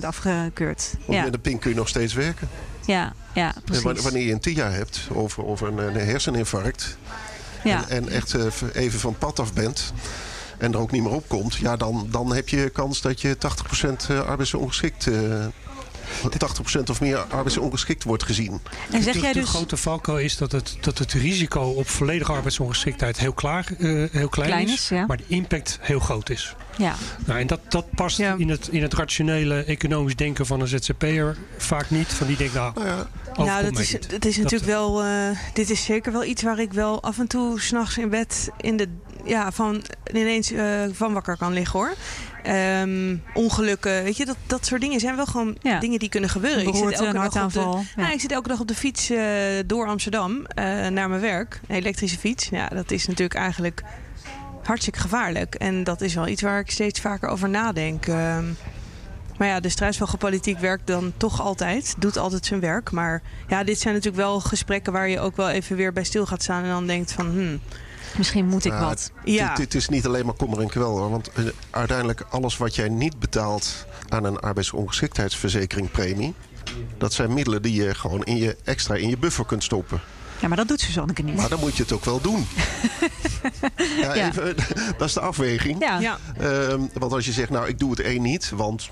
0% 0.01 0.05
afgekeurd. 0.05 0.93
want 1.05 1.17
Ja, 1.17 1.23
met 1.23 1.33
een 1.33 1.41
pink 1.41 1.61
kun 1.61 1.69
je 1.69 1.75
nog 1.75 1.87
steeds 1.87 2.13
werken. 2.13 2.49
ja, 2.85 3.13
ja 3.33 3.55
En 3.55 3.61
precies. 3.63 4.01
wanneer 4.03 4.25
je 4.25 4.31
een 4.31 4.39
TIA 4.39 4.69
hebt 4.69 5.01
of, 5.11 5.37
of 5.39 5.61
een, 5.61 5.77
een 5.77 5.93
herseninfarct 5.95 6.97
Ja. 7.63 7.89
en, 7.89 8.03
en 8.03 8.09
echt 8.09 8.33
eh, 8.33 8.45
even 8.73 8.99
van 8.99 9.17
pad 9.17 9.39
af 9.39 9.53
bent 9.53 9.93
en 10.57 10.71
er 10.73 10.79
ook 10.79 10.91
niet 10.91 11.03
meer 11.03 11.11
op 11.11 11.27
komt, 11.27 11.55
ja, 11.55 11.75
dan, 11.77 12.07
dan 12.11 12.33
heb 12.33 12.49
je 12.49 12.69
kans 12.69 13.01
dat 13.01 13.21
je 13.21 13.37
80% 14.05 14.09
eh, 14.09 14.19
arbeidsongeschikt, 14.19 15.07
80% 16.77 16.83
of 16.89 17.01
meer 17.01 17.17
arbeidsongeschikt 17.17 18.03
wordt 18.03 18.23
gezien. 18.23 18.59
En 18.91 19.03
zeg 19.03 19.13
de, 19.13 19.19
jij 19.19 19.33
de 19.33 19.39
dus... 19.39 19.49
grote 19.49 19.77
valkuil 19.77 20.19
is 20.19 20.37
dat 20.37 20.51
het, 20.51 20.77
dat 20.81 20.97
het 20.97 21.11
risico 21.13 21.61
op 21.61 21.87
volledige 21.89 22.31
arbeidsongeschiktheid 22.31 23.19
heel, 23.19 23.33
klaar, 23.33 23.65
eh, 23.79 23.89
heel 24.11 24.29
klein, 24.29 24.49
Klein 24.49 24.67
is, 24.67 24.73
is, 24.73 24.89
ja. 24.89 25.05
maar 25.05 25.17
de 25.17 25.23
impact 25.27 25.77
heel 25.81 25.99
groot 25.99 26.29
is. 26.29 26.55
Ja, 26.77 26.95
Nou, 27.25 27.39
en 27.39 27.47
dat, 27.47 27.59
dat 27.69 27.85
past 27.95 28.17
Ja. 28.17 28.35
in, 28.37 28.49
het, 28.49 28.67
in 28.67 28.81
het 28.81 28.93
rationele 28.93 29.63
economisch 29.63 30.15
denken 30.15 30.45
van 30.45 30.61
een 30.61 30.67
ZZP'er 30.67 31.37
vaak 31.57 31.89
niet. 31.89 32.07
Van 32.07 32.27
die 32.27 32.37
denkt, 32.37 32.53
nou, 32.53 32.73
Nou 32.73 32.87
ja, 32.87 33.07
Ja, 33.43 33.61
dat 33.61 33.79
is, 33.79 33.91
dat 33.91 34.25
is 34.25 34.37
natuurlijk 34.37 34.71
Dat- 34.71 34.79
wel. 34.79 35.03
eh, 35.03 35.37
dit 35.53 35.69
is 35.69 35.83
zeker 35.83 36.11
wel 36.11 36.23
iets 36.23 36.41
waar 36.43 36.59
ik 36.59 36.73
wel 36.73 37.03
af 37.03 37.19
en 37.19 37.27
toe 37.27 37.59
s'nachts 37.61 37.97
in 37.97 38.09
bed 38.09 38.49
in 38.57 38.77
de, 38.77 38.87
ja, 39.23 39.51
van, 39.51 39.81
ineens 40.13 40.51
eh, 40.51 40.81
van 40.91 41.13
wakker 41.13 41.37
kan 41.37 41.53
liggen 41.53 41.79
hoor. 41.79 41.93
Ehm, 42.43 43.17
ongelukken, 43.33 44.03
weet 44.03 44.17
je, 44.17 44.25
dat, 44.25 44.37
dat 44.47 44.65
soort 44.65 44.81
dingen 44.81 44.99
zijn 44.99 45.15
wel 45.15 45.25
gewoon 45.25 45.57
Ja. 45.61 45.79
dingen 45.79 45.99
die 45.99 46.09
kunnen 46.09 46.29
gebeuren. 46.29 46.67
Ik 46.67 46.75
zit 46.75 46.91
elke 46.91 47.13
dag 47.13 47.43
op 47.43 47.53
de. 47.53 47.59
Ja. 47.59 47.81
nou, 47.95 48.13
ik 48.13 48.21
zit 48.21 48.31
elke 48.31 48.47
dag 48.49 48.59
op 48.59 48.67
de 48.67 48.75
fiets 48.75 49.09
eh, 49.09 49.23
door 49.65 49.87
Amsterdam 49.87 50.45
eh, 50.45 50.65
naar 50.87 51.09
mijn 51.09 51.21
werk. 51.21 51.59
Een 51.67 51.75
elektrische 51.75 52.17
fiets. 52.19 52.49
Ja, 52.49 52.67
dat 52.67 52.91
is 52.91 53.07
natuurlijk 53.07 53.39
eigenlijk 53.39 53.83
hartstikke 54.63 54.99
gevaarlijk. 54.99 55.55
En 55.55 55.83
dat 55.83 56.01
is 56.01 56.13
wel 56.13 56.27
iets 56.27 56.41
waar 56.41 56.59
ik 56.59 56.71
steeds 56.71 56.99
vaker 56.99 57.29
over 57.29 57.49
nadenk. 57.49 58.05
Ehm, 58.07 58.45
maar 59.37 59.47
ja, 59.47 59.59
de 59.59 59.69
strijdsvogelpolitiek 59.69 60.59
werkt 60.59 60.87
dan 60.87 61.13
toch 61.17 61.41
altijd. 61.41 61.95
Doet 61.97 62.17
altijd 62.17 62.45
zijn 62.45 62.59
werk. 62.59 62.91
Maar 62.91 63.21
ja, 63.47 63.63
dit 63.63 63.79
zijn 63.79 63.93
natuurlijk 63.93 64.23
wel 64.23 64.39
gesprekken 64.39 64.93
waar 64.93 65.09
je 65.09 65.19
ook 65.19 65.35
wel 65.35 65.49
even 65.49 65.75
weer 65.75 65.93
bij 65.93 66.03
stil 66.03 66.25
gaat 66.25 66.41
staan. 66.43 66.63
En 66.63 66.69
dan 66.69 66.87
denkt 66.87 67.11
van, 67.11 67.25
hmm, 67.25 67.59
Misschien 68.17 68.45
moet 68.45 68.65
ik 68.65 68.71
Ja, 68.71 68.79
wat. 68.79 69.11
ja. 69.23 69.49
Het, 69.49 69.57
het 69.57 69.75
is 69.75 69.89
niet 69.89 70.05
alleen 70.05 70.25
maar 70.25 70.35
kommer 70.35 70.61
en 70.61 70.67
kwel 70.67 70.97
hoor. 70.97 71.09
Want 71.09 71.29
eh, 71.33 71.43
uiteindelijk 71.69 72.21
alles 72.29 72.57
wat 72.57 72.75
jij 72.75 72.89
niet 72.89 73.19
betaalt 73.19 73.85
aan 74.09 74.23
een 74.23 74.39
arbeidsongeschiktheidsverzekeringpremie. 74.39 76.33
Dat 76.97 77.13
zijn 77.13 77.33
middelen 77.33 77.61
die 77.61 77.83
je 77.83 77.95
gewoon 77.95 78.23
in 78.23 78.37
je, 78.37 78.57
extra 78.63 78.95
in 78.95 79.09
je 79.09 79.17
buffer 79.17 79.45
kunt 79.45 79.63
stoppen. 79.63 80.01
Ja, 80.39 80.47
maar 80.47 80.57
dat 80.57 80.67
doet 80.67 80.79
Suzanneke 80.81 81.21
niet. 81.21 81.35
Maar 81.35 81.49
dan 81.49 81.59
moet 81.59 81.75
je 81.77 81.83
het 81.83 81.91
ook 81.91 82.05
wel 82.05 82.21
doen. 82.21 82.47
ja, 84.01 84.13
Ja. 84.15 84.27
Even, 84.27 84.55
dat 84.97 85.07
is 85.07 85.13
de 85.13 85.19
afweging. 85.19 85.79
Ja, 85.79 85.99
Ja, 85.99 86.17
Ehm, 86.39 86.81
want 86.93 87.13
als 87.13 87.25
je 87.25 87.31
zegt, 87.31 87.49
nou 87.49 87.67
ik 87.67 87.79
doe 87.79 87.89
het 87.89 87.99
één 87.99 88.21
niet, 88.21 88.49
want 88.55 88.89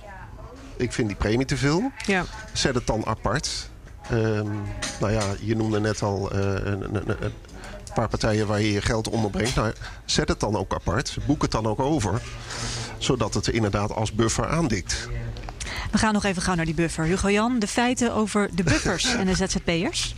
ik 0.77 0.93
vind 0.93 1.07
die 1.07 1.17
premie 1.17 1.45
te 1.45 1.57
veel. 1.57 1.91
ja. 2.05 2.25
Zet 2.53 2.75
het 2.75 2.87
dan 2.87 3.05
apart. 3.05 3.69
Ehm, 4.09 4.47
nou 4.99 5.11
ja, 5.11 5.23
je 5.39 5.55
noemde 5.55 5.79
net 5.79 6.01
al 6.01 6.31
eh, 6.31 6.39
een, 6.39 6.95
een, 6.95 7.09
een- 7.23 7.31
een 7.91 7.97
paar 7.97 8.09
partijen 8.09 8.47
waar 8.47 8.61
je 8.61 8.71
je 8.71 8.81
geld 8.81 9.09
onderbrengt. 9.09 9.55
Nou, 9.55 9.73
zet 10.05 10.27
het 10.27 10.39
dan 10.39 10.55
ook 10.55 10.73
apart. 10.73 11.17
Boek 11.25 11.41
het 11.41 11.51
dan 11.51 11.65
ook 11.65 11.79
over. 11.79 12.21
Zodat 12.97 13.33
het 13.33 13.47
inderdaad 13.47 13.91
als 13.91 14.11
buffer 14.13 14.47
aandikt. 14.47 15.09
we 15.91 15.97
gaan 15.97 16.13
nog 16.13 16.23
even 16.23 16.41
gauw 16.41 16.55
naar 16.55 16.65
die 16.65 16.73
buffer. 16.73 17.03
Hugo 17.05 17.29
Jan, 17.31 17.59
de 17.59 17.67
feiten 17.67 18.13
over 18.13 18.49
de 18.55 18.63
buffers 18.63 19.15
en 19.15 19.25
de 19.25 19.35
ZZP'ers. 19.35 20.15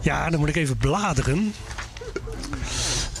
Ja, 0.00 0.30
dan 0.30 0.40
moet 0.40 0.48
ik 0.48 0.56
even 0.56 0.76
bladeren. 0.76 1.52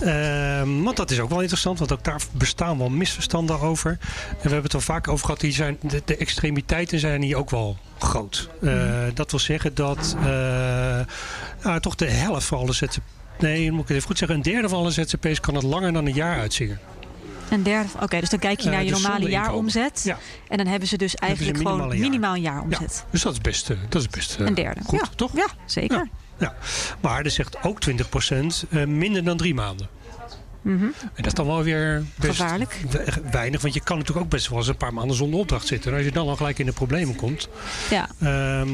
Ehm, 0.00 0.82
want 0.82 0.96
dat 0.96 1.10
is 1.10 1.20
ook 1.20 1.28
wel 1.28 1.40
interessant, 1.40 1.78
want 1.78 1.92
ook 1.92 2.04
daar 2.04 2.20
bestaan 2.32 2.78
wel 2.78 2.88
misverstanden 2.88 3.60
over. 3.60 3.90
En 3.90 3.98
we 4.36 4.40
hebben 4.42 4.62
het 4.62 4.74
al 4.74 4.80
vaak 4.80 5.08
over 5.08 5.24
gehad, 5.24 5.40
die 5.40 5.52
zijn, 5.52 5.78
de, 5.80 6.02
de 6.04 6.16
extremiteiten 6.16 6.98
zijn 6.98 7.22
hier 7.22 7.36
ook 7.36 7.50
wel 7.50 7.76
groot. 7.98 8.48
Eh, 8.62 9.02
Dat 9.14 9.30
wil 9.30 9.40
zeggen 9.40 9.74
dat 9.74 10.16
eh, 10.18 10.24
nou, 11.62 11.80
toch 11.80 11.94
de 11.94 12.10
helft 12.10 12.46
van 12.46 12.58
alle 12.58 12.72
ZZP'ers, 12.72 12.98
nee, 13.38 13.70
moet 13.72 13.80
ik 13.82 13.86
het 13.88 13.96
even 13.96 14.08
goed 14.08 14.18
zeggen, 14.18 14.36
een 14.36 14.42
derde 14.42 14.68
van 14.68 14.78
alle 14.78 14.90
ZZP'ers 14.90 15.40
kan 15.40 15.54
het 15.54 15.62
langer 15.62 15.92
dan 15.92 16.06
een 16.06 16.14
jaar 16.14 16.38
uitzingen. 16.38 16.80
Een 17.50 17.62
derde. 17.62 17.88
Oké, 18.00 18.20
dus 18.20 18.28
dan 18.30 18.38
kijk 18.38 18.60
je 18.60 18.66
Eh, 18.66 18.72
naar 18.74 18.84
je 18.84 18.90
dus 18.92 19.02
normale 19.02 19.28
jaaromzet. 19.28 20.00
Ja. 20.04 20.18
En 20.48 20.56
dan 20.56 20.66
hebben 20.66 20.88
ze 20.88 20.96
dus 20.96 21.10
ze 21.10 21.18
eigenlijk 21.18 21.56
gewoon 21.56 21.78
jaar. 21.78 21.98
minimaal 21.98 22.34
een 22.34 22.42
Ja, 22.42 22.50
jaaromzet. 22.52 23.04
dus 23.10 23.22
dat 23.22 23.32
is 23.32 23.38
best, 23.40 23.70
eh, 23.70 23.76
dat 23.88 24.02
is 24.02 24.08
best 24.08 24.36
eh, 24.40 24.46
Een 24.46 24.54
derde. 24.54 24.80
goed, 24.84 24.98
ja. 25.00 25.06
toch? 25.16 25.36
Ja, 25.36 25.46
zeker. 25.66 26.08
Ja. 26.38 26.54
Maar 27.00 27.24
er 27.24 27.30
zegt 27.30 27.62
ook 27.62 27.80
20% 27.80 28.64
eh, 28.70 28.84
minder 28.84 29.24
dan 29.24 29.36
drie 29.36 29.54
maanden. 29.54 29.88
Mhm. 30.66 30.82
En 30.84 31.10
dat 31.16 31.26
is 31.26 31.34
dan 31.34 31.46
wel 31.46 31.62
weer 31.62 32.04
best 32.14 32.40
Gevaarlijk. 32.40 32.80
we- 32.90 33.12
weinig. 33.30 33.60
Want 33.62 33.74
je 33.74 33.80
kan 33.80 33.98
natuurlijk 33.98 34.24
ook 34.26 34.30
best 34.32 34.48
wel 34.48 34.58
eens 34.58 34.68
een 34.68 34.76
paar 34.76 34.94
maanden 34.94 35.16
zonder 35.16 35.40
opdracht 35.40 35.66
zitten. 35.66 35.90
En 35.90 35.96
als 35.96 36.06
je 36.06 36.12
dan 36.12 36.28
al 36.28 36.36
gelijk 36.36 36.58
in 36.58 36.66
de 36.66 36.72
problemen 36.72 37.16
komt. 37.16 37.48
Ja. 37.90 38.08
ehm 38.20 38.68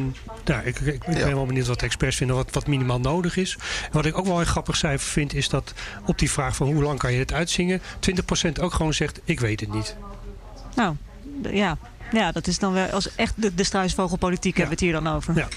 nou, 0.44 0.64
ik, 0.64 0.78
ik, 0.80 0.86
ik 0.94 1.04
ben 1.06 1.16
Ja. 1.18 1.34
wel 1.34 1.46
benieuwd 1.46 1.66
wat 1.66 1.78
de 1.80 1.86
experts 1.86 2.16
vinden. 2.16 2.36
Wat, 2.36 2.48
wat 2.52 2.66
minimaal 2.66 3.00
nodig 3.00 3.36
is. 3.36 3.56
En 3.84 3.92
wat 3.92 4.06
ik 4.06 4.18
ook 4.18 4.26
wel 4.26 4.40
een 4.40 4.46
grappig 4.46 4.76
cijfer 4.76 5.08
vind. 5.08 5.34
Is 5.34 5.48
dat 5.48 5.72
op 6.06 6.18
die 6.18 6.30
vraag 6.30 6.56
van 6.56 6.66
hoe 6.72 6.82
lang 6.82 6.98
kan 6.98 7.12
je 7.12 7.18
het 7.18 7.32
uitzingen. 7.32 7.80
20% 8.00 8.60
ook 8.60 8.72
gewoon 8.74 8.94
zegt 8.94 9.20
ik 9.24 9.40
weet 9.40 9.60
het 9.60 9.72
niet. 9.74 9.96
Nou, 10.74 10.94
ja. 11.50 11.78
Ja, 12.12 12.32
dat 12.32 12.46
is 12.46 12.58
dan 12.58 12.72
wel 12.72 12.86
als 12.86 13.14
echt 13.14 13.34
de, 13.36 13.54
de 13.54 13.64
struisvogelpolitiek 13.64 14.56
hebben 14.56 14.78
we 14.78 14.84
het 14.84 14.92
hier 14.94 15.02
dan 15.04 15.14
over. 15.14 15.36
Ja. 15.36 15.48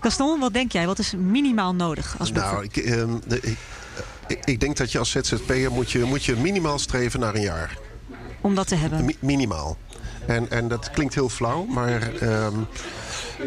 Gaston, 0.00 0.40
wat 0.40 0.52
denk 0.52 0.72
jij? 0.72 0.86
Wat 0.86 0.98
is 0.98 1.12
minimaal 1.16 1.74
nodig 1.74 2.14
als? 2.18 2.32
Nou, 2.32 2.64
ik, 2.64 2.76
ehm, 2.76 3.10
de- 3.26 3.40
ik, 3.40 3.56
ik, 4.28 4.44
ik 4.44 4.60
denk 4.60 4.76
dat 4.76 4.92
je 4.92 4.98
als 4.98 5.10
ZZP'er 5.10 5.72
moet 5.72 5.90
je, 5.90 6.04
moet 6.04 6.24
je 6.24 6.36
minimaal 6.36 6.78
streven 6.78 7.20
naar 7.20 7.34
een 7.34 7.40
jaar. 7.40 7.78
Om 8.40 8.54
dat 8.54 8.68
te 8.68 8.74
hebben. 8.74 9.04
Mi- 9.04 9.16
minimaal. 9.20 9.76
En, 10.26 10.50
en 10.50 10.68
dat 10.68 10.90
klinkt 10.90 11.14
heel 11.14 11.28
flauw, 11.28 11.64
maar 11.64 12.14
ehm, 12.14 12.54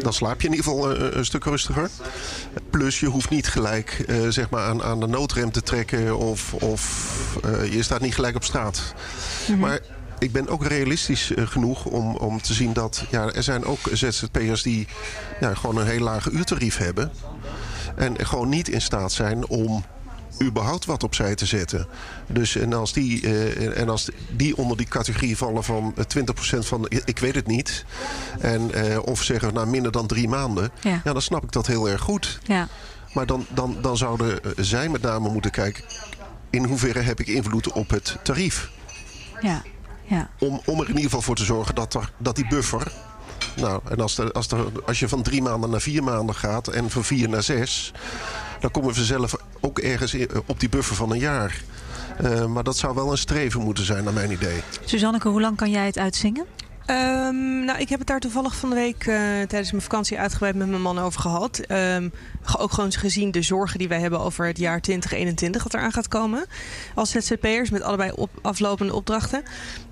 dan 0.02 0.12
slaap 0.12 0.40
je 0.40 0.48
in 0.48 0.54
ieder 0.54 0.70
geval 0.70 0.96
eh, 0.96 1.16
een 1.16 1.24
stuk 1.24 1.44
rustiger. 1.44 1.90
Plus 2.70 3.00
je 3.00 3.06
hoeft 3.06 3.30
niet 3.30 3.48
gelijk 3.48 4.04
eh, 4.06 4.28
zeg 4.28 4.50
maar 4.50 4.64
aan, 4.64 4.82
aan 4.82 5.00
de 5.00 5.06
noodrem 5.06 5.52
te 5.52 5.62
trekken 5.62 6.16
of, 6.18 6.54
of 6.54 7.38
eh, 7.44 7.72
je 7.72 7.82
staat 7.82 8.00
niet 8.00 8.14
gelijk 8.14 8.36
op 8.36 8.44
straat. 8.44 8.94
Maar 9.58 9.80
ik 10.18 10.32
ben 10.32 10.48
ook 10.48 10.64
realistisch 10.66 11.32
genoeg 11.36 11.84
om, 11.84 12.16
om 12.16 12.42
te 12.42 12.54
zien 12.54 12.72
dat 12.72 13.04
ja, 13.10 13.32
er 13.32 13.42
zijn 13.42 13.64
ook 13.64 13.78
ZZP'ers 13.92 14.62
die 14.62 14.86
ja, 15.40 15.54
gewoon 15.54 15.76
een 15.76 15.86
heel 15.86 16.00
laag 16.00 16.30
uurtarief 16.30 16.76
hebben. 16.76 17.12
En 17.96 18.26
gewoon 18.26 18.48
niet 18.48 18.68
in 18.68 18.82
staat 18.82 19.12
zijn 19.12 19.48
om 19.48 19.84
überhaupt 20.42 20.84
wat 20.84 21.02
opzij 21.02 21.34
te 21.34 21.46
zetten. 21.46 21.86
Dus 22.26 22.56
en 22.56 22.72
als 22.72 22.92
die, 22.92 23.22
eh, 23.22 23.80
en 23.80 23.88
als 23.88 24.08
die 24.30 24.56
onder 24.56 24.76
die 24.76 24.86
categorie 24.86 25.36
vallen 25.36 25.64
van 25.64 25.92
eh, 25.96 26.04
20% 26.04 26.66
van 26.66 26.86
ik 27.04 27.18
weet 27.18 27.34
het 27.34 27.46
niet. 27.46 27.84
En, 28.40 28.74
eh, 28.74 28.98
of 29.04 29.22
zeggen 29.22 29.54
nou 29.54 29.66
minder 29.66 29.92
dan 29.92 30.06
drie 30.06 30.28
maanden. 30.28 30.70
Ja. 30.80 31.00
Ja, 31.04 31.12
dan 31.12 31.22
snap 31.22 31.42
ik 31.42 31.52
dat 31.52 31.66
heel 31.66 31.88
erg 31.88 32.00
goed. 32.00 32.40
Ja. 32.42 32.68
Maar 33.12 33.26
dan, 33.26 33.46
dan, 33.48 33.76
dan 33.80 33.96
zouden 33.96 34.44
eh, 34.44 34.50
zij 34.56 34.88
met 34.88 35.02
name 35.02 35.28
moeten 35.28 35.50
kijken. 35.50 35.84
In 36.50 36.64
hoeverre 36.64 37.00
heb 37.00 37.20
ik 37.20 37.26
invloed 37.26 37.72
op 37.72 37.90
het 37.90 38.16
tarief? 38.22 38.70
Ja. 39.40 39.62
Ja. 40.04 40.30
Om, 40.38 40.60
om 40.64 40.80
er 40.80 40.88
in 40.88 40.88
ieder 40.88 41.02
geval 41.02 41.22
voor 41.22 41.36
te 41.36 41.44
zorgen 41.44 41.74
dat, 41.74 41.94
er, 41.94 42.12
dat 42.18 42.36
die 42.36 42.46
buffer. 42.48 42.92
Nou, 43.56 43.80
en 43.88 44.00
als, 44.00 44.14
de, 44.14 44.32
als, 44.32 44.48
de, 44.48 44.72
als 44.86 44.98
je 44.98 45.08
van 45.08 45.22
drie 45.22 45.42
maanden 45.42 45.70
naar 45.70 45.80
vier 45.80 46.02
maanden 46.02 46.34
gaat 46.34 46.68
en 46.68 46.90
van 46.90 47.04
vier 47.04 47.28
naar 47.28 47.42
zes. 47.42 47.92
Dan 48.60 48.70
komen 48.70 48.94
we 48.94 49.04
zelf 49.04 49.34
ook 49.60 49.78
ergens 49.78 50.16
op 50.46 50.60
die 50.60 50.68
buffer 50.68 50.96
van 50.96 51.10
een 51.10 51.18
jaar. 51.18 51.62
Eh, 52.18 52.46
maar 52.46 52.64
dat 52.64 52.76
zou 52.76 52.94
wel 52.94 53.10
een 53.10 53.18
streven 53.18 53.60
moeten 53.60 53.84
zijn, 53.84 54.04
naar 54.04 54.12
mijn 54.12 54.30
idee. 54.30 54.62
Suzanneke, 54.84 55.28
hoe 55.28 55.40
lang 55.40 55.56
kan 55.56 55.70
jij 55.70 55.86
het 55.86 55.98
uitzingen? 55.98 56.44
Um, 56.86 57.64
nou, 57.64 57.78
ik 57.78 57.88
heb 57.88 57.98
het 57.98 58.08
daar 58.08 58.20
toevallig 58.20 58.56
van 58.56 58.68
de 58.68 58.74
week 58.74 59.06
uh, 59.06 59.16
tijdens 59.24 59.70
mijn 59.70 59.82
vakantie 59.82 60.18
uitgebreid 60.18 60.54
met 60.54 60.68
mijn 60.68 60.82
man 60.82 60.98
over 60.98 61.20
gehad. 61.20 61.60
Um, 61.68 62.12
ook 62.58 62.72
gewoon 62.72 62.92
gezien 62.92 63.30
de 63.30 63.42
zorgen 63.42 63.78
die 63.78 63.88
wij 63.88 64.00
hebben 64.00 64.20
over 64.20 64.46
het 64.46 64.58
jaar 64.58 64.80
2021 64.80 65.62
dat 65.62 65.74
eraan 65.74 65.92
gaat 65.92 66.08
komen. 66.08 66.46
Als 66.94 67.10
ZZP'ers 67.10 67.70
met 67.70 67.82
allebei 67.82 68.10
op, 68.14 68.30
aflopende 68.42 68.94
opdrachten. 68.94 69.42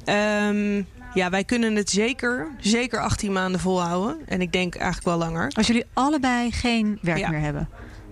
Um, 0.04 0.86
ja, 1.14 1.30
wij 1.30 1.44
kunnen 1.44 1.74
het 1.74 1.90
zeker, 1.90 2.48
zeker 2.60 3.00
18 3.00 3.32
maanden 3.32 3.60
volhouden. 3.60 4.16
En 4.26 4.40
ik 4.40 4.52
denk 4.52 4.74
eigenlijk 4.74 5.06
wel 5.06 5.18
langer. 5.18 5.50
Als 5.54 5.66
jullie 5.66 5.84
allebei 5.92 6.52
geen 6.52 6.98
werk 7.02 7.18
ja. 7.18 7.30
meer 7.30 7.40
hebben. 7.40 7.68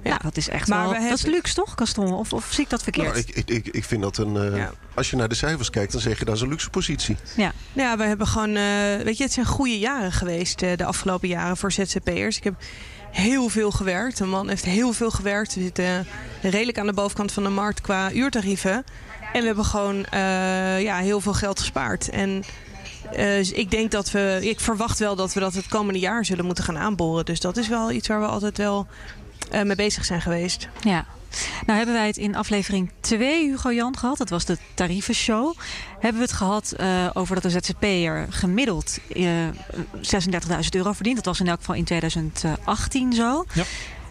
Ja, 0.07 0.13
nou, 0.13 0.23
dat 0.23 0.37
is 0.37 0.49
echt 0.49 0.69
maar 0.69 0.83
wel... 0.83 0.91
Hebben... 0.91 1.09
Dat 1.09 1.19
is 1.19 1.25
luxe 1.25 1.55
toch, 1.55 1.73
Gaston? 1.77 2.13
Of, 2.13 2.33
of 2.33 2.49
zie 2.51 2.65
ik 2.65 2.71
dat 2.71 2.83
verkeerd? 2.83 3.07
Nou, 3.07 3.25
ik, 3.35 3.49
ik, 3.51 3.69
ik 3.69 3.85
vind 3.85 4.03
dat 4.03 4.17
een... 4.17 4.35
Uh, 4.35 4.57
ja. 4.57 4.73
Als 4.95 5.11
je 5.11 5.17
naar 5.17 5.29
de 5.29 5.35
cijfers 5.35 5.71
kijkt, 5.71 5.93
dan 5.93 6.01
zeg 6.01 6.19
je 6.19 6.25
dat 6.25 6.35
is 6.35 6.41
een 6.41 6.49
luxe 6.49 6.71
positie. 6.71 7.17
Ja, 7.37 7.53
ja 7.73 7.97
we 7.97 8.05
hebben 8.05 8.27
gewoon... 8.27 8.49
Uh, 8.49 8.97
weet 8.97 9.17
je, 9.17 9.23
het 9.23 9.33
zijn 9.33 9.47
goede 9.47 9.79
jaren 9.79 10.13
geweest 10.13 10.63
uh, 10.63 10.77
de 10.77 10.85
afgelopen 10.85 11.29
jaren 11.29 11.57
voor 11.57 11.73
ZZP'ers. 11.73 12.37
Ik 12.37 12.45
heb 12.45 12.55
heel 13.11 13.49
veel 13.49 13.71
gewerkt. 13.71 14.21
Een 14.21 14.29
man 14.29 14.49
heeft 14.49 14.65
heel 14.65 14.93
veel 14.93 15.11
gewerkt. 15.11 15.55
We 15.55 15.61
zitten 15.61 16.07
redelijk 16.43 16.79
aan 16.79 16.87
de 16.87 16.93
bovenkant 16.93 17.33
van 17.33 17.43
de 17.43 17.49
markt 17.49 17.81
qua 17.81 18.13
uurtarieven. 18.13 18.85
En 19.33 19.41
we 19.41 19.47
hebben 19.47 19.65
gewoon 19.65 20.07
ja, 20.81 20.97
heel 20.97 21.21
veel 21.21 21.35
geld 21.35 21.59
gespaard. 21.59 22.09
En 22.09 22.45
dus 23.17 23.53
ik 23.53 23.71
denk 23.71 23.91
dat 23.91 24.11
we, 24.11 24.39
ik 24.41 24.61
verwacht 24.61 24.99
wel 24.99 25.17
dat 25.17 25.33
we 25.33 25.41
dat 25.41 25.55
het 25.55 25.69
komende 25.69 25.99
jaar 25.99 26.25
zullen 26.25 26.45
moeten 26.45 26.65
gaan 26.65 26.79
aanboren. 26.79 27.25
Dus 27.25 27.41
dat 27.41 27.57
is 27.57 27.69
wel 27.69 27.91
iets 27.91 28.09
waar 28.09 28.21
we 28.21 28.27
altijd 28.27 28.59
wel 28.59 28.87
uh, 29.53 29.63
mee 29.63 29.77
bezig 29.77 30.05
zijn 30.05 30.21
geweest. 30.21 30.69
Ja. 30.81 31.07
Nou 31.67 31.77
hebben 31.79 31.95
wij 31.95 32.07
het 32.07 32.17
in 32.17 32.37
aflevering 32.37 32.91
2 33.01 33.51
Hugo 33.51 33.73
Jan 33.73 33.97
gehad. 33.97 34.19
Dat 34.19 34.31
was 34.31 34.45
de 34.45 34.59
tariefenshow. 34.75 35.55
Hebben 35.93 36.21
we 36.21 36.27
het 36.27 36.37
gehad 36.37 36.75
uh, 36.81 37.11
over 37.13 37.41
dat 37.41 37.43
de 37.43 37.51
ZZP'er 37.51 38.27
gemiddeld 38.31 38.99
uh, 39.17 39.49
36.000 39.49 40.69
euro 40.71 40.93
verdient. 40.93 41.17
Dat 41.17 41.25
was 41.25 41.41
in 41.41 41.49
elk 41.49 41.59
geval 41.59 41.75
in 41.75 41.85
2018 41.85 43.13
zo. 43.13 43.45
Ja. 43.53 43.65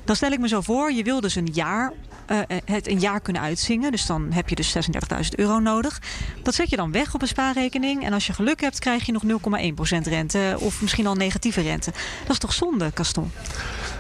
Dan 0.04 0.16
stel 0.16 0.32
ik 0.32 0.40
me 0.40 0.48
zo 0.48 0.62
voor, 0.62 0.92
je 0.92 1.04
wil 1.04 1.22
dus 1.22 1.36
een 1.36 1.50
jaar 1.54 1.94
uh, 2.32 2.40
het 2.66 2.88
een 2.88 3.00
jaar 3.00 3.20
kunnen 3.20 3.42
uitzingen. 3.42 3.92
Dus 3.92 4.06
dan 4.06 4.32
heb 4.32 4.50
je 4.50 4.56
dus 4.56 4.76
36.000 4.76 5.30
euro 5.36 5.60
nodig. 5.60 6.02
Dat 6.44 6.56
zet 6.56 6.70
je 6.70 6.76
dan 6.76 6.92
weg 6.92 7.14
op 7.14 7.22
een 7.22 7.28
spaarrekening. 7.28 8.06
En 8.06 8.14
als 8.14 8.28
je 8.28 8.34
geluk 8.34 8.62
hebt, 8.62 8.80
krijg 8.80 9.06
je 9.06 9.12
nog 9.12 9.24
0,1% 9.24 9.98
rente. 10.04 10.56
Of 10.60 10.82
misschien 10.82 11.08
al 11.08 11.16
negatieve 11.16 11.62
rente. 11.62 11.92
Dat 12.22 12.32
is 12.32 12.38
toch 12.38 12.54
zonde, 12.54 12.92
Caston? 12.94 13.32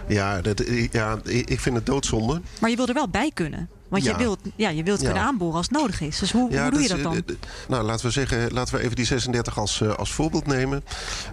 Ja, 0.08 0.42
dat, 0.42 0.64
ja, 0.92 1.20
ik 1.24 1.60
vind 1.60 1.76
het 1.76 1.86
doodzonde. 1.86 2.42
Maar 2.60 2.70
je 2.70 2.76
wil 2.76 2.88
er 2.88 2.94
wel 2.94 3.10
bij 3.10 3.32
kunnen. 3.34 3.70
Want 3.88 4.04
je 4.04 4.18
wilt, 4.18 4.40
ja, 4.56 4.70
je 4.70 4.84
wilt 4.84 5.04
kunnen 5.04 5.22
aanboren 5.22 5.56
als 5.56 5.68
het 5.68 5.78
nodig 5.78 6.02
is. 6.02 6.20
Dus 6.20 6.32
hoe, 6.32 6.58
hoe 6.60 6.70
doe 6.72 6.82
je 6.82 6.88
dat 6.88 7.04
dan? 7.04 7.24
Nou, 7.68 7.84
laten 7.84 8.06
we 8.06 8.12
zeggen, 8.12 8.52
laten 8.52 8.76
we 8.76 8.82
even 8.82 8.96
die 8.96 9.06
36 9.06 9.60
als, 9.60 9.80
uh, 9.80 9.94
als 9.94 10.12
voorbeeld 10.12 10.48
nemen. 10.48 10.84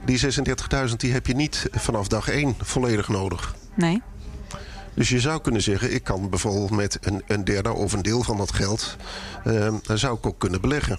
Die 0.05 0.21
36.000 0.89 0.97
die 0.97 1.13
heb 1.13 1.27
je 1.27 1.35
niet 1.35 1.67
vanaf 1.73 2.09
dag 2.09 2.29
1 2.29 2.55
volledig 2.61 3.09
nodig. 3.09 3.55
Nee. 3.75 4.03
Dus 4.95 5.09
je 5.09 5.21
zou 5.21 5.41
kunnen 5.41 5.63
zeggen, 5.63 5.95
ik 5.95 6.05
kan 6.05 6.31
bijvoorbeeld 6.31 6.71
met 6.71 6.99
een, 7.01 7.23
een 7.27 7.45
derde 7.45 7.73
of 7.73 7.93
een 7.93 8.03
deel 8.03 8.23
van 8.23 8.37
dat 8.37 8.53
geld... 8.53 8.97
Uh, 9.47 9.69
zou 9.95 10.17
ik 10.17 10.27
ook 10.27 10.39
kunnen 10.39 10.61
beleggen. 10.61 10.99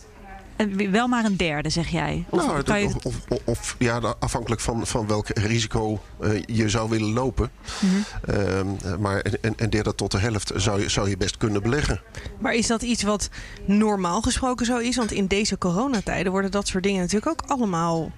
En 0.55 0.91
wel 0.91 1.07
maar 1.07 1.25
een 1.25 1.37
derde, 1.37 1.69
zeg 1.69 1.87
jij? 1.87 2.25
Of, 2.29 2.45
nou, 2.45 2.63
kan 2.63 2.79
je... 2.79 2.85
of, 2.85 3.19
of, 3.27 3.39
of, 3.43 3.75
ja, 3.79 3.97
afhankelijk 4.19 4.61
van, 4.61 4.87
van 4.87 5.07
welk 5.07 5.27
risico 5.27 6.01
uh, 6.21 6.43
je 6.45 6.69
zou 6.69 6.89
willen 6.89 7.13
lopen. 7.13 7.51
Mm 7.79 7.89
-hmm. 7.89 8.77
uh, 8.85 8.95
maar 8.95 9.25
een, 9.41 9.53
een, 9.55 9.69
derde 9.69 9.95
tot 9.95 10.11
de 10.11 10.19
helft 10.19 10.51
zou 10.55 10.81
je, 10.81 10.89
zou 10.89 11.09
je 11.09 11.17
best 11.17 11.37
kunnen 11.37 11.61
beleggen. 11.61 12.01
Maar 12.39 12.53
is 12.53 12.67
dat 12.67 12.81
iets 12.81 13.03
wat 13.03 13.29
normaal 13.65 14.21
gesproken 14.21 14.65
zo 14.65 14.77
is? 14.77 14.95
Want 14.95 15.11
in 15.11 15.27
deze 15.27 15.57
coronatijden 15.57 16.31
worden 16.31 16.51
dat 16.51 16.67
soort 16.67 16.83
dingen 16.83 17.01
natuurlijk 17.01 17.41
ook 17.41 17.49
allemaal 17.49 18.11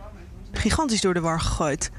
gigantisch 0.51 1.01
door 1.01 1.13
de 1.13 1.19
war 1.19 1.39
gegooid. 1.39 1.91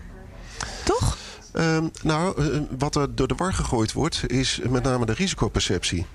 Toch? 0.85 1.17
Uh, 1.55 1.79
nou, 2.03 2.43
uh, 2.43 2.61
wat 2.79 2.97
er 2.97 3.15
door 3.15 3.29
de 3.29 3.35
war 3.35 3.53
gegooid 3.53 3.93
wordt, 3.93 4.23
is 4.27 4.61
met 4.69 4.83
name 4.83 5.07
de 5.07 5.13
risicoperceptie. 5.13 6.07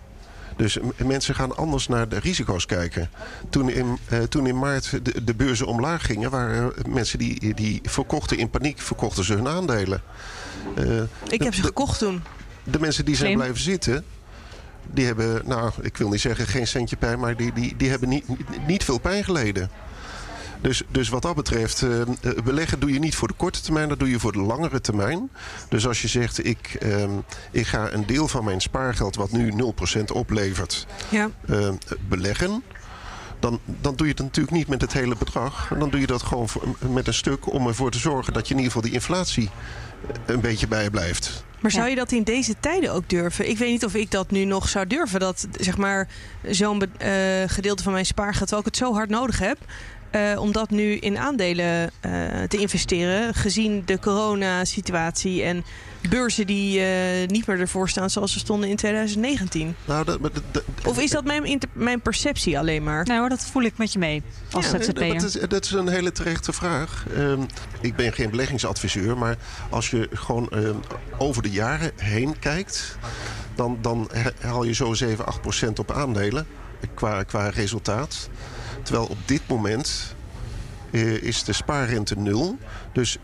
Dus 0.62 0.78
mensen 1.06 1.36
gaan 1.36 1.56
anders 1.58 1.88
naar 1.88 2.10
de 2.10 2.19
risico's 2.19 2.65
kijken. 2.65 3.10
Toen 3.50 3.69
in, 3.69 3.97
uh, 4.12 4.19
toen 4.19 4.47
in 4.47 4.60
maart 4.60 5.06
de, 5.06 5.24
de, 5.24 5.34
beurzen 5.36 5.67
omlaag 5.67 6.06
gingen, 6.06 6.30
waren 6.30 6.74
mensen 6.88 7.19
die, 7.19 7.54
die 7.54 7.82
verkochten 7.84 8.38
in 8.38 8.50
paniek, 8.50 8.80
verkochten 8.80 9.24
ze 9.24 9.34
hun 9.34 9.47
aandelen. 9.47 10.02
Uh, 10.78 11.02
Ik 11.28 11.43
heb 11.43 11.54
ze 11.54 11.63
gekocht 11.63 12.00
toen. 12.00 12.24
De 12.63 12.80
mensen 12.80 13.06
die 13.06 13.15
zijn 13.15 13.36
blijven 13.36 13.62
zitten, 13.62 14.04
die 14.91 15.06
hebben, 15.06 15.41
nou, 15.45 15.71
ik 15.82 15.97
wil 15.97 16.10
niet 16.10 16.21
zeggen 16.21 16.47
geen 16.47 16.67
centje 16.67 16.95
pijn, 16.95 17.19
maar 17.19 17.38
die, 17.38 17.54
die, 17.54 17.76
die 17.76 17.89
hebben 17.89 18.10
niet, 18.10 18.26
niet 18.67 18.84
veel 18.84 19.00
pijn 19.00 19.24
geleden. 19.24 19.69
Dus, 20.62 20.82
dus 20.88 21.10
wat 21.10 21.21
dat 21.21 21.36
betreft, 21.36 21.82
uh, 21.82 22.02
beleggen 22.43 22.80
doe 22.80 22.93
je 22.93 23.00
niet 23.00 23.15
voor 23.15 23.28
de 23.28 23.34
korte 23.34 23.62
termijn, 23.62 23.89
dat 23.89 24.00
doe 24.00 24.10
je 24.10 24.19
voor 24.19 24.32
de 24.32 24.41
langere 24.41 24.82
termijn. 24.82 25.30
Dus 25.69 25.88
als 25.88 26.02
je 26.02 26.08
zegt, 26.08 26.45
ik, 26.45 26.78
uh, 26.84 27.04
ik 27.52 27.67
ga 27.67 27.91
een 27.91 28.06
deel 28.06 28.28
van 28.28 28.43
mijn 28.43 28.62
spaargeld, 28.62 29.15
wat 29.15 29.32
nu 29.32 29.54
0% 30.00 30.04
oplevert, 30.13 30.88
ja. 31.10 31.30
uh, 31.50 31.69
beleggen. 32.08 32.63
Dan, 33.39 33.60
dan 33.65 33.95
doe 33.95 34.08
je 34.08 34.13
het 34.13 34.21
natuurlijk 34.21 34.56
niet 34.56 34.67
met 34.67 34.82
het 34.82 34.93
hele 34.93 35.15
bedrag. 35.15 35.74
Dan 35.80 35.89
doe 35.89 36.00
je 36.00 36.08
dat 36.08 36.24
gewoon 36.24 36.50
voor, 36.50 36.63
met 36.80 37.08
een 37.08 37.13
stuk 37.13 37.54
om 37.54 37.67
ervoor 37.67 37.91
te 37.91 38.00
zorgen 38.00 38.34
dat 38.34 38.47
je 38.47 38.54
in 38.54 38.60
ieder 38.60 38.74
geval 38.74 38.89
die 38.89 39.00
inflatie 39.00 39.50
een 40.26 40.39
beetje 40.39 40.67
bijblijft. 40.67 41.43
Maar 41.60 41.71
zou 41.71 41.89
je 41.89 41.95
dat 41.95 42.12
in 42.12 42.24
deze 42.24 42.56
tijden 42.60 42.93
ook 42.93 43.10
durven? 43.10 43.50
Ik 43.50 43.58
weet 43.58 43.69
niet 43.69 43.86
of 43.86 43.95
ik 43.95 44.12
dat 44.12 44.32
nu 44.32 44.45
nog 44.45 44.69
zou 44.69 44.88
durven. 44.88 45.19
Dat 45.19 45.47
zeg 45.60 45.78
maar 45.78 46.08
zo'n 46.43 46.82
uh, 46.82 47.10
gedeelte 47.45 47.84
van 47.84 47.91
mijn 47.91 48.06
spaargeld, 48.06 48.47
terwijl 48.47 48.60
ik 48.60 48.65
het 48.65 48.78
zo 48.78 48.93
hard 48.93 49.10
nodig 49.10 49.39
heb, 49.39 49.58
uh, 50.12 50.39
om 50.39 50.52
dat 50.52 50.69
nu 50.69 50.95
in 50.95 51.17
aandelen 51.17 51.91
uh, 52.06 52.12
te 52.47 52.58
investeren, 52.58 53.34
gezien 53.34 53.82
de 53.86 54.00
coronasituatie 54.00 55.43
en 55.43 55.63
beurzen 56.10 56.47
die 56.47 56.80
uh, 56.80 57.28
niet 57.28 57.47
meer 57.47 57.60
ervoor 57.60 57.89
staan 57.89 58.10
zoals 58.10 58.32
ze 58.32 58.39
stonden 58.39 58.69
in 58.69 58.76
2019? 58.76 59.76
Nou, 59.86 60.06
dat, 60.06 60.21
dat, 60.21 60.41
dat, 60.52 60.63
of 60.86 61.00
is 61.00 61.10
dat 61.10 61.24
mijn, 61.24 61.60
mijn 61.74 62.02
perceptie 62.02 62.60
alleen 62.60 62.84
maar? 62.84 63.06
Nou 63.06 63.19
hoor, 63.19 63.30
dat 63.30 63.45
voel 63.45 63.63
ik 63.63 63.78
met 63.78 63.93
je 63.93 64.00
mee 64.00 64.24
als 64.52 64.71
ja, 64.71 64.82
ZZP'er. 64.82 65.13
Dat 65.13 65.24
is, 65.24 65.34
dat 65.50 65.65
is 65.65 65.71
een 65.71 65.88
hele 65.88 66.12
terechte 66.12 66.54
vraag. 66.54 67.06
Um, 67.17 67.45
ik 67.82 67.95
ben 67.95 68.13
geen 68.13 68.30
beleggingsadviseur, 68.30 69.17
maar 69.17 69.38
als 69.69 69.89
je 69.89 70.10
gewoon 70.13 70.50
um, 70.54 70.80
over 71.17 71.43
de 71.43 71.52
jaren 71.52 71.91
heen 71.95 72.39
kijkt, 72.39 72.97
dan, 73.56 73.78
dan 73.82 74.10
haal 74.39 74.63
je 74.63 74.74
zo 74.74 74.93
7, 74.93 75.26
8 75.26 75.41
procent 75.41 75.80
op 75.80 75.91
aandelen 75.91 76.47
qua, 76.93 77.24
qua 77.24 77.50
resultaat. 77.50 78.30
Terwijl 78.84 79.06
op 79.06 79.17
dit 79.26 79.41
moment 79.48 80.15
uh, 80.91 81.24
is 81.24 81.44
de 81.44 81.54
spaarrente 81.54 82.17
nul. 82.17 82.58
Dus 82.94 83.17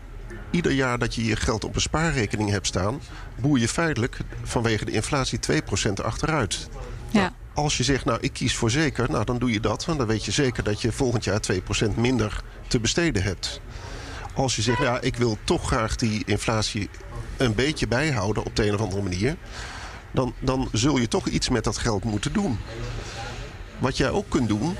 ieder 0.50 0.72
jaar 0.72 0.98
dat 0.98 1.14
je 1.14 1.24
je 1.24 1.36
geld 1.36 1.64
op 1.64 1.74
een 1.74 1.80
spaarrekening 1.80 2.50
hebt 2.50 2.66
staan... 2.66 3.00
boer 3.36 3.58
je 3.58 3.68
feitelijk 3.68 4.18
vanwege 4.42 4.84
de 4.84 4.90
inflatie 4.90 5.38
2% 5.88 5.92
achteruit. 6.04 6.68
Ja. 7.10 7.20
Nou, 7.20 7.32
als 7.54 7.76
je 7.76 7.84
zegt, 7.84 8.04
nou 8.04 8.18
ik 8.20 8.32
kies 8.32 8.56
voor 8.56 8.70
zeker, 8.70 9.10
nou 9.10 9.24
dan 9.24 9.38
doe 9.38 9.52
je 9.52 9.60
dat. 9.60 9.84
Want 9.84 9.98
dan 9.98 10.06
weet 10.06 10.24
je 10.24 10.30
zeker 10.30 10.62
dat 10.62 10.80
je 10.80 10.92
volgend 10.92 11.24
jaar 11.24 11.40
2% 11.52 11.94
minder 11.96 12.42
te 12.66 12.80
besteden 12.80 13.22
hebt. 13.22 13.60
Als 14.34 14.56
je 14.56 14.62
zegt, 14.62 14.80
ja 14.80 15.00
ik 15.00 15.16
wil 15.16 15.38
toch 15.44 15.66
graag 15.66 15.96
die 15.96 16.22
inflatie 16.26 16.88
een 17.36 17.54
beetje 17.54 17.88
bijhouden 17.88 18.44
op 18.44 18.56
de 18.56 18.66
een 18.66 18.74
of 18.74 18.80
andere 18.80 19.02
manier... 19.02 19.36
dan, 20.10 20.34
dan 20.38 20.68
zul 20.72 20.98
je 20.98 21.08
toch 21.08 21.26
iets 21.26 21.48
met 21.48 21.64
dat 21.64 21.78
geld 21.78 22.04
moeten 22.04 22.32
doen. 22.32 22.58
Wat 23.78 23.96
jij 23.96 24.10
ook 24.10 24.28
kunt 24.28 24.48
doen, 24.48 24.76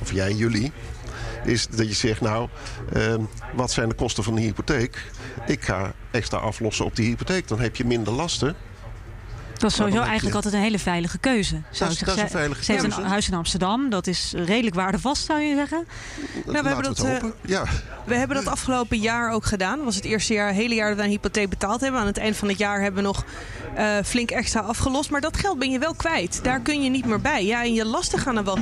of 0.00 0.12
jij, 0.12 0.32
jullie, 0.32 0.72
is 1.44 1.66
dat 1.66 1.88
je 1.88 1.94
zegt, 1.94 2.20
nou, 2.20 2.48
uh, 2.96 3.14
wat 3.54 3.70
zijn 3.70 3.88
de 3.88 3.94
kosten 3.94 4.24
van 4.24 4.34
de 4.34 4.40
hypotheek? 4.40 5.04
Ik 5.46 5.64
ga 5.64 5.92
extra 6.10 6.38
aflossen 6.38 6.84
op 6.84 6.96
die 6.96 7.06
hypotheek. 7.06 7.48
Dan 7.48 7.60
heb 7.60 7.76
je 7.76 7.84
minder 7.84 8.12
lasten. 8.12 8.56
Dat 9.58 9.70
is 9.70 9.76
sowieso 9.76 10.00
eigenlijk 10.00 10.34
altijd 10.34 10.54
een 10.54 10.60
hele 10.60 10.78
veilige 10.78 11.18
keuze. 11.18 11.62
Zou 11.70 11.90
dat, 11.90 12.00
is, 12.00 12.06
dat 12.06 12.16
is 12.16 12.22
een 12.22 12.28
veilige 12.28 12.64
Ze 12.64 12.72
heeft 12.72 12.84
een 12.84 13.04
huis 13.04 13.28
in 13.28 13.34
Amsterdam. 13.34 13.90
Dat 13.90 14.06
is 14.06 14.32
redelijk 14.36 14.74
waardevast, 14.74 15.24
zou 15.24 15.40
je 15.40 15.54
zeggen. 15.54 15.86
Nou, 16.46 16.62
we, 16.62 16.68
hebben 16.68 16.84
dat, 16.84 17.04
uh, 17.04 17.16
ja. 17.44 17.64
we 18.04 18.14
hebben 18.14 18.36
dat 18.36 18.46
afgelopen 18.46 18.98
jaar 18.98 19.30
ook 19.30 19.44
gedaan. 19.44 19.76
Dat 19.76 19.84
was 19.84 19.94
het 19.94 20.04
eerste 20.04 20.32
jaar, 20.32 20.52
hele 20.52 20.74
jaar 20.74 20.88
dat 20.88 20.96
we 20.96 21.04
een 21.04 21.10
hypotheek 21.10 21.48
betaald 21.48 21.80
hebben. 21.80 22.00
Aan 22.00 22.06
het 22.06 22.18
eind 22.18 22.36
van 22.36 22.48
het 22.48 22.58
jaar 22.58 22.80
hebben 22.80 23.02
we 23.02 23.06
nog 23.06 23.24
uh, 23.78 23.96
flink 24.04 24.30
extra 24.30 24.60
afgelost. 24.60 25.10
Maar 25.10 25.20
dat 25.20 25.36
geld 25.36 25.58
ben 25.58 25.70
je 25.70 25.78
wel 25.78 25.94
kwijt. 25.94 26.40
Daar 26.42 26.60
kun 26.60 26.82
je 26.82 26.90
niet 26.90 27.06
meer 27.06 27.20
bij. 27.20 27.44
Ja, 27.44 27.62
en 27.62 27.74
je 27.74 27.84
lasten 27.84 28.18
gaan 28.18 28.36
er 28.36 28.44
wel 28.44 28.58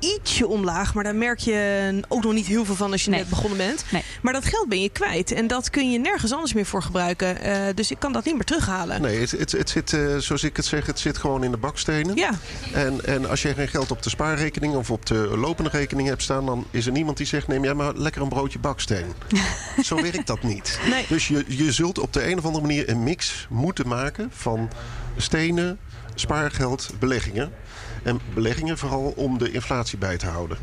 ietsje 0.00 0.46
omlaag. 0.46 0.94
Maar 0.94 1.04
daar 1.04 1.14
merk 1.14 1.38
je 1.38 2.00
ook 2.08 2.22
nog 2.22 2.32
niet 2.32 2.46
heel 2.46 2.64
veel 2.64 2.74
van 2.74 2.92
als 2.92 3.04
je 3.04 3.10
net 3.10 3.28
begonnen 3.28 3.58
bent. 3.58 3.84
Nee. 3.90 4.02
Maar 4.22 4.32
dat 4.32 4.44
geld 4.44 4.68
ben 4.68 4.82
je 4.82 4.88
kwijt. 4.88 5.32
En 5.32 5.46
dat 5.46 5.70
kun 5.70 5.90
je 5.90 5.98
nergens 5.98 6.32
anders 6.32 6.52
meer 6.52 6.66
voor 6.66 6.82
gebruiken. 6.82 7.46
Uh, 7.46 7.56
dus 7.74 7.90
ik 7.90 7.98
kan 7.98 8.12
dat 8.12 8.24
niet 8.24 8.34
meer 8.34 8.44
terughalen. 8.44 9.02
Nee, 9.02 9.20
het, 9.20 9.30
het, 9.30 9.52
het 9.52 9.70
zit, 9.70 9.92
uh, 9.92 10.16
zoals 10.16 10.44
ik 10.44 10.56
het 10.56 10.66
zeg, 10.66 10.86
het 10.86 10.98
zit 10.98 11.18
gewoon 11.18 11.44
in 11.44 11.50
de 11.50 11.56
bakstenen. 11.56 12.16
Ja. 12.16 12.30
En, 12.72 13.04
en 13.04 13.28
als 13.28 13.42
je 13.42 13.54
geen 13.54 13.68
geld 13.68 13.90
op 13.90 14.02
de 14.02 14.10
spaarrekening 14.10 14.74
of 14.74 14.90
op 14.90 15.06
de 15.06 15.14
lopende 15.36 15.70
rekening 15.70 16.08
hebt 16.08 16.22
staan... 16.22 16.46
dan 16.46 16.66
is 16.70 16.86
er 16.86 16.92
niemand 16.92 17.16
die 17.16 17.26
zegt, 17.26 17.48
neem 17.48 17.64
jij 17.64 17.74
maar 17.74 17.94
lekker 17.94 18.22
een 18.22 18.28
broodje 18.28 18.58
baksteen. 18.58 19.12
Zo 19.82 20.02
werkt 20.02 20.26
dat 20.26 20.42
niet. 20.42 20.78
Nee. 20.90 21.04
Dus 21.08 21.28
je, 21.28 21.44
je 21.46 21.72
zult 21.72 21.98
op 21.98 22.12
de 22.12 22.30
een 22.30 22.38
of 22.38 22.44
andere 22.44 22.66
manier 22.66 22.88
een 22.88 23.02
mix 23.02 23.46
moeten 23.50 23.88
maken 23.88 24.30
van 24.32 24.70
stenen, 25.16 25.78
spaargeld, 26.14 26.90
beleggingen. 26.98 27.52
En 28.02 28.20
beleggingen 28.34 28.78
vooral 28.78 29.12
om 29.16 29.38
de 29.38 29.52
inflatie 29.52 29.98
bij 29.98 30.16
te 30.16 30.26
houden. 30.26 30.58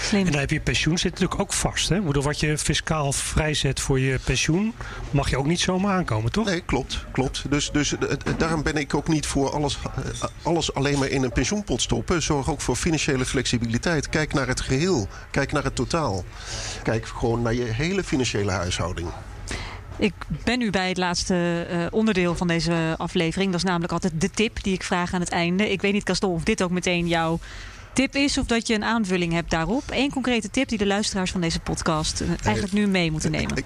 Slim. 0.00 0.26
En 0.26 0.30
dan 0.30 0.40
heb 0.40 0.50
je 0.50 0.60
pensioen 0.60 0.98
zit 0.98 1.12
natuurlijk 1.12 1.40
ook 1.40 1.52
vast. 1.52 1.88
Hè? 1.88 2.00
Bedoel, 2.00 2.22
wat 2.22 2.40
je 2.40 2.58
fiscaal 2.58 3.12
vrijzet 3.12 3.80
voor 3.80 4.00
je 4.00 4.18
pensioen, 4.24 4.74
mag 5.10 5.30
je 5.30 5.38
ook 5.38 5.46
niet 5.46 5.60
zomaar 5.60 5.94
aankomen, 5.96 6.32
toch? 6.32 6.44
Nee, 6.46 6.60
klopt. 6.60 7.04
klopt. 7.12 7.50
Dus, 7.50 7.70
dus 7.70 7.94
daarom 8.38 8.62
ben 8.62 8.76
ik 8.76 8.94
ook 8.94 9.08
niet 9.08 9.26
voor 9.26 9.50
alles, 9.50 9.78
eh, 9.96 10.28
alles 10.42 10.74
alleen 10.74 10.98
maar 10.98 11.08
in 11.08 11.22
een 11.22 11.32
pensioenpot 11.32 11.82
stoppen. 11.82 12.22
Zorg 12.22 12.50
ook 12.50 12.60
voor 12.60 12.76
financiële 12.76 13.24
flexibiliteit. 13.24 14.08
Kijk 14.08 14.32
naar 14.32 14.46
het 14.46 14.60
geheel. 14.60 15.08
Kijk 15.30 15.52
naar 15.52 15.64
het 15.64 15.74
totaal. 15.74 16.24
Kijk 16.82 17.06
gewoon 17.06 17.42
naar 17.42 17.54
je 17.54 17.64
hele 17.64 18.04
financiële 18.04 18.50
huishouding. 18.50 19.08
Ik 19.98 20.12
ben 20.44 20.58
nu 20.58 20.70
bij 20.70 20.88
het 20.88 20.96
laatste 20.96 21.66
eh, 21.70 21.86
onderdeel 21.90 22.34
van 22.34 22.48
deze 22.48 22.94
aflevering. 22.98 23.50
Dat 23.50 23.60
is 23.60 23.66
namelijk 23.66 23.92
altijd 23.92 24.20
de 24.20 24.30
tip 24.30 24.62
die 24.62 24.74
ik 24.74 24.82
vraag 24.82 25.14
aan 25.14 25.20
het 25.20 25.28
einde. 25.28 25.70
Ik 25.70 25.80
weet 25.80 25.92
niet, 25.92 26.04
Castor, 26.04 26.30
of 26.30 26.42
dit 26.42 26.62
ook 26.62 26.70
meteen 26.70 27.08
jouw 27.08 27.38
tip 27.92 28.14
is... 28.14 28.38
of 28.38 28.46
dat 28.46 28.66
je 28.66 28.74
een 28.74 28.84
aanvulling 28.84 29.32
hebt 29.32 29.50
daarop. 29.50 29.82
Eén 29.90 30.10
concrete 30.10 30.50
tip 30.50 30.68
die 30.68 30.78
de 30.78 30.86
luisteraars 30.86 31.30
van 31.30 31.40
deze 31.40 31.60
podcast... 31.60 32.20
eh, 32.20 32.28
eigenlijk 32.28 32.72
nu 32.72 32.86
mee 32.86 33.10
moeten 33.10 33.30
nemen. 33.30 33.62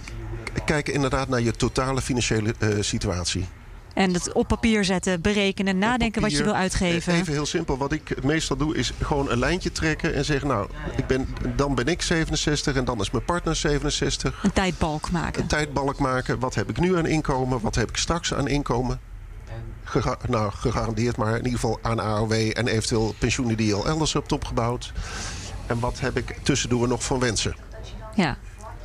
Kijk 0.65 0.89
inderdaad 0.89 1.29
naar 1.29 1.41
je 1.41 1.53
totale 1.53 2.03
financiële 2.03 2.55
eh, 2.59 2.69
situatie. 2.81 3.47
En 3.95 4.13
het 4.15 4.33
op 4.33 4.49
papier 4.49 4.85
zetten, 4.85 5.21
berekenen, 5.21 5.79
nadenken 5.79 6.23
wat 6.23 6.31
je 6.31 6.43
wil 6.45 6.55
uitgeven. 6.55 7.13
eh, 7.13 7.19
Even 7.19 7.33
heel 7.33 7.47
simpel. 7.47 7.77
Wat 7.79 7.93
ik 7.93 8.23
meestal 8.25 8.57
doe 8.57 8.77
is 8.77 8.93
gewoon 9.03 9.31
een 9.31 9.39
lijntje 9.39 9.73
trekken 9.73 10.15
en 10.15 10.25
zeggen... 10.25 10.49
nou, 10.49 10.69
ik 10.97 11.07
ben, 11.07 11.29
dan 11.57 11.75
ben 11.75 11.87
ik 11.87 12.03
67 12.03 12.77
en 12.77 12.85
dan 12.85 13.01
is 13.01 13.11
mijn 13.11 13.25
partner 13.25 13.57
67. 13.57 14.41
Een 14.43 14.53
tijdbalk 14.53 15.11
maken. 15.11 15.43
Een 15.43 15.49
tijdbalk 15.49 15.99
maken. 15.99 16.39
Wat 16.39 16.55
heb 16.55 16.71
ik 16.71 16.81
nu 16.81 16.97
aan 16.99 17.07
inkomen? 17.07 17.61
Wat 17.61 17.75
heb 17.75 17.89
ik 17.89 17.97
straks 17.97 18.35
aan 18.35 18.49
inkomen? 18.49 19.01
Gega- 19.85 20.19
nou, 20.29 20.51
gegarandeerd 20.53 21.17
maar 21.17 21.31
in 21.31 21.37
ieder 21.45 21.53
geval 21.61 21.79
aan 21.83 22.01
AOW... 22.01 22.33
en 22.33 22.67
eventueel 22.69 23.15
pensioenen 23.19 23.57
die 23.57 23.67
je 23.67 23.75
al 23.75 23.87
elders 23.87 24.13
hebt 24.13 24.33
opgebouwd. 24.33 24.93
En 25.67 25.81
wat 25.81 26.01
heb 26.01 26.17
ik 26.17 26.37
tussendoor 26.43 26.89
nog 26.89 27.05
van 27.05 27.19
wensen? 27.19 27.55
Ja. 28.15 28.37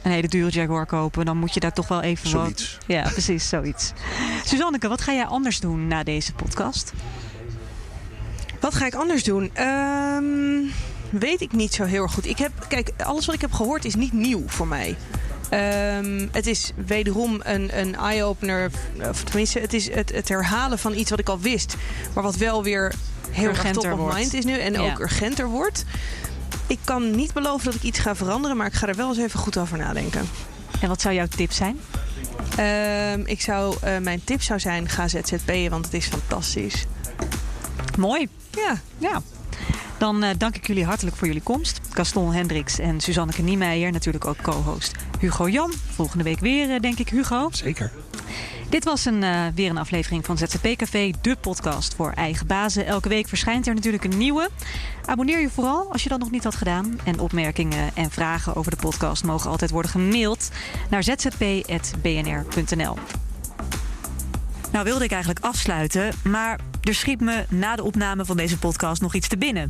Een 0.06 0.12
hele 0.12 0.28
dure 0.28 0.50
Jaguar 0.52 0.86
kopen, 0.86 1.26
dan 1.26 1.38
moet 1.38 1.54
je 1.54 1.60
daar 1.60 1.74
toch 1.74 1.88
wel 1.88 2.02
even 2.02 2.24
wat... 2.32 2.42
Zoiets. 2.42 2.78
Ja, 2.88 3.02
precies, 3.12 3.50
zoiets. 3.50 3.92
Suzanneke, 4.46 4.88
wat 4.88 5.02
ga 5.02 5.14
jij 5.14 5.26
anders 5.26 5.60
doen 5.60 5.88
na 5.88 6.04
deze 6.04 6.34
podcast? 6.34 6.94
Wat 8.60 8.76
ga 8.76 8.86
ik 8.86 8.96
anders 8.96 9.24
doen? 9.24 9.50
Ehm, 9.54 10.24
weet 11.10 11.42
ik 11.42 11.52
niet 11.52 11.74
zo 11.74 11.84
heel 11.84 12.02
erg 12.04 12.14
goed. 12.14 12.26
Ik 12.26 12.38
heb, 12.38 12.52
kijk, 12.68 12.92
alles 12.98 13.26
wat 13.26 13.36
ik 13.36 13.42
heb 13.42 13.52
gehoord 13.54 13.86
is 13.86 13.96
niet 13.96 14.14
nieuw 14.14 14.44
voor 14.48 14.68
mij. 14.68 14.96
Ehm, 15.50 16.28
het 16.32 16.48
is 16.48 16.72
wederom 16.86 17.40
een, 17.44 17.80
een 17.80 17.96
eye-opener. 17.96 18.70
Of 19.10 19.24
tenminste, 19.24 19.60
het 19.60 19.74
is 19.74 19.94
het, 19.94 20.12
het 20.12 20.30
herhalen 20.30 20.80
van 20.80 20.94
iets 20.94 21.10
wat 21.10 21.20
ik 21.20 21.30
al 21.30 21.40
wist. 21.40 21.76
Maar 22.14 22.24
wat 22.24 22.36
wel 22.36 22.64
weer 22.64 22.94
heel 23.32 23.48
erg 23.48 23.58
Urgenter 23.58 23.82
top 23.82 23.92
of 23.92 23.98
wordt. 24.00 24.16
mind 24.16 24.34
is 24.34 24.46
nu. 24.46 24.58
En 24.58 24.74
Ja. 24.74 24.80
ook 24.92 25.00
urgenter 25.00 25.48
wordt. 25.48 25.86
Ik 26.68 26.80
kan 26.84 27.16
niet 27.16 27.34
beloven 27.34 27.66
dat 27.66 27.76
ik 27.76 27.84
iets 27.84 28.00
ga 28.00 28.16
veranderen. 28.16 28.58
Maar 28.58 28.68
ik 28.68 28.74
ga 28.74 28.88
er 28.88 28.96
wel 28.96 29.10
eens 29.10 29.18
even 29.18 29.40
goed 29.40 29.58
over 29.58 29.78
nadenken. 29.78 30.28
En 30.82 30.88
wat 30.88 31.02
zou 31.02 31.14
jouw 31.16 31.28
tip 31.28 31.52
zijn? 31.52 31.80
Ehm, 32.58 33.22
ik 33.26 33.42
zou, 33.42 33.76
eh, 33.82 33.98
mijn 33.98 34.24
tip 34.24 34.42
zou 34.42 34.60
zijn, 34.60 34.90
ga 34.90 35.08
ZZP'en, 35.08 35.70
want 35.70 35.86
het 35.86 35.94
is 35.94 36.08
fantastisch. 36.08 36.86
Mooi. 37.98 38.28
Ja, 38.52 38.80
Ja. 38.98 39.22
Dan 39.98 40.24
eh, 40.24 40.30
dank 40.38 40.56
ik 40.56 40.68
jullie 40.68 40.86
hartelijk 40.86 41.16
voor 41.16 41.28
jullie 41.28 41.42
komst. 41.42 41.80
Gaston 41.90 42.34
Hendricks 42.34 42.80
en 42.80 43.02
Suzanneke 43.02 43.42
Niemeyer. 43.42 43.92
Natuurlijk 43.92 44.26
ook 44.26 44.42
co-host 44.42 44.92
Hugo 45.20 45.50
Jan. 45.50 45.74
Volgende 45.94 46.24
week 46.24 46.40
weer, 46.40 46.74
eh, 46.74 46.80
denk 46.80 47.00
ik, 47.00 47.10
Hugo. 47.10 47.50
Zeker. 47.52 47.92
Dit 48.70 48.84
was 48.84 49.06
een, 49.06 49.24
eh, 49.24 49.46
weer 49.56 49.70
een 49.70 49.78
aflevering 49.78 50.26
van 50.26 50.38
ZZP 50.38 50.76
Café, 50.76 51.12
de 51.22 51.36
podcast 51.36 51.96
voor 51.96 52.12
eigen 52.12 52.48
bazen. 52.48 52.86
Elke 52.86 53.10
week 53.10 53.28
verschijnt 53.28 53.68
er 53.68 53.74
natuurlijk 53.74 54.04
een 54.04 54.18
nieuwe. 54.18 54.50
Abonneer 55.06 55.40
je 55.40 55.50
vooral 55.50 55.92
als 55.92 56.04
je 56.04 56.10
dat 56.10 56.20
nog 56.20 56.32
niet 56.32 56.44
had 56.44 56.56
gedaan. 56.56 57.00
En 57.04 57.20
opmerkingen 57.20 57.92
en 57.96 58.12
vragen 58.12 58.56
over 58.56 58.72
de 58.72 58.78
podcast 58.78 59.24
mogen 59.24 59.50
altijd 59.50 59.72
worden 59.72 59.92
gemaild 59.92 60.50
naar 60.90 61.04
zzp.bnr.nl. 61.04 61.78
Nou 64.72 64.84
wilde 64.84 65.04
ik 65.04 65.12
eigenlijk 65.12 65.46
afsluiten, 65.46 66.14
maar 66.24 66.60
er 66.82 66.96
schiet 66.96 67.22
me 67.22 67.46
na 67.50 67.76
de 67.76 67.84
opname 67.84 68.26
van 68.26 68.38
deze 68.38 68.58
podcast 68.58 69.02
nog 69.02 69.14
iets 69.14 69.28
te 69.28 69.38
binnen. 69.38 69.70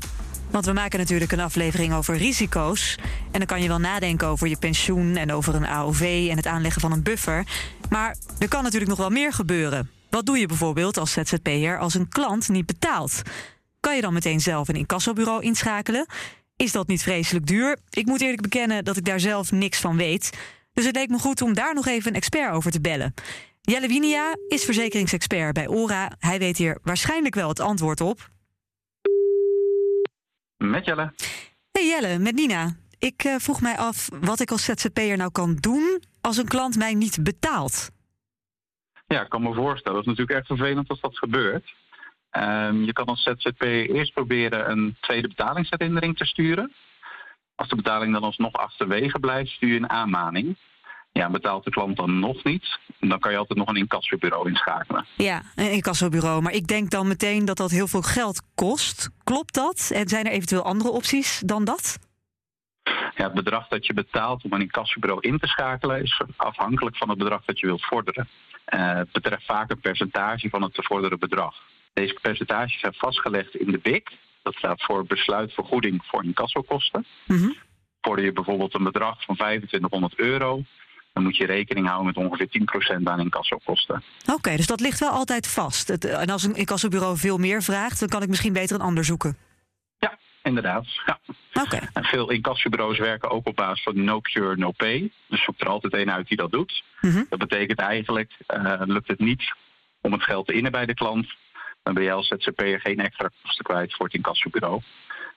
Want 0.51 0.65
we 0.65 0.73
maken 0.73 0.99
natuurlijk 0.99 1.31
een 1.31 1.39
aflevering 1.39 1.93
over 1.93 2.17
risico's. 2.17 2.97
En 3.31 3.39
dan 3.39 3.45
kan 3.45 3.61
je 3.61 3.67
wel 3.67 3.79
nadenken 3.79 4.27
over 4.27 4.47
je 4.47 4.57
pensioen 4.57 5.15
en 5.15 5.31
over 5.31 5.55
een 5.55 5.67
AOV 5.67 6.27
en 6.29 6.37
het 6.37 6.47
aanleggen 6.47 6.81
van 6.81 6.91
een 6.91 7.03
buffer. 7.03 7.47
Maar 7.89 8.15
er 8.39 8.47
kan 8.47 8.63
natuurlijk 8.63 8.89
nog 8.89 8.99
wel 8.99 9.09
meer 9.09 9.33
gebeuren. 9.33 9.89
Wat 10.09 10.25
doe 10.25 10.37
je 10.37 10.47
bijvoorbeeld 10.47 10.97
als 10.97 11.11
ZZP'er 11.11 11.79
als 11.79 11.93
een 11.93 12.09
klant 12.09 12.49
niet 12.49 12.65
betaalt? 12.65 13.21
Kan 13.79 13.95
je 13.95 14.01
dan 14.01 14.13
meteen 14.13 14.39
zelf 14.39 14.67
een 14.67 14.75
incassobureau 14.75 15.43
inschakelen? 15.43 16.05
Is 16.55 16.71
dat 16.71 16.87
niet 16.87 17.03
vreselijk 17.03 17.47
duur? 17.47 17.77
Ik 17.89 18.05
moet 18.05 18.21
eerlijk 18.21 18.41
bekennen 18.41 18.83
dat 18.83 18.97
ik 18.97 19.05
daar 19.05 19.19
zelf 19.19 19.51
niks 19.51 19.79
van 19.79 19.97
weet. 19.97 20.29
Dus 20.73 20.85
het 20.85 20.95
leek 20.95 21.09
me 21.09 21.19
goed 21.19 21.41
om 21.41 21.53
daar 21.53 21.73
nog 21.73 21.87
even 21.87 22.09
een 22.09 22.15
expert 22.15 22.53
over 22.53 22.71
te 22.71 22.81
bellen. 22.81 23.13
Jelle 23.61 23.87
Winia 23.87 24.35
is 24.47 24.63
verzekeringsexpert 24.63 25.53
bij 25.53 25.67
ORA. 25.67 26.11
Hij 26.19 26.39
weet 26.39 26.57
hier 26.57 26.77
waarschijnlijk 26.83 27.35
wel 27.35 27.49
het 27.49 27.59
antwoord 27.59 28.01
op. 28.01 28.29
Met 30.70 30.86
Jelle. 30.86 31.13
Hey 31.72 31.88
Jelle, 31.88 32.20
met 32.20 32.36
Nina. 32.36 32.76
Ik 32.99 33.24
eh, 33.24 33.36
vroeg 33.36 33.61
mij 33.61 33.78
af 33.78 34.09
wat 34.22 34.39
ik 34.39 34.51
als 34.51 34.63
ZZP'er 34.63 35.18
nou 35.18 35.32
kan 35.32 35.55
doen 35.55 36.03
als 36.22 36.38
een 36.38 36.47
klant 36.47 36.78
mij 36.78 36.93
niet 36.93 37.24
betaalt. 37.24 37.89
Ja, 39.07 39.22
ik 39.22 39.30
kan 39.30 39.41
me 39.41 39.53
voorstellen. 39.53 39.97
Het 39.97 40.07
is 40.07 40.11
natuurlijk 40.11 40.38
echt 40.38 40.47
vervelend 40.47 40.89
als 40.89 41.01
dat 41.01 41.18
gebeurt. 41.18 41.74
Ehm, 42.30 42.84
je 42.84 42.93
kan 42.93 43.05
als 43.05 43.24
ZZP 43.24 43.61
eerst 43.61 44.13
proberen 44.13 44.72
een 44.72 44.95
tweede 44.99 45.28
betalingsherinnering 45.28 46.18
te 46.18 46.26
sturen. 46.26 46.74
Als 47.55 47.70
de 47.70 47.76
betaling 47.76 48.13
dan 48.13 48.24
alsnog 48.24 48.53
achterwege 48.53 49.20
blijft, 49.20 49.51
stuur 49.51 49.70
je 49.70 49.80
een 49.80 49.89
aanmaning. 49.89 50.55
Ja, 51.20 51.30
betaalt 51.30 51.63
de 51.63 51.70
klant 51.70 51.97
dan 51.97 52.20
nog 52.20 52.43
niet, 52.43 52.80
dan 52.99 53.20
kan 53.20 53.32
je 53.32 53.38
altijd 53.38 53.59
nog 53.59 53.68
een 53.68 53.76
incassobureau 53.76 54.49
inschakelen. 54.49 55.05
Ja, 55.16 55.41
een 55.55 55.72
incassobureau. 55.72 56.41
Maar 56.41 56.53
ik 56.53 56.68
denk 56.68 56.89
dan 56.89 57.07
meteen 57.07 57.45
dat 57.45 57.57
dat 57.57 57.72
heel 57.72 57.88
veel 57.88 58.01
geld 58.01 58.41
kost. 58.55 59.09
Klopt 59.24 59.53
dat? 59.53 59.91
En 59.93 60.07
zijn 60.07 60.26
er 60.26 60.32
eventueel 60.32 60.63
andere 60.63 60.89
opties 60.89 61.39
dan 61.45 61.63
dat? 61.63 61.99
Ja, 63.16 63.24
het 63.24 63.34
bedrag 63.34 63.68
dat 63.68 63.86
je 63.86 63.93
betaalt 63.93 64.43
om 64.43 64.53
een 64.53 64.61
incassobureau 64.61 65.22
in 65.22 65.39
te 65.39 65.47
schakelen 65.47 66.01
is 66.01 66.22
afhankelijk 66.36 66.97
van 66.97 67.09
het 67.09 67.18
bedrag 67.18 67.45
dat 67.45 67.59
je 67.59 67.66
wilt 67.66 67.86
vorderen. 67.86 68.28
Eh, 68.66 68.95
het 68.95 69.11
betreft 69.11 69.45
vaak 69.45 69.70
een 69.70 69.80
percentage 69.80 70.49
van 70.49 70.61
het 70.61 70.74
te 70.74 70.84
vorderen 70.84 71.20
bedrag. 71.20 71.55
Deze 71.93 72.18
percentages 72.22 72.80
zijn 72.80 72.93
vastgelegd 72.93 73.55
in 73.55 73.72
de 73.72 73.80
BIC. 73.80 74.11
Dat 74.43 74.55
staat 74.55 74.84
voor 74.84 75.05
besluit 75.05 75.53
vergoeding 75.53 76.05
voor 76.05 76.24
incassokosten. 76.24 77.05
Vorder 78.01 78.26
je 78.26 78.32
bijvoorbeeld 78.32 78.74
een 78.74 78.84
bedrag 78.84 79.24
van 79.24 79.36
2500 79.36 80.20
euro, 80.20 80.63
dan 81.16 81.24
moet 81.24 81.38
je 81.38 81.45
rekening 81.45 81.88
houden 81.88 82.05
met 82.05 82.18
ongeveer 82.18 82.47
10% 82.99 83.03
aan 83.03 83.20
incassokosten. 83.20 84.03
Oké, 84.34 84.55
dus 84.55 84.68
dat 84.68 84.80
ligt 84.80 84.99
wel 84.99 85.09
altijd 85.09 85.47
vast. 85.47 85.88
Het, 85.88 86.05
en 86.05 86.30
als 86.30 86.43
een 86.43 86.55
incassobureau 86.55 87.18
veel 87.18 87.38
meer 87.38 87.61
vraagt, 87.63 87.99
dan 87.99 88.09
kan 88.09 88.22
ik 88.22 88.28
misschien 88.30 88.53
beter 88.53 88.76
een 88.76 88.82
ander 88.82 89.03
zoeken. 89.03 89.38
Ja, 89.99 90.18
inderdaad. 90.43 90.86
Ja. 91.05 91.20
Oké. 91.53 91.80
En 91.93 92.03
veel 92.03 92.30
incassobureaus 92.30 92.97
werken 92.97 93.30
ook 93.30 93.47
op 93.47 93.55
basis 93.55 93.84
van 93.84 94.03
no 94.03 94.22
cure, 94.22 94.55
no 94.55 94.72
pay. 94.72 95.11
Dus 95.28 95.43
zoek 95.43 95.59
er 95.59 95.68
altijd 95.68 95.93
een 95.93 96.11
uit 96.11 96.28
die 96.28 96.38
dat 96.38 96.51
doet. 96.51 96.84
Mhm. 97.01 97.24
Dat 97.30 97.39
betekent 97.39 97.80
eigenlijk, 97.80 98.32
eh, 98.47 98.82
lukt 98.86 99.07
het 99.07 99.20
niet 99.20 99.53
om 100.01 100.11
het 100.11 100.24
geld 100.24 100.47
te 100.47 100.53
innen 100.53 100.72
bij 100.72 100.86
de 100.86 100.93
klant, 100.93 101.28
dan 101.84 101.93
ben 101.93 102.03
je 102.03 102.11
als 102.11 102.28
ZZP'er 102.28 102.80
geen 102.80 102.99
extra 102.99 103.30
kosten 103.43 103.66
kwijt 103.66 103.95
voor 103.95 104.05
het 104.05 104.16
incassobureau. 104.16 104.82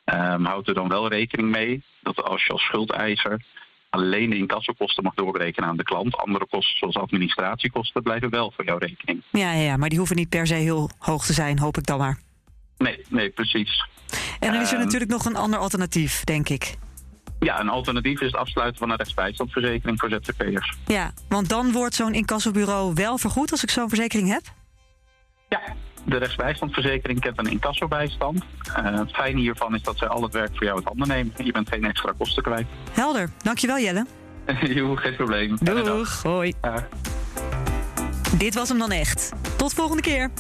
Ehm 0.05 0.45
houd 0.45 0.69
er 0.69 0.75
dan 0.75 0.89
wel 0.89 1.09
rekening 1.09 1.51
mee 1.51 1.83
dat 2.03 2.23
als 2.23 2.47
je 2.47 2.53
als 2.53 2.63
schuldeiser 2.63 3.43
alleen 3.91 4.31
de 4.31 4.37
incassokosten 4.37 5.03
mag 5.05 5.15
doorberekenen 5.15 5.69
aan 5.69 5.77
de 5.77 5.83
klant, 5.83 6.17
andere 6.17 6.47
kosten 6.51 6.79
zoals 6.79 6.97
administratiekosten 6.97 8.03
blijven 8.03 8.31
wel 8.31 8.53
voor 8.57 8.65
jouw 8.65 8.79
rekening. 8.79 9.23
Ja, 9.31 9.53
ja, 9.53 9.61
ja, 9.63 9.77
maar 9.77 9.89
die 9.89 9.99
hoeven 9.99 10.17
niet 10.17 10.29
per 10.29 10.47
se 10.47 10.55
heel 10.55 10.91
hoog 10.99 11.27
te 11.27 11.33
zijn, 11.33 11.59
hoop 11.59 11.77
ik 11.77 11.87
dan 11.87 11.99
maar. 11.99 12.19
Nee, 12.79 13.05
nee, 13.09 13.31
precies. 13.31 13.87
En 14.41 14.53
dan 14.53 14.61
is 14.63 14.69
er 14.71 14.75
Ehm. 14.77 14.85
natuurlijk 14.85 15.11
nog 15.11 15.25
een 15.25 15.37
ander 15.37 15.59
alternatief, 15.59 16.25
denk 16.25 16.49
ik. 16.49 16.75
Ja, 17.41 17.61
een 17.61 17.69
alternatief 17.69 18.21
is 18.21 18.27
het 18.27 18.37
afsluiten 18.37 18.79
van 18.79 18.91
een 18.91 18.97
rechtsbijstandverzekering 18.97 19.99
voor 20.01 20.09
ZZP'ers. 20.11 20.77
Ja, 20.87 21.13
want 21.29 21.49
dan 21.49 21.73
wordt 21.73 21.95
zo'n 21.95 22.15
incassobureau 22.15 22.95
wel 22.95 23.19
vergoed 23.19 23.51
als 23.51 23.63
ik 23.63 23.71
zo'n 23.71 23.89
verzekering 23.89 24.29
heb? 24.29 24.43
Ja, 25.49 25.61
de 26.09 26.17
rechtsbijstandverzekering 26.17 27.21
kent 27.21 27.39
een 27.39 27.51
incassobijstand. 27.51 28.45
Eh 28.75 28.85
het 28.85 29.11
fijne 29.11 29.41
hiervan 29.41 29.75
is 29.75 29.83
dat 29.83 29.99
zij 29.99 30.09
al 30.09 30.23
het 30.23 30.33
werk 30.33 30.51
voor 30.53 30.65
jou 30.65 30.77
uit 30.77 30.87
handen 30.87 31.09
nemen. 31.09 31.33
Je 31.37 31.53
bent 31.53 31.69
geen 31.69 31.85
extra 31.85 32.13
kosten 32.19 32.43
kwijt. 32.43 32.67
Helder. 32.93 33.31
Dankjewel 33.43 33.79
Jelle. 33.79 34.07
Jo, 34.61 34.97
geen 34.97 35.17
probleem. 35.17 35.57
Dag. 35.61 35.85
Doeg. 35.85 36.23
Hoi. 36.23 36.53
Ja. 36.63 36.89
Dit 38.39 38.55
was 38.55 38.69
hem 38.69 38.79
dan 38.79 38.91
echt. 38.91 39.33
Tot 39.57 39.73
volgende 39.73 40.03
keer. 40.03 40.31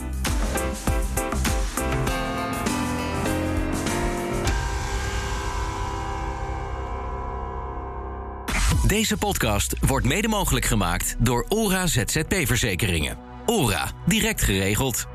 Deze 8.87 9.17
podcast 9.17 9.87
wordt 9.87 10.07
mede 10.07 10.29
mogelijk 10.29 10.65
gemaakt 10.65 11.17
door 11.19 11.47
ORA 11.49 11.87
ZZP 11.87 12.35
Verzekeringen. 12.45 13.19
ORA, 13.47 13.91
direct 14.07 14.43
geregeld. 14.43 15.07